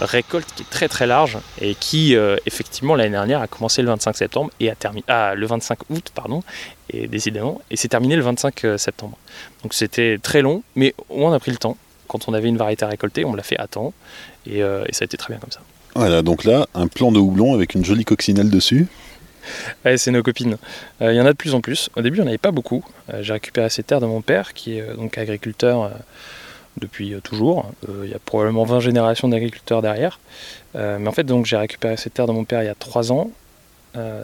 récolte 0.00 0.46
qui 0.54 0.62
est 0.62 0.70
très 0.70 0.88
très 0.88 1.06
large 1.06 1.38
et 1.60 1.74
qui 1.74 2.16
euh, 2.16 2.36
effectivement 2.46 2.94
l'année 2.94 3.10
dernière 3.10 3.40
a 3.40 3.46
commencé 3.46 3.82
le 3.82 3.88
25 3.88 4.16
septembre 4.16 4.50
et 4.60 4.70
a 4.70 4.74
terminé 4.74 5.04
ah, 5.08 5.34
le 5.34 5.46
25 5.46 5.78
août 5.90 6.10
pardon 6.14 6.42
et 6.90 7.06
décidément 7.06 7.60
et 7.70 7.76
c'est 7.76 7.88
terminé 7.88 8.16
le 8.16 8.22
25 8.22 8.64
euh, 8.64 8.78
septembre. 8.78 9.16
Donc 9.62 9.74
c'était 9.74 10.18
très 10.22 10.42
long 10.42 10.62
mais 10.74 10.94
on 11.10 11.32
a 11.32 11.38
pris 11.38 11.50
le 11.50 11.58
temps. 11.58 11.76
Quand 12.08 12.28
on 12.28 12.34
avait 12.34 12.48
une 12.48 12.58
variété 12.58 12.84
à 12.84 12.88
récolter, 12.88 13.24
on 13.24 13.34
l'a 13.34 13.42
fait 13.42 13.58
à 13.58 13.66
temps 13.66 13.92
et, 14.46 14.62
euh, 14.62 14.84
et, 14.88 14.92
ça 14.92 15.04
a 15.04 15.06
été 15.06 15.16
très 15.16 15.32
bien 15.32 15.40
comme 15.40 15.50
ça. 15.50 15.60
Voilà 15.94 16.22
donc 16.22 16.44
là 16.44 16.66
un 16.74 16.86
plan 16.86 17.12
de 17.12 17.18
houblon 17.18 17.54
avec 17.54 17.74
une 17.74 17.84
jolie 17.84 18.04
coccinelle 18.04 18.50
dessus. 18.50 18.86
c'est 19.84 20.10
nos 20.10 20.22
copines. 20.22 20.56
Il 21.00 21.14
y 21.14 21.20
en 21.20 21.26
a 21.26 21.32
de 21.32 21.36
plus 21.36 21.54
en 21.54 21.60
plus. 21.60 21.90
Au 21.96 22.02
début, 22.02 22.18
il 22.18 22.20
n'y 22.20 22.26
en 22.26 22.28
avait 22.28 22.38
pas 22.38 22.50
beaucoup. 22.50 22.82
J'ai 23.20 23.34
récupéré 23.34 23.68
ces 23.68 23.82
terres 23.82 24.00
de 24.00 24.06
mon 24.06 24.22
père, 24.22 24.54
qui 24.54 24.78
est 24.78 24.96
donc 24.96 25.18
agriculteur 25.18 25.90
depuis 26.78 27.14
euh, 27.14 27.20
toujours. 27.20 27.70
Euh, 27.88 28.02
il 28.04 28.10
y 28.10 28.14
a 28.14 28.18
probablement 28.18 28.64
20 28.64 28.80
générations 28.80 29.28
d'agriculteurs 29.28 29.82
derrière. 29.82 30.18
Euh, 30.76 30.98
mais 30.98 31.08
en 31.08 31.12
fait, 31.12 31.24
donc 31.24 31.46
j'ai 31.46 31.56
récupéré 31.56 31.96
cette 31.96 32.14
terre 32.14 32.26
de 32.26 32.32
mon 32.32 32.44
père 32.44 32.62
il 32.62 32.66
y 32.66 32.70
a 32.70 32.74
3 32.74 33.12
ans. 33.12 33.30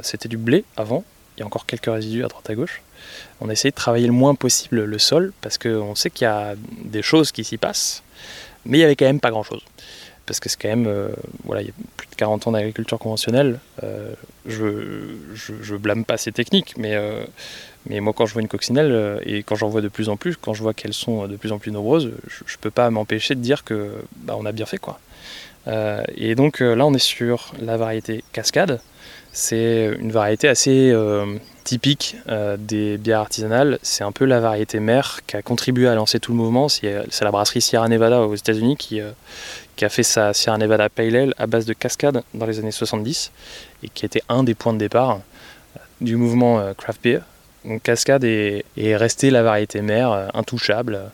C'était 0.02 0.28
du 0.28 0.36
blé 0.36 0.64
avant. 0.76 1.04
Il 1.36 1.40
y 1.40 1.42
a 1.44 1.46
encore 1.46 1.64
quelques 1.64 1.86
résidus 1.86 2.24
à 2.24 2.26
droite 2.26 2.50
à 2.50 2.56
gauche. 2.56 2.82
On 3.40 3.48
a 3.48 3.52
essayé 3.52 3.70
de 3.70 3.76
travailler 3.76 4.08
le 4.08 4.12
moins 4.12 4.34
possible 4.34 4.82
le 4.82 4.98
sol 4.98 5.32
parce 5.42 5.58
qu'on 5.58 5.94
sait 5.94 6.10
qu'il 6.10 6.24
y 6.24 6.28
a 6.28 6.54
des 6.84 7.02
choses 7.02 7.30
qui 7.30 7.44
s'y 7.44 7.56
passent, 7.56 8.02
mais 8.64 8.78
il 8.78 8.80
n'y 8.80 8.84
avait 8.84 8.96
quand 8.96 9.04
même 9.04 9.20
pas 9.20 9.30
grand 9.30 9.44
chose. 9.44 9.62
Parce 10.26 10.40
que 10.40 10.48
c'est 10.48 10.60
quand 10.60 10.68
même, 10.68 10.88
voilà, 11.44 11.62
il 11.62 11.68
y 11.68 11.70
a 11.70 11.74
plus 11.96 12.06
de 12.08 12.14
40 12.14 12.46
ans 12.46 12.52
d'agriculture 12.52 12.98
conventionnelle. 12.98 13.58
je, 14.46 15.16
je, 15.34 15.74
blâme 15.74 16.04
pas 16.04 16.16
ces 16.16 16.30
techniques, 16.30 16.74
mais 16.76 16.96
mais 17.88 18.00
moi, 18.00 18.12
quand 18.14 18.26
je 18.26 18.32
vois 18.32 18.42
une 18.42 18.48
coccinelle, 18.48 18.92
euh, 18.92 19.18
et 19.24 19.42
quand 19.42 19.54
j'en 19.54 19.68
vois 19.68 19.80
de 19.80 19.88
plus 19.88 20.08
en 20.08 20.16
plus, 20.16 20.36
quand 20.36 20.52
je 20.52 20.62
vois 20.62 20.74
qu'elles 20.74 20.94
sont 20.94 21.26
de 21.26 21.36
plus 21.36 21.52
en 21.52 21.58
plus 21.58 21.72
nombreuses, 21.72 22.12
je 22.28 22.54
ne 22.54 22.58
peux 22.60 22.70
pas 22.70 22.90
m'empêcher 22.90 23.34
de 23.34 23.40
dire 23.40 23.64
que 23.64 23.94
bah, 24.16 24.36
on 24.38 24.44
a 24.44 24.52
bien 24.52 24.66
fait. 24.66 24.78
quoi. 24.78 24.98
et 26.16 26.34
donc 26.34 26.60
là, 26.60 26.84
on 26.86 26.94
est 26.94 26.98
sur 26.98 27.52
la 27.60 27.76
variété 27.76 28.24
Cascade. 28.32 28.80
C'est 29.32 29.96
une 30.00 30.10
variété 30.10 30.48
assez 30.48 30.92
typique 31.64 32.16
des 32.58 32.98
bières 32.98 33.20
artisanales. 33.20 33.78
C'est 33.82 34.02
un 34.02 34.10
peu 34.12 34.24
la 34.24 34.40
variété 34.40 34.80
mère 34.80 35.20
qui 35.26 35.36
a 35.36 35.42
contribué 35.42 35.86
à 35.86 35.94
lancer 35.94 36.18
tout 36.18 36.32
le 36.32 36.38
mouvement. 36.38 36.68
C'est 36.68 37.20
la 37.20 37.30
brasserie 37.30 37.60
Sierra 37.60 37.88
Nevada 37.88 38.22
aux 38.22 38.34
États-Unis 38.34 38.76
qui, 38.76 39.00
qui 39.80 39.86
a 39.86 39.88
fait 39.88 40.02
sa 40.02 40.34
Sierra 40.34 40.58
Nevada 40.58 40.90
Pale 40.90 41.16
Ale 41.16 41.34
à 41.38 41.46
base 41.46 41.64
de 41.64 41.72
cascade 41.72 42.22
dans 42.34 42.44
les 42.44 42.58
années 42.58 42.70
70 42.70 43.32
et 43.82 43.88
qui 43.88 44.04
était 44.04 44.20
un 44.28 44.44
des 44.44 44.54
points 44.54 44.74
de 44.74 44.78
départ 44.78 45.20
du 46.02 46.16
mouvement 46.16 46.74
craft 46.76 47.02
beer. 47.02 47.20
Donc 47.64 47.82
cascade 47.82 48.22
est, 48.24 48.66
est 48.76 48.94
restée 48.94 49.30
la 49.30 49.42
variété 49.42 49.80
mère 49.80 50.28
intouchable. 50.34 51.10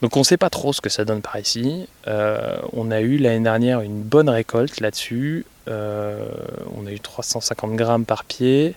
Donc 0.00 0.16
on 0.16 0.20
ne 0.20 0.24
sait 0.24 0.38
pas 0.38 0.48
trop 0.48 0.72
ce 0.72 0.80
que 0.80 0.88
ça 0.88 1.04
donne 1.04 1.20
par 1.20 1.38
ici. 1.38 1.88
Euh, 2.06 2.56
on 2.72 2.90
a 2.90 3.02
eu 3.02 3.18
l'année 3.18 3.44
dernière 3.44 3.82
une 3.82 4.00
bonne 4.00 4.30
récolte 4.30 4.80
là-dessus. 4.80 5.44
Euh, 5.68 6.26
on 6.74 6.86
a 6.86 6.92
eu 6.92 7.00
350 7.00 7.74
grammes 7.76 8.06
par 8.06 8.24
pied 8.24 8.76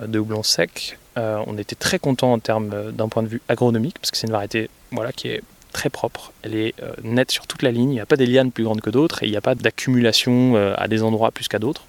euh, 0.00 0.08
de 0.08 0.18
houblon 0.18 0.42
sec. 0.42 0.98
on 1.16 1.56
était 1.56 1.76
très 1.76 2.00
content 2.00 2.32
en 2.32 2.40
termes 2.40 2.90
d'un 2.90 3.08
point 3.08 3.22
de 3.22 3.28
vue 3.28 3.42
agronomique 3.48 4.00
parce 4.00 4.10
que 4.10 4.16
c'est 4.16 4.26
une 4.26 4.32
variété 4.32 4.70
voilà, 4.90 5.12
qui 5.12 5.28
est 5.28 5.42
très 5.72 5.90
propre. 5.90 6.32
Elle 6.42 6.54
est 6.54 6.74
nette 7.02 7.30
sur 7.30 7.46
toute 7.46 7.62
la 7.62 7.70
ligne. 7.70 7.90
Il 7.90 7.94
n'y 7.94 8.00
a 8.00 8.06
pas 8.06 8.16
des 8.16 8.26
lianes 8.26 8.52
plus 8.52 8.64
grandes 8.64 8.80
que 8.80 8.90
d'autres 8.90 9.22
et 9.22 9.26
il 9.26 9.30
n'y 9.30 9.36
a 9.36 9.40
pas 9.40 9.54
d'accumulation 9.54 10.56
à 10.76 10.88
des 10.88 11.02
endroits 11.02 11.30
plus 11.30 11.48
qu'à 11.48 11.58
d'autres. 11.58 11.84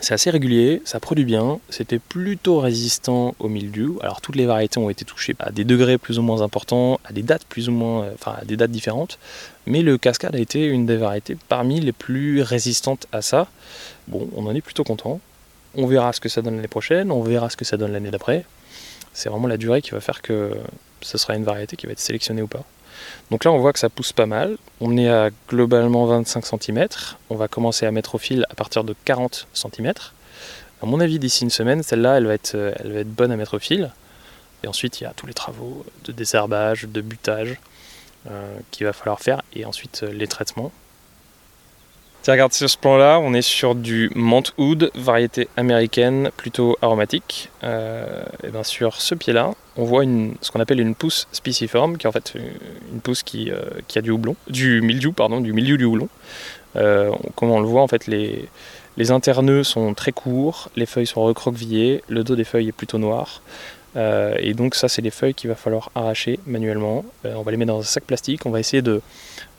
C'est 0.00 0.14
assez 0.14 0.30
régulier, 0.30 0.80
ça 0.86 0.98
produit 0.98 1.26
bien, 1.26 1.60
c'était 1.68 1.98
plutôt 1.98 2.58
résistant 2.58 3.34
au 3.38 3.48
mildiou. 3.48 3.98
Alors 4.02 4.22
toutes 4.22 4.36
les 4.36 4.46
variétés 4.46 4.78
ont 4.78 4.88
été 4.88 5.04
touchées 5.04 5.36
à 5.38 5.52
des 5.52 5.64
degrés 5.64 5.98
plus 5.98 6.18
ou 6.18 6.22
moins 6.22 6.40
importants, 6.40 6.98
à 7.04 7.12
des 7.12 7.22
dates 7.22 7.44
plus 7.44 7.68
ou 7.68 7.72
moins, 7.72 8.04
euh, 8.04 8.14
enfin 8.14 8.36
à 8.40 8.44
des 8.46 8.56
dates 8.56 8.70
différentes. 8.70 9.18
Mais 9.66 9.82
le 9.82 9.98
cascade 9.98 10.34
a 10.34 10.38
été 10.38 10.64
une 10.64 10.86
des 10.86 10.96
variétés 10.96 11.36
parmi 11.48 11.80
les 11.80 11.92
plus 11.92 12.40
résistantes 12.40 13.06
à 13.12 13.20
ça. 13.20 13.48
Bon, 14.08 14.30
on 14.34 14.46
en 14.46 14.54
est 14.54 14.62
plutôt 14.62 14.84
content. 14.84 15.20
On 15.74 15.86
verra 15.86 16.14
ce 16.14 16.20
que 16.20 16.30
ça 16.30 16.40
donne 16.40 16.56
l'année 16.56 16.68
prochaine, 16.68 17.12
on 17.12 17.22
verra 17.22 17.50
ce 17.50 17.58
que 17.58 17.66
ça 17.66 17.76
donne 17.76 17.92
l'année 17.92 18.10
d'après. 18.10 18.46
C'est 19.12 19.28
vraiment 19.28 19.48
la 19.48 19.58
durée 19.58 19.82
qui 19.82 19.90
va 19.90 20.00
faire 20.00 20.22
que 20.22 20.52
ce 21.02 21.18
sera 21.18 21.36
une 21.36 21.44
variété 21.44 21.76
qui 21.76 21.84
va 21.84 21.92
être 21.92 22.00
sélectionnée 22.00 22.42
ou 22.42 22.46
pas. 22.46 22.64
Donc 23.30 23.44
là, 23.44 23.52
on 23.52 23.58
voit 23.58 23.72
que 23.72 23.78
ça 23.78 23.88
pousse 23.88 24.12
pas 24.12 24.26
mal. 24.26 24.56
On 24.80 24.96
est 24.96 25.08
à 25.08 25.30
globalement 25.48 26.06
25 26.06 26.44
cm. 26.44 26.88
On 27.28 27.36
va 27.36 27.48
commencer 27.48 27.86
à 27.86 27.90
mettre 27.90 28.14
au 28.14 28.18
fil 28.18 28.46
à 28.50 28.54
partir 28.54 28.84
de 28.84 28.94
40 29.04 29.46
cm. 29.52 29.92
À 30.82 30.86
mon 30.86 31.00
avis, 31.00 31.18
d'ici 31.18 31.44
une 31.44 31.50
semaine, 31.50 31.82
celle-là, 31.82 32.16
elle, 32.16 32.26
va 32.26 32.34
être, 32.34 32.54
elle 32.54 32.92
va 32.92 33.00
être 33.00 33.12
bonne 33.12 33.30
à 33.30 33.36
mettre 33.36 33.56
au 33.56 33.60
fil. 33.60 33.90
Et 34.62 34.68
ensuite, 34.68 35.00
il 35.00 35.04
y 35.04 35.06
a 35.06 35.12
tous 35.14 35.26
les 35.26 35.34
travaux 35.34 35.84
de 36.04 36.12
désherbage, 36.12 36.84
de 36.84 37.00
butage 37.00 37.58
euh, 38.30 38.56
qu'il 38.70 38.86
va 38.86 38.92
falloir 38.92 39.20
faire. 39.20 39.42
Et 39.54 39.64
ensuite, 39.64 40.00
euh, 40.02 40.12
les 40.12 40.26
traitements. 40.26 40.72
Tiens, 42.22 42.34
regarde 42.34 42.52
sur 42.52 42.68
ce 42.68 42.76
plan-là, 42.76 43.18
on 43.18 43.32
est 43.32 43.40
sur 43.40 43.74
du 43.74 44.10
Wood, 44.58 44.90
variété 44.94 45.48
américaine, 45.56 46.30
plutôt 46.36 46.76
aromatique. 46.82 47.48
Euh, 47.64 48.22
et 48.44 48.48
bien 48.50 48.62
sur 48.62 49.00
ce 49.00 49.14
pied-là, 49.14 49.54
on 49.76 49.84
voit 49.84 50.04
une, 50.04 50.34
ce 50.42 50.50
qu'on 50.50 50.60
appelle 50.60 50.80
une 50.80 50.94
pousse 50.94 51.28
spiciforme, 51.32 51.96
qui 51.96 52.06
est 52.06 52.08
en 52.08 52.12
fait 52.12 52.34
une 52.92 53.00
pousse 53.00 53.22
qui, 53.22 53.50
euh, 53.50 53.62
qui 53.88 53.98
a 53.98 54.02
du 54.02 54.10
houblon, 54.10 54.36
du 54.48 54.82
mildiou, 54.82 55.12
pardon, 55.12 55.40
du 55.40 55.54
milieu 55.54 55.78
du 55.78 55.84
houblon. 55.84 56.10
Euh, 56.76 57.10
comme 57.36 57.50
on 57.50 57.60
le 57.60 57.66
voit, 57.66 57.80
en 57.80 57.88
fait, 57.88 58.06
les, 58.06 58.50
les 58.98 59.10
interneux 59.10 59.64
sont 59.64 59.94
très 59.94 60.12
courts, 60.12 60.68
les 60.76 60.84
feuilles 60.84 61.06
sont 61.06 61.22
recroquevillées, 61.22 62.02
le 62.08 62.22
dos 62.22 62.36
des 62.36 62.44
feuilles 62.44 62.68
est 62.68 62.72
plutôt 62.72 62.98
noir. 62.98 63.40
Euh, 63.96 64.36
et 64.38 64.54
donc 64.54 64.74
ça, 64.74 64.88
c'est 64.88 65.02
les 65.02 65.10
feuilles 65.10 65.34
qu'il 65.34 65.48
va 65.48 65.56
falloir 65.56 65.90
arracher 65.94 66.38
manuellement. 66.46 67.04
Euh, 67.24 67.34
on 67.36 67.42
va 67.42 67.50
les 67.50 67.56
mettre 67.56 67.72
dans 67.72 67.80
un 67.80 67.84
sac 67.84 68.04
plastique. 68.04 68.46
On 68.46 68.50
va 68.50 68.60
essayer 68.60 68.82
de, 68.82 69.00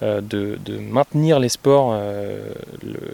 euh, 0.01 0.21
de, 0.21 0.57
maintenir 0.79 1.39
les 1.39 1.49
spores 1.49 1.99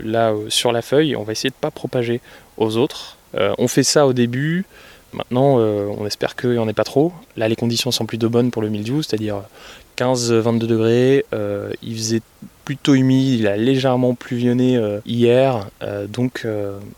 là 0.03 0.33
sur 0.49 0.71
la 0.71 0.81
feuille. 0.81 1.15
On 1.15 1.23
va 1.23 1.31
essayer 1.33 1.49
de 1.49 1.55
ne 1.55 1.61
pas 1.61 1.71
propager 1.71 2.21
aux 2.57 2.77
autres. 2.77 3.17
on 3.33 3.67
fait 3.67 3.83
ça 3.83 4.07
au 4.07 4.13
début. 4.13 4.65
Maintenant, 5.13 5.57
on 5.57 6.05
espère 6.05 6.35
qu'il 6.35 6.51
n'y 6.51 6.57
en 6.57 6.67
ait 6.67 6.73
pas 6.73 6.83
trop. 6.83 7.13
Là, 7.37 7.47
les 7.47 7.55
conditions 7.55 7.91
sont 7.91 8.05
plutôt 8.05 8.29
bonnes 8.29 8.51
pour 8.51 8.61
le 8.61 8.69
mildiou, 8.69 9.01
c'est-à-dire 9.01 9.41
15-22 9.97 10.59
degrés. 10.59 11.25
il 11.81 11.95
faisait 11.95 12.21
plutôt 12.65 12.93
humide, 12.93 13.39
il 13.39 13.47
a 13.47 13.57
légèrement 13.57 14.15
pluvionné 14.15 14.79
hier, 15.05 15.67
donc 16.09 16.45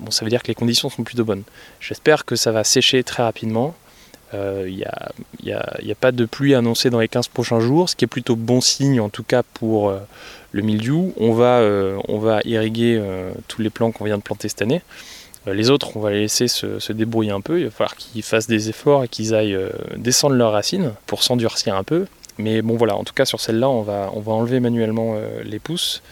ça 0.10 0.26
veut 0.26 0.30
dire 0.30 0.44
que 0.44 0.48
les 0.48 0.56
conditions 0.56 0.90
sont 0.90 1.04
plutôt 1.04 1.26
bonnes. 1.26 1.44
J'espère 1.80 2.26
que 2.26 2.36
ça 2.36 2.52
va 2.52 2.64
sécher 2.64 3.04
très 3.04 3.24
rapidement. 3.24 3.76
Il 4.32 4.38
euh, 4.38 4.70
n'y 5.44 5.52
a, 5.92 5.96
pas 6.00 6.12
de 6.12 6.26
pluie 6.26 6.54
annoncée 6.54 6.90
dans 6.90 7.00
les 7.00 7.08
15 7.08 7.30
prochains 7.30 7.60
jours, 7.60 7.90
ce 7.90 7.96
qui 7.96 8.06
est 8.06 8.08
plutôt 8.08 8.36
bon 8.36 8.62
signe 8.62 9.00
en 9.00 9.10
tout 9.10 9.24
cas 9.24 9.42
pour 9.42 9.90
euh, 9.90 10.00
le 10.52 10.62
mildiou. 10.62 11.14
On 11.18 11.34
va, 11.34 11.60
euh, 11.60 11.98
on 12.08 12.20
va 12.20 12.42
irriguer 12.46 13.02
tous 13.48 13.62
les 13.62 13.70
plants 13.70 13.92
qu'on 13.92 14.06
vient 14.06 14.18
de 14.18 14.24
planter 14.24 14.48
cette 14.50 14.62
année. 14.62 14.82
les 15.48 15.72
autres, 15.72 15.98
on 15.98 16.00
va 16.00 16.12
les 16.12 16.22
laisser 16.22 16.48
se, 16.48 16.94
débrouiller 16.94 17.32
un 17.32 17.42
peu. 17.42 17.60
Il 17.60 17.66
va 17.66 17.72
falloir 17.72 17.96
qu'ils 17.96 18.24
fassent 18.24 18.48
des 18.48 18.70
efforts 18.70 19.04
et 19.04 19.08
qu'ils 19.08 19.34
aillent 19.34 19.58
descendre 19.98 20.36
leurs 20.36 20.52
racines 20.52 20.94
pour 21.08 21.24
s'endurcir 21.24 21.76
un 21.76 21.84
peu. 21.84 22.06
Mais 22.38 22.62
bon 22.62 22.78
voilà, 22.78 22.96
en 22.96 23.04
tout 23.04 23.14
cas 23.14 23.26
sur 23.26 23.40
celle-là, 23.40 23.68
on 23.68 23.82
va, 23.82 24.12
on 24.14 24.20
va 24.20 24.34
enlever 24.34 24.60
manuellement 24.60 25.16
les 25.44 25.60
pousses. 25.60 26.04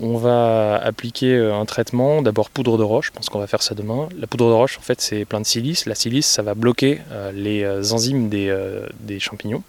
On 0.00 0.16
va 0.16 0.76
appliquer 0.76 1.34
euh, 1.34 1.54
un 1.54 1.64
traitement, 1.66 2.20
d'abord 2.20 2.50
poudre 2.50 2.76
de 2.78 2.82
roche, 2.82 3.06
je 3.06 3.12
pense 3.12 3.28
qu'on 3.28 3.38
va 3.38 3.46
faire 3.46 3.62
ça 3.62 3.76
demain. 3.76 4.08
La 4.18 4.26
poudre 4.26 4.48
de 4.48 4.52
roche, 4.52 4.76
en 4.78 4.82
fait, 4.82 5.00
c'est 5.00 5.24
plein 5.24 5.40
de 5.40 5.46
silice. 5.46 5.86
La 5.86 5.94
silice, 5.94 6.26
ça 6.26 6.42
va 6.42 6.54
bloquer 6.54 7.00
euh, 7.12 7.30
les 7.30 7.62
euh, 7.62 7.92
enzymes 7.92 8.28
des, 8.28 9.20
champignons. 9.20 9.62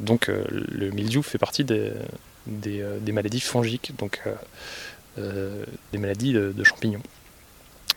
donc 0.00 0.28
le 0.28 0.90
mildiou 0.90 1.22
fait 1.22 1.38
partie 1.38 1.64
des, 1.64 1.92
maladies 3.12 3.40
fongiques, 3.40 3.92
donc 3.96 4.20
des 5.16 5.98
maladies 5.98 6.32
de, 6.32 6.64
champignons. 6.64 7.02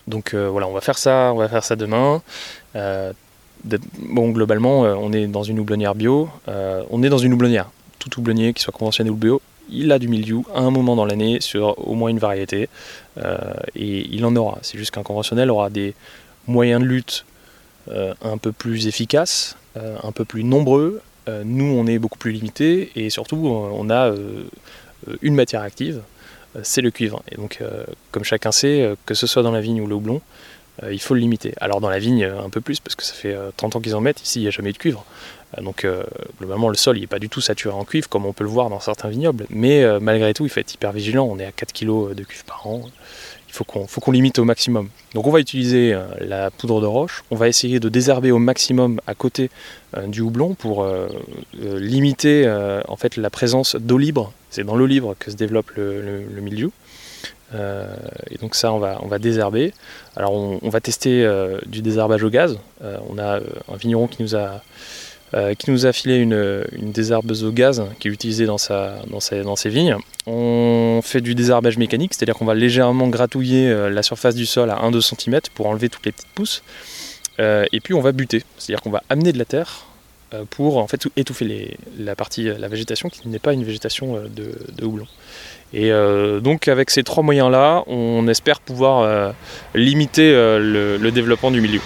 Donc 0.07 0.35
voilà, 0.35 0.67
on 0.67 0.73
va 0.73 0.81
faire 0.81 0.99
ça, 0.99 1.31
on 1.33 1.37
va 1.37 1.49
faire 1.49 1.63
ça 1.63 1.75
demain. 1.75 2.21
bon, 2.75 4.29
globalement, 4.29 4.81
on 4.81 5.11
est 5.11 5.25
dans 5.25 5.43
une 5.43 5.59
houblonnière 5.59 5.95
bio. 5.95 6.29
on 6.47 7.01
est 7.01 7.09
dans 7.09 7.17
une 7.17 7.33
houblonnière. 7.33 7.71
Tout 7.97 8.19
houblonnier, 8.19 8.53
qui 8.53 8.61
soit 8.61 8.73
conventionné 8.73 9.09
ou 9.09 9.15
bio, 9.15 9.41
il 9.69 9.91
a 9.91 9.99
du 9.99 10.07
mildiou 10.07 10.45
à 10.53 10.59
un 10.59 10.71
moment 10.71 10.95
dans 10.95 11.05
l'année 11.05 11.39
sur 11.41 11.87
au 11.87 11.93
moins 11.93 12.09
une 12.09 12.19
variété, 12.19 12.69
euh, 13.17 13.37
et 13.75 14.07
il 14.11 14.25
en 14.25 14.35
aura. 14.35 14.59
C'est 14.61 14.77
juste 14.77 14.91
qu'un 14.91 15.03
conventionnel 15.03 15.49
aura 15.49 15.69
des 15.69 15.93
moyens 16.47 16.81
de 16.81 16.87
lutte 16.87 17.25
euh, 17.89 18.13
un 18.21 18.37
peu 18.37 18.51
plus 18.51 18.87
efficaces, 18.87 19.55
euh, 19.77 19.97
un 20.03 20.11
peu 20.11 20.25
plus 20.25 20.43
nombreux. 20.43 21.01
nous, 21.45 21.65
on 21.65 21.87
est 21.87 21.99
beaucoup 21.99 22.17
plus 22.17 22.33
limité, 22.33 22.91
et 22.95 23.09
surtout, 23.09 23.47
on 23.47 23.89
a 23.89 24.13
une 25.21 25.35
matière 25.35 25.61
active, 25.61 26.01
c'est 26.61 26.81
le 26.81 26.91
cuivre. 26.91 27.23
Et 27.31 27.35
donc, 27.35 27.63
comme 28.11 28.25
chacun 28.25 28.51
sait, 28.51 28.95
que 29.05 29.13
ce 29.13 29.27
soit 29.27 29.43
dans 29.43 29.51
la 29.51 29.61
vigne 29.61 29.79
ou 29.79 29.87
le 29.87 29.95
houblon, 29.95 30.19
il 30.89 30.99
faut 30.99 31.13
le 31.13 31.19
limiter. 31.19 31.53
Alors 31.61 31.81
dans 31.81 31.89
la 31.89 31.99
vigne, 31.99 32.23
un 32.23 32.49
peu 32.49 32.61
plus, 32.61 32.79
parce 32.79 32.95
que 32.95 33.03
ça 33.03 33.13
fait 33.13 33.35
30 33.57 33.75
ans 33.75 33.81
qu'ils 33.81 33.95
en 33.95 34.01
mettent, 34.01 34.21
ici 34.21 34.39
il 34.39 34.43
n'y 34.43 34.47
a 34.47 34.51
jamais 34.51 34.69
eu 34.69 34.73
de 34.73 34.77
cuivre. 34.77 35.05
Euh, 35.57 35.61
donc 35.61 35.85
euh, 35.85 36.03
globalement 36.39 36.69
le 36.69 36.75
sol 36.75 36.99
n'est 36.99 37.07
pas 37.07 37.19
du 37.19 37.29
tout 37.29 37.41
saturé 37.41 37.73
en 37.73 37.85
cuivre 37.85 38.07
comme 38.09 38.25
on 38.25 38.33
peut 38.33 38.43
le 38.43 38.49
voir 38.49 38.69
dans 38.69 38.79
certains 38.79 39.09
vignobles, 39.09 39.45
mais 39.49 39.83
euh, 39.83 39.99
malgré 39.99 40.33
tout 40.33 40.45
il 40.45 40.49
faut 40.49 40.59
être 40.59 40.73
hyper 40.73 40.91
vigilant, 40.91 41.27
on 41.29 41.39
est 41.39 41.45
à 41.45 41.51
4 41.51 41.73
kg 41.73 42.13
de 42.13 42.23
cuivre 42.23 42.45
par 42.45 42.67
an, 42.67 42.83
il 43.47 43.53
faut 43.53 43.65
qu'on 43.65 44.11
limite 44.11 44.39
au 44.39 44.45
maximum. 44.45 44.87
Donc 45.13 45.27
on 45.27 45.31
va 45.31 45.41
utiliser 45.41 45.93
la 46.21 46.51
poudre 46.51 46.79
de 46.79 46.85
roche, 46.85 47.25
on 47.31 47.35
va 47.35 47.49
essayer 47.49 47.81
de 47.81 47.89
désherber 47.89 48.31
au 48.31 48.39
maximum 48.39 49.01
à 49.07 49.13
côté 49.13 49.49
du 50.07 50.21
houblon 50.21 50.53
pour 50.53 50.87
limiter 51.61 52.49
en 52.87 52.95
fait 52.95 53.17
la 53.17 53.29
présence 53.29 53.75
d'eau 53.75 53.97
libre, 53.97 54.31
c'est 54.51 54.63
dans 54.63 54.77
l'eau 54.77 54.85
libre 54.85 55.17
que 55.19 55.31
se 55.31 55.35
développe 55.35 55.71
le, 55.75 56.23
mildiou. 57.53 57.85
et 58.29 58.37
donc 58.37 58.55
ça, 58.55 58.71
on 58.73 58.79
va, 58.79 58.99
on 59.01 59.07
va 59.07 59.19
désherber. 59.19 59.73
Alors 60.15 60.33
on, 60.33 60.69
va 60.69 60.79
tester 60.79 61.27
du 61.65 61.81
désherbage 61.81 62.23
au 62.23 62.29
gaz. 62.29 62.59
on 62.81 63.17
a 63.17 63.37
un 63.37 63.77
vigneron 63.77 64.07
qui 64.07 64.21
nous 64.21 64.35
a 64.35 64.61
euh, 65.33 65.53
qui 65.53 65.71
nous 65.71 65.85
a 65.85 65.93
filé 65.93 66.17
une, 66.17 66.65
une, 66.73 66.91
désherbeuse 66.91 67.45
au 67.45 67.53
gaz 67.53 67.85
qui 67.99 68.09
est 68.09 68.11
utilisée 68.11 68.45
dans, 68.45 68.57
sa, 68.57 68.97
dans, 69.07 69.21
sa, 69.21 69.41
dans 69.43 69.55
ses 69.55 69.69
vignes. 69.69 69.95
On 70.27 70.99
fait 71.01 71.21
du 71.21 71.35
désherbage 71.35 71.77
mécanique, 71.77 72.13
c'est-à-dire 72.13 72.35
qu'on 72.35 72.43
va 72.43 72.53
légèrement 72.53 73.07
gratouiller 73.07 73.69
euh, 73.69 73.89
la 73.89 74.03
surface 74.03 74.35
du 74.35 74.45
sol 74.45 74.69
à 74.69 74.81
1-2 74.81 74.99
cm 74.99 75.39
pour 75.55 75.67
enlever 75.67 75.87
toutes 75.87 76.05
les 76.05 76.11
petites 76.11 76.27
pousses. 76.35 76.63
Euh, 77.39 77.63
et 77.71 77.79
puis 77.79 77.93
on 77.93 78.01
va 78.01 78.11
buter, 78.11 78.43
c'est-à-dire 78.57 78.81
qu'on 78.81 78.89
va 78.89 79.03
amener 79.07 79.31
de 79.31 79.37
la 79.37 79.45
terre 79.45 79.85
pour 80.49 80.77
en 80.77 80.87
fait 80.87 81.07
étouffer 81.17 81.77
la 81.97 82.15
partie, 82.15 82.43
la 82.43 82.67
végétation 82.67 83.09
qui 83.09 83.27
n'est 83.27 83.39
pas 83.39 83.53
une 83.53 83.63
végétation 83.63 84.21
de, 84.23 84.53
de 84.75 84.85
houblon. 84.85 85.07
Et 85.73 85.91
donc 86.41 86.67
avec 86.67 86.89
ces 86.89 87.03
trois 87.03 87.23
moyens-là, 87.23 87.83
on 87.87 88.27
espère 88.27 88.59
pouvoir 88.59 89.33
limiter 89.73 90.31
le, 90.31 91.09
développement 91.11 91.51
du 91.51 91.61
milieu. 91.61 91.81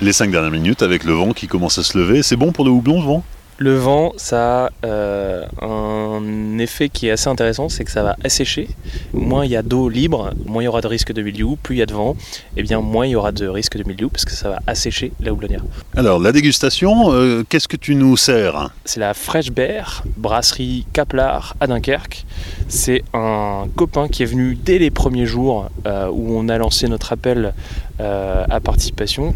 les 0.00 0.12
cinq 0.12 0.30
dernières 0.30 0.50
minutes 0.50 0.82
avec 0.82 1.04
le 1.04 1.12
vent 1.12 1.32
qui 1.32 1.46
commence 1.46 1.78
à 1.78 1.82
se 1.82 1.98
lever. 1.98 2.22
C'est 2.22 2.36
bon 2.36 2.52
pour 2.52 2.64
le 2.64 2.70
houblon, 2.70 3.00
le 3.00 3.06
vent? 3.06 3.24
Le 3.62 3.76
vent, 3.76 4.14
ça 4.16 4.64
a 4.64 4.70
euh, 4.86 5.44
un 5.60 6.56
effet 6.58 6.88
qui 6.88 7.08
est 7.08 7.10
assez 7.10 7.28
intéressant, 7.28 7.68
c'est 7.68 7.84
que 7.84 7.90
ça 7.90 8.02
va 8.02 8.16
assécher. 8.24 8.70
Moins 9.12 9.44
il 9.44 9.50
y 9.50 9.56
a 9.56 9.60
d'eau 9.60 9.90
libre, 9.90 10.30
moins 10.46 10.62
il 10.62 10.64
y 10.64 10.68
aura 10.68 10.80
de 10.80 10.86
risque 10.86 11.12
de 11.12 11.20
mildiou. 11.20 11.58
Plus 11.62 11.76
il 11.76 11.78
y 11.80 11.82
a 11.82 11.86
de 11.86 11.92
vent, 11.92 12.12
et 12.56 12.60
eh 12.60 12.62
bien 12.62 12.80
moins 12.80 13.06
il 13.06 13.10
y 13.10 13.16
aura 13.16 13.32
de 13.32 13.46
risque 13.46 13.76
de 13.76 13.86
mildiou 13.86 14.08
parce 14.08 14.24
que 14.24 14.30
ça 14.30 14.48
va 14.48 14.60
assécher 14.66 15.12
la 15.20 15.34
houblonnière. 15.34 15.62
Alors 15.94 16.18
la 16.18 16.32
dégustation, 16.32 17.12
euh, 17.12 17.44
qu'est-ce 17.46 17.68
que 17.68 17.76
tu 17.76 17.96
nous 17.96 18.16
sers? 18.16 18.70
C'est 18.86 19.00
la 19.00 19.12
Fresh 19.12 19.50
Bear, 19.50 20.04
brasserie 20.16 20.86
Kaplar 20.94 21.54
à 21.60 21.66
Dunkerque. 21.66 22.24
C'est 22.68 23.02
un 23.12 23.66
copain 23.76 24.08
qui 24.08 24.22
est 24.22 24.26
venu 24.26 24.56
dès 24.56 24.78
les 24.78 24.90
premiers 24.90 25.26
jours 25.26 25.68
euh, 25.86 26.08
où 26.10 26.34
on 26.34 26.48
a 26.48 26.56
lancé 26.56 26.88
notre 26.88 27.12
appel 27.12 27.52
à 27.98 28.60
participation 28.60 29.34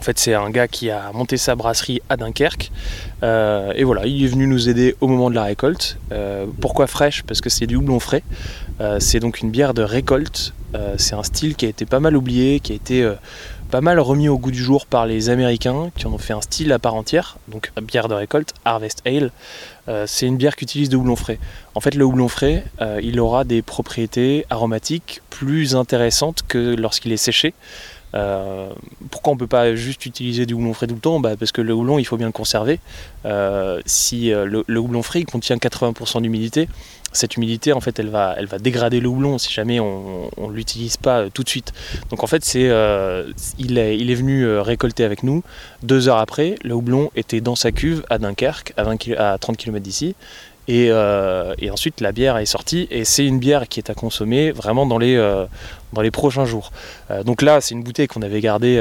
en 0.00 0.02
fait, 0.02 0.18
c'est 0.18 0.32
un 0.32 0.48
gars 0.48 0.66
qui 0.66 0.88
a 0.88 1.12
monté 1.12 1.36
sa 1.36 1.54
brasserie 1.54 2.00
à 2.08 2.16
Dunkerque. 2.16 2.72
Euh, 3.22 3.74
et 3.76 3.84
voilà, 3.84 4.06
il 4.06 4.24
est 4.24 4.28
venu 4.28 4.46
nous 4.46 4.70
aider 4.70 4.96
au 5.02 5.08
moment 5.08 5.28
de 5.28 5.34
la 5.34 5.42
récolte. 5.42 5.98
Euh, 6.10 6.46
pourquoi 6.58 6.86
fraîche? 6.86 7.22
Parce 7.24 7.42
que 7.42 7.50
c'est 7.50 7.66
du 7.66 7.76
houblon 7.76 8.00
frais. 8.00 8.22
Euh, 8.80 8.98
c'est 8.98 9.20
donc 9.20 9.40
une 9.40 9.50
bière 9.50 9.74
de 9.74 9.82
récolte. 9.82 10.54
c'est 10.96 11.14
un 11.14 11.22
style 11.22 11.54
qui 11.54 11.66
a 11.66 11.68
été 11.68 11.84
pas 11.84 12.00
mal 12.00 12.16
oublié, 12.16 12.60
qui 12.60 12.72
a 12.72 12.76
été 12.76 13.06
pas 13.70 13.82
mal 13.82 14.00
remis 14.00 14.30
au 14.30 14.38
goût 14.38 14.52
du 14.52 14.62
jour 14.62 14.86
par 14.86 15.04
les 15.04 15.28
Américains, 15.28 15.90
qui 15.96 16.06
en 16.06 16.12
ont 16.14 16.18
fait 16.18 16.32
un 16.32 16.40
style 16.40 16.72
à 16.72 16.78
part 16.78 16.94
entière. 16.94 17.36
Donc, 17.48 17.70
bière 17.82 18.08
de 18.08 18.14
récolte, 18.14 18.54
Harvest 18.64 19.02
Ale. 19.04 19.32
c'est 20.06 20.26
une 20.26 20.38
bière 20.38 20.56
qui 20.56 20.64
utilise 20.64 20.88
de 20.88 20.96
houblon 20.96 21.16
frais. 21.16 21.38
En 21.74 21.80
fait, 21.80 21.94
le 21.94 22.04
houblon 22.04 22.28
frais, 22.28 22.64
il 23.02 23.20
aura 23.20 23.44
des 23.44 23.60
propriétés 23.60 24.46
aromatiques 24.48 25.20
plus 25.28 25.74
intéressantes 25.74 26.44
que 26.48 26.76
lorsqu'il 26.76 27.12
est 27.12 27.18
séché. 27.18 27.52
Euh, 28.14 28.70
pourquoi 29.10 29.32
on 29.32 29.36
ne 29.36 29.40
peut 29.40 29.46
pas 29.46 29.74
juste 29.74 30.04
utiliser 30.06 30.46
du 30.46 30.54
houblon 30.54 30.74
frais 30.74 30.86
tout 30.86 30.94
le 30.94 31.00
temps? 31.00 31.20
Bah, 31.20 31.36
Parce 31.38 31.52
que 31.52 31.60
le 31.60 31.72
houblon, 31.72 31.98
il 31.98 32.04
faut 32.04 32.16
bien 32.16 32.26
le 32.26 32.32
conserver. 32.32 32.80
Euh, 33.24 33.80
si 33.86 34.32
euh, 34.32 34.62
le, 34.66 34.80
houblon 34.80 35.02
frais 35.02 35.22
contient 35.22 35.56
80% 35.56 36.22
d'humidité, 36.22 36.68
cette 37.12 37.36
humidité, 37.36 37.72
en 37.72 37.80
fait, 37.80 37.98
elle 37.98 38.08
va, 38.08 38.34
elle 38.38 38.46
va 38.46 38.58
dégrader 38.58 39.00
le 39.00 39.08
houblon 39.08 39.38
si 39.38 39.52
jamais 39.52 39.80
on 39.80 40.30
ne 40.38 40.52
l'utilise 40.52 40.96
pas 40.96 41.28
tout 41.30 41.42
de 41.42 41.48
suite. 41.48 41.72
Donc 42.10 42.22
en 42.22 42.28
fait, 42.28 42.44
c'est, 42.44 42.70
il, 43.58 43.78
est, 43.78 43.98
il 43.98 44.10
est 44.10 44.14
venu 44.14 44.46
récolter 44.58 45.02
avec 45.02 45.24
nous. 45.24 45.42
Deux 45.82 46.08
heures 46.08 46.18
après, 46.18 46.54
le 46.62 46.74
houblon 46.74 47.10
était 47.16 47.40
dans 47.40 47.56
sa 47.56 47.72
cuve 47.72 48.04
à 48.10 48.18
Dunkerque, 48.18 48.74
à, 48.76 48.84
20 48.84 49.08
à 49.18 49.38
30 49.38 49.56
km 49.56 49.82
d'ici. 49.82 50.14
Euh, 50.68 51.54
et, 51.58 51.70
ensuite, 51.70 52.00
la 52.00 52.12
bière 52.12 52.36
est 52.36 52.46
sortie 52.46 52.86
et 52.90 53.04
c'est 53.04 53.26
une 53.26 53.38
bière 53.38 53.68
qui 53.68 53.80
est 53.80 53.90
à 53.90 53.94
consommer 53.94 54.52
vraiment 54.52 54.86
dans 54.86 54.98
les, 54.98 55.16
euh, 55.16 55.46
prochains 56.12 56.44
jours. 56.44 56.70
Euh, 57.10 57.22
donc 57.22 57.42
là, 57.42 57.60
c'est 57.60 57.74
une 57.74 57.82
bouteille 57.82 58.06
qu'on 58.06 58.22
avait 58.22 58.40
gardée 58.40 58.80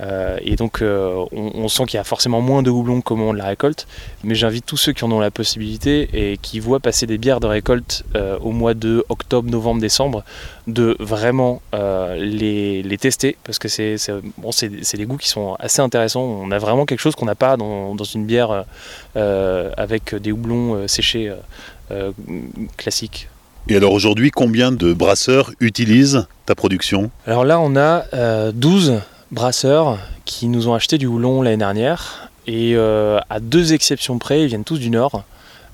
euh, 0.00 0.38
et 0.42 0.56
donc 0.56 0.82
euh, 0.82 1.24
on, 1.32 1.68
sent 1.68 1.84
qu'il 1.86 1.98
y 1.98 2.00
a 2.00 2.04
forcément 2.04 2.40
moins 2.40 2.62
de 2.62 2.70
houblon 2.70 3.00
comme 3.00 3.20
on 3.20 3.32
la 3.32 3.46
récolte, 3.46 3.86
mais 4.24 4.34
j'invite 4.34 4.66
tous 4.66 4.76
ceux 4.76 4.92
qui 4.92 5.04
en 5.04 5.12
ont 5.12 5.20
la 5.20 5.30
possibilité 5.30 6.08
et 6.12 6.36
qui 6.38 6.58
voient 6.58 6.80
passer 6.80 7.06
des 7.06 7.16
bières 7.16 7.40
de 7.40 7.46
récolte 7.46 8.04
euh, 8.16 8.36
au 8.40 8.50
mois 8.50 8.74
de 8.74 9.04
octobre, 9.08 9.48
novembre, 9.50 9.80
décembre, 9.80 10.24
de 10.66 10.96
vraiment 10.98 11.62
les, 11.72 12.96
tester 13.00 13.36
parce 13.44 13.58
que 13.58 13.68
c'est 13.68 13.96
bon, 14.38 14.50
des 14.60 15.04
goûts 15.04 15.16
qui 15.16 15.28
sont 15.28 15.56
assez 15.58 15.82
intéressants. 15.82 16.22
On 16.22 16.50
a 16.50 16.58
vraiment 16.58 16.86
quelque 16.86 17.00
chose 17.00 17.14
qu'on 17.14 17.26
n'a 17.26 17.34
pas 17.34 17.56
dans, 17.56 17.94
dans, 17.94 18.04
une 18.04 18.24
bière 18.24 18.64
avec 19.14 20.14
des 20.14 20.32
houblons 20.32 20.88
séchés 20.88 21.32
classiques. 22.76 23.28
Et 23.68 23.76
alors 23.76 23.92
aujourd'hui, 23.92 24.30
combien 24.30 24.72
de 24.72 24.92
brasseurs 24.92 25.50
utilisent 25.60 26.26
ta 26.46 26.54
production? 26.54 27.10
Alors 27.26 27.44
là, 27.44 27.60
on 27.60 27.76
a 27.76 28.52
12 28.52 29.00
brasseurs 29.34 29.98
qui 30.24 30.46
nous 30.46 30.68
ont 30.68 30.74
acheté 30.74 30.96
du 30.96 31.06
houblon 31.06 31.42
l'année 31.42 31.58
dernière. 31.58 32.30
Et 32.46 32.74
euh, 32.76 33.18
à 33.28 33.40
deux 33.40 33.74
exceptions 33.74 34.18
près, 34.18 34.42
ils 34.42 34.46
viennent 34.46 34.64
tous 34.64 34.78
du 34.78 34.90
Nord. 34.90 35.24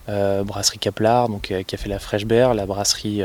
Euh, 0.08 0.42
brasserie 0.42 0.78
Kaplar, 0.78 1.28
donc, 1.28 1.50
euh, 1.50 1.62
qui 1.62 1.74
a 1.74 1.78
fait 1.78 1.88
la 1.88 1.98
Fresh 1.98 2.24
Bear, 2.24 2.54
la 2.54 2.66
brasserie 2.66 3.22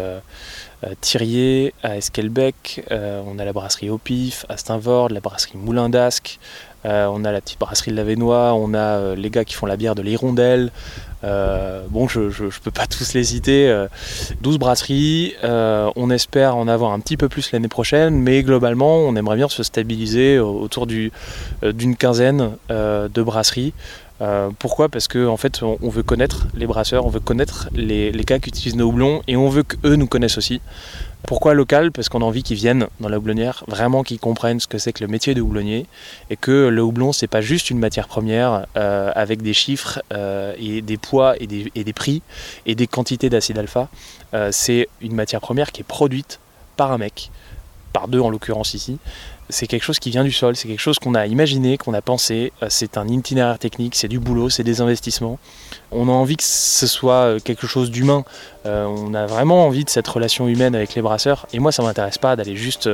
Thirier 1.02 1.74
à 1.82 1.98
Esquelbec, 1.98 2.84
on 2.92 3.40
a 3.40 3.46
la 3.46 3.54
brasserie 3.54 3.90
Opif 3.90 4.46
à 4.50 4.58
Steinvord, 4.58 5.10
la 5.10 5.20
brasserie 5.20 5.58
Moulin 5.58 5.90
d'Ascq, 5.90 6.38
on 6.84 7.26
a 7.26 7.32
la 7.32 7.42
petite 7.42 7.60
brasserie 7.60 7.90
de 7.90 7.96
Lavenois, 7.96 8.54
on 8.54 8.76
a 8.76 9.16
les 9.16 9.32
gars 9.32 9.46
qui 9.46 9.56
font 9.56 9.66
la 9.66 9.78
bière 9.78 9.96
de 9.96 10.04
l'Hirondelle, 10.04 10.72
euh, 11.26 11.86
bon, 11.90 12.08
je 12.08 12.22
ne 12.22 12.50
peux 12.64 12.72
pas 12.72 12.86
tous 12.88 13.14
les 13.14 13.24
citer. 13.24 13.86
12 14.42 14.56
euh, 14.56 14.58
brasseries. 14.58 15.34
Euh, 15.44 15.90
on 15.96 16.10
espère 16.10 16.56
en 16.56 16.68
avoir 16.68 16.92
un 16.92 17.00
petit 17.00 17.18
peu 17.18 17.30
plus 17.30 17.52
l'année 17.52 17.68
prochaine, 17.68 18.16
mais 18.16 18.44
globalement, 18.44 18.98
on 19.00 19.16
aimerait 19.16 19.38
bien 19.38 19.50
se 19.50 19.64
stabiliser 19.64 20.40
autour 20.40 20.88
d'une 20.88 21.96
quinzaine 21.98 22.52
de 22.70 23.22
brasseries. 23.24 23.74
Pourquoi? 24.60 24.90
Parce 24.90 25.08
qu'en 25.08 25.28
en 25.28 25.38
fait, 25.38 25.62
on, 25.62 25.90
veut 25.90 26.04
connaître 26.04 26.48
les 26.56 26.68
brasseurs, 26.68 27.06
on 27.06 27.10
veut 27.10 27.20
connaître 27.20 27.70
les, 27.74 28.12
les 28.12 28.24
cas 28.24 28.40
qui 28.40 28.50
utilisent 28.50 28.76
nos 28.76 28.88
houblons 28.88 29.22
et 29.28 29.36
on 29.36 29.50
veut 29.50 29.64
qu'eux 29.64 29.96
nous 29.96 30.08
connaissent 30.08 30.38
aussi. 30.38 30.62
Pourquoi 31.26 31.56
local? 31.56 31.92
Parce 31.92 32.08
qu'on 32.08 32.22
a 32.22 32.26
envie 32.26 32.44
qu'ils 32.44 32.58
viennent 32.58 32.88
dans 33.00 33.10
la 33.10 33.18
houblonnière, 33.18 33.64
vraiment 33.68 34.04
qu'ils 34.04 34.20
comprennent 34.20 34.60
ce 34.60 34.68
que 34.68 34.78
c'est 34.78 34.94
que 34.94 35.04
le 35.04 35.10
métier 35.10 35.34
de 35.34 35.42
houblonnier 35.42 35.88
et 36.30 36.38
que 36.38 36.68
le 36.68 36.82
houblon, 36.84 37.14
c'est 37.14 37.28
pas 37.28 37.42
juste 37.42 37.72
une 37.72 37.80
matière 37.80 38.08
première 38.08 38.68
euh, 38.78 39.12
avec 39.16 39.42
des 39.42 39.54
chiffres 39.54 40.02
euh, 40.14 40.54
et 40.60 40.82
des 40.82 40.98
poids 40.98 41.36
et 41.40 41.48
des, 41.48 41.94
prix 41.94 42.22
et 42.68 42.76
des 42.76 42.86
quantités 42.86 43.30
d'acide 43.30 43.58
alpha. 43.58 43.90
Euh, 44.34 44.50
c'est 44.52 44.88
une 45.02 45.16
matière 45.16 45.42
première 45.42 45.72
qui 45.72 45.82
est 45.82 45.86
produite 45.88 46.40
par 46.78 46.92
un 46.92 47.00
mec, 47.00 47.32
par 47.92 48.08
deux 48.08 48.20
en 48.20 48.30
l'occurrence 48.30 48.76
ici, 48.76 49.00
c'est 49.50 49.68
quelque 49.68 49.84
chose 49.84 50.00
qui 50.00 50.10
vient 50.10 50.24
du 50.24 50.32
sol, 50.32 50.56
c'est 50.56 50.68
quelque 50.68 50.80
chose 50.80 51.00
qu'on 51.00 51.14
a 51.14 51.28
imaginé, 51.28 51.78
qu'on 51.78 51.94
a 51.94 52.02
pensé, 52.02 52.52
euh, 52.64 52.68
c'est 52.70 52.98
un 52.98 53.08
itinéraire 53.08 53.60
technique, 53.60 53.96
c'est 53.96 54.08
du 54.08 54.20
boulot, 54.20 54.50
c'est 54.50 54.64
des 54.64 54.82
investissements. 54.82 55.38
On 55.92 56.08
a 56.10 56.12
envie 56.12 56.36
que 56.36 56.44
ce 56.44 56.88
soit 56.88 57.14
euh, 57.14 57.40
quelque 57.40 57.68
chose 57.68 57.92
d'humain, 57.92 58.26
euh, 58.66 58.86
on 58.86 59.14
a 59.14 59.28
vraiment 59.28 59.66
envie 59.66 59.86
de 59.86 59.90
cette 59.90 60.08
relation 60.08 60.48
humaine 60.48 60.76
avec 60.76 60.96
les 60.96 61.02
brasseurs, 61.02 61.46
et 61.54 61.60
moi 61.60 61.72
ça 61.72 61.84
m'intéresse 61.84 62.18
pas 62.18 62.36
d'aller 62.36 62.56
juste 62.56 62.90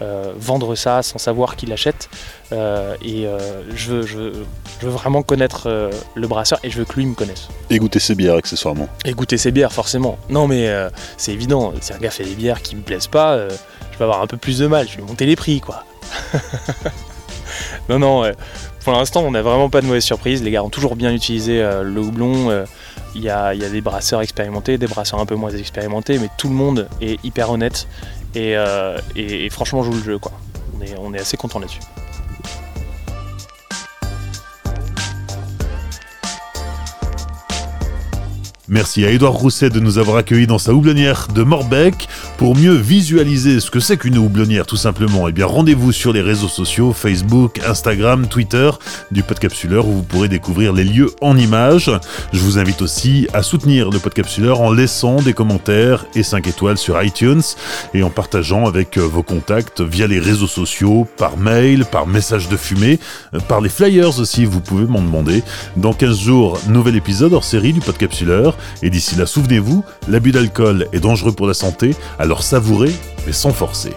vendre 0.00 0.76
ça 0.76 1.02
sans 1.02 1.18
savoir 1.18 1.56
qui 1.56 1.66
l'achète, 1.66 2.08
et 2.52 3.26
je, 3.74 3.90
veux, 3.90 4.06
je, 4.06 4.18
veux, 4.18 4.90
vraiment 4.90 5.22
connaître 5.22 5.90
le 6.14 6.28
brasseur, 6.28 6.60
et 6.62 6.70
je 6.70 6.78
veux 6.78 6.84
que 6.84 6.94
lui 6.94 7.06
me 7.06 7.14
connaisse. 7.14 7.48
Et 7.68 7.78
goûter 7.78 7.98
ses 7.98 8.14
bières 8.14 8.36
accessoirement. 8.36 8.88
Et 9.04 9.12
goûter 9.12 9.38
ses 9.38 9.50
bières 9.50 9.72
forcément. 9.72 10.16
Non 10.30 10.46
mais 10.46 10.72
c'est 11.16 11.32
évident, 11.32 11.72
si 11.80 11.92
un 11.92 11.98
gars 11.98 12.10
fait 12.10 12.24
des 12.24 12.36
bières 12.36 12.62
qui 12.62 12.76
me 12.76 12.82
plaisent 12.82 13.08
pas, 13.08 13.48
je 13.48 13.98
vais 13.98 14.04
avoir 14.04 14.22
un 14.22 14.28
peu 14.28 14.36
plus 14.36 14.58
de 14.58 14.68
mal, 14.68 14.86
je 14.88 14.98
vais 14.98 15.02
monter 15.02 15.26
les 15.26 15.34
prix 15.34 15.60
quoi. 15.60 15.84
non, 17.88 17.98
non, 17.98 18.32
pour 18.88 18.96
l'instant, 18.96 19.22
on 19.22 19.32
n'a 19.32 19.42
vraiment 19.42 19.68
pas 19.68 19.82
de 19.82 19.86
mauvaise 19.86 20.02
surprise. 20.02 20.42
Les 20.42 20.50
gars 20.50 20.64
ont 20.64 20.70
toujours 20.70 20.96
bien 20.96 21.12
utilisé 21.12 21.60
euh, 21.60 21.82
le 21.82 22.00
houblon. 22.00 22.48
Euh, 22.48 22.64
il 23.14 23.22
y, 23.22 23.28
a, 23.28 23.54
des 23.54 23.80
brasseurs 23.82 24.22
expérimentés, 24.22 24.78
des 24.78 24.86
brasseurs 24.86 25.20
un 25.20 25.26
peu 25.26 25.34
moins 25.34 25.50
expérimentés, 25.50 26.18
mais 26.18 26.28
tout 26.38 26.48
le 26.48 26.54
monde 26.54 26.88
est 27.02 27.22
hyper 27.22 27.50
honnête 27.50 27.86
et, 28.34 28.56
euh, 28.56 28.98
franchement 29.50 29.82
joue 29.82 29.92
le 29.92 30.02
jeu. 30.02 30.18
Quoi. 30.18 30.32
On, 30.78 30.82
est, 30.82 30.94
on 30.98 31.12
est 31.12 31.18
assez 31.18 31.36
content 31.36 31.58
là-dessus. 31.58 31.80
Merci 38.70 39.06
à 39.06 39.10
Édouard 39.10 39.32
Rousset 39.32 39.70
de 39.70 39.80
nous 39.80 39.96
avoir 39.96 40.18
accueillis 40.18 40.46
dans 40.46 40.58
sa 40.58 40.74
houblonnière 40.74 41.28
de 41.34 41.42
Morbec. 41.42 42.06
Pour 42.36 42.54
mieux 42.54 42.74
visualiser 42.74 43.60
ce 43.60 43.70
que 43.70 43.80
c'est 43.80 43.96
qu'une 43.96 44.18
houblonnière 44.18 44.66
tout 44.66 44.76
simplement, 44.76 45.26
eh 45.26 45.32
bien 45.32 45.46
rendez-vous 45.46 45.90
sur 45.90 46.12
les 46.12 46.20
réseaux 46.20 46.48
sociaux 46.48 46.92
Facebook, 46.92 47.60
Instagram, 47.66 48.26
Twitter 48.26 48.70
du 49.10 49.22
Podcapsuleur 49.22 49.86
où 49.86 49.92
vous 49.92 50.02
pourrez 50.02 50.28
découvrir 50.28 50.74
les 50.74 50.84
lieux 50.84 51.10
en 51.22 51.38
images. 51.38 51.90
Je 52.34 52.40
vous 52.40 52.58
invite 52.58 52.82
aussi 52.82 53.26
à 53.32 53.42
soutenir 53.42 53.88
le 53.88 53.98
Podcapsuleur 53.98 54.60
en 54.60 54.70
laissant 54.70 55.22
des 55.22 55.32
commentaires 55.32 56.04
et 56.14 56.22
5 56.22 56.46
étoiles 56.46 56.76
sur 56.76 57.02
iTunes 57.02 57.40
et 57.94 58.02
en 58.02 58.10
partageant 58.10 58.66
avec 58.66 58.98
euh, 58.98 59.00
vos 59.00 59.22
contacts 59.22 59.80
via 59.80 60.06
les 60.06 60.18
réseaux 60.18 60.46
sociaux, 60.46 61.08
par 61.16 61.38
mail, 61.38 61.86
par 61.86 62.06
message 62.06 62.50
de 62.50 62.56
fumée, 62.58 63.00
euh, 63.32 63.40
par 63.40 63.62
les 63.62 63.70
flyers 63.70 64.18
aussi, 64.18 64.44
vous 64.44 64.60
pouvez 64.60 64.84
m'en 64.84 65.00
demander. 65.00 65.42
Dans 65.78 65.94
15 65.94 66.18
jours, 66.18 66.60
nouvel 66.68 66.96
épisode 66.96 67.32
hors 67.32 67.44
série 67.44 67.72
du 67.72 67.80
Podcapsuleur. 67.80 68.57
Et 68.82 68.90
d'ici 68.90 69.16
là, 69.16 69.26
souvenez-vous, 69.26 69.84
l'abus 70.08 70.32
d'alcool 70.32 70.86
est 70.92 71.00
dangereux 71.00 71.32
pour 71.32 71.46
la 71.46 71.54
santé, 71.54 71.94
alors 72.18 72.42
savourez, 72.42 72.92
mais 73.26 73.32
sans 73.32 73.52
forcer. 73.52 73.92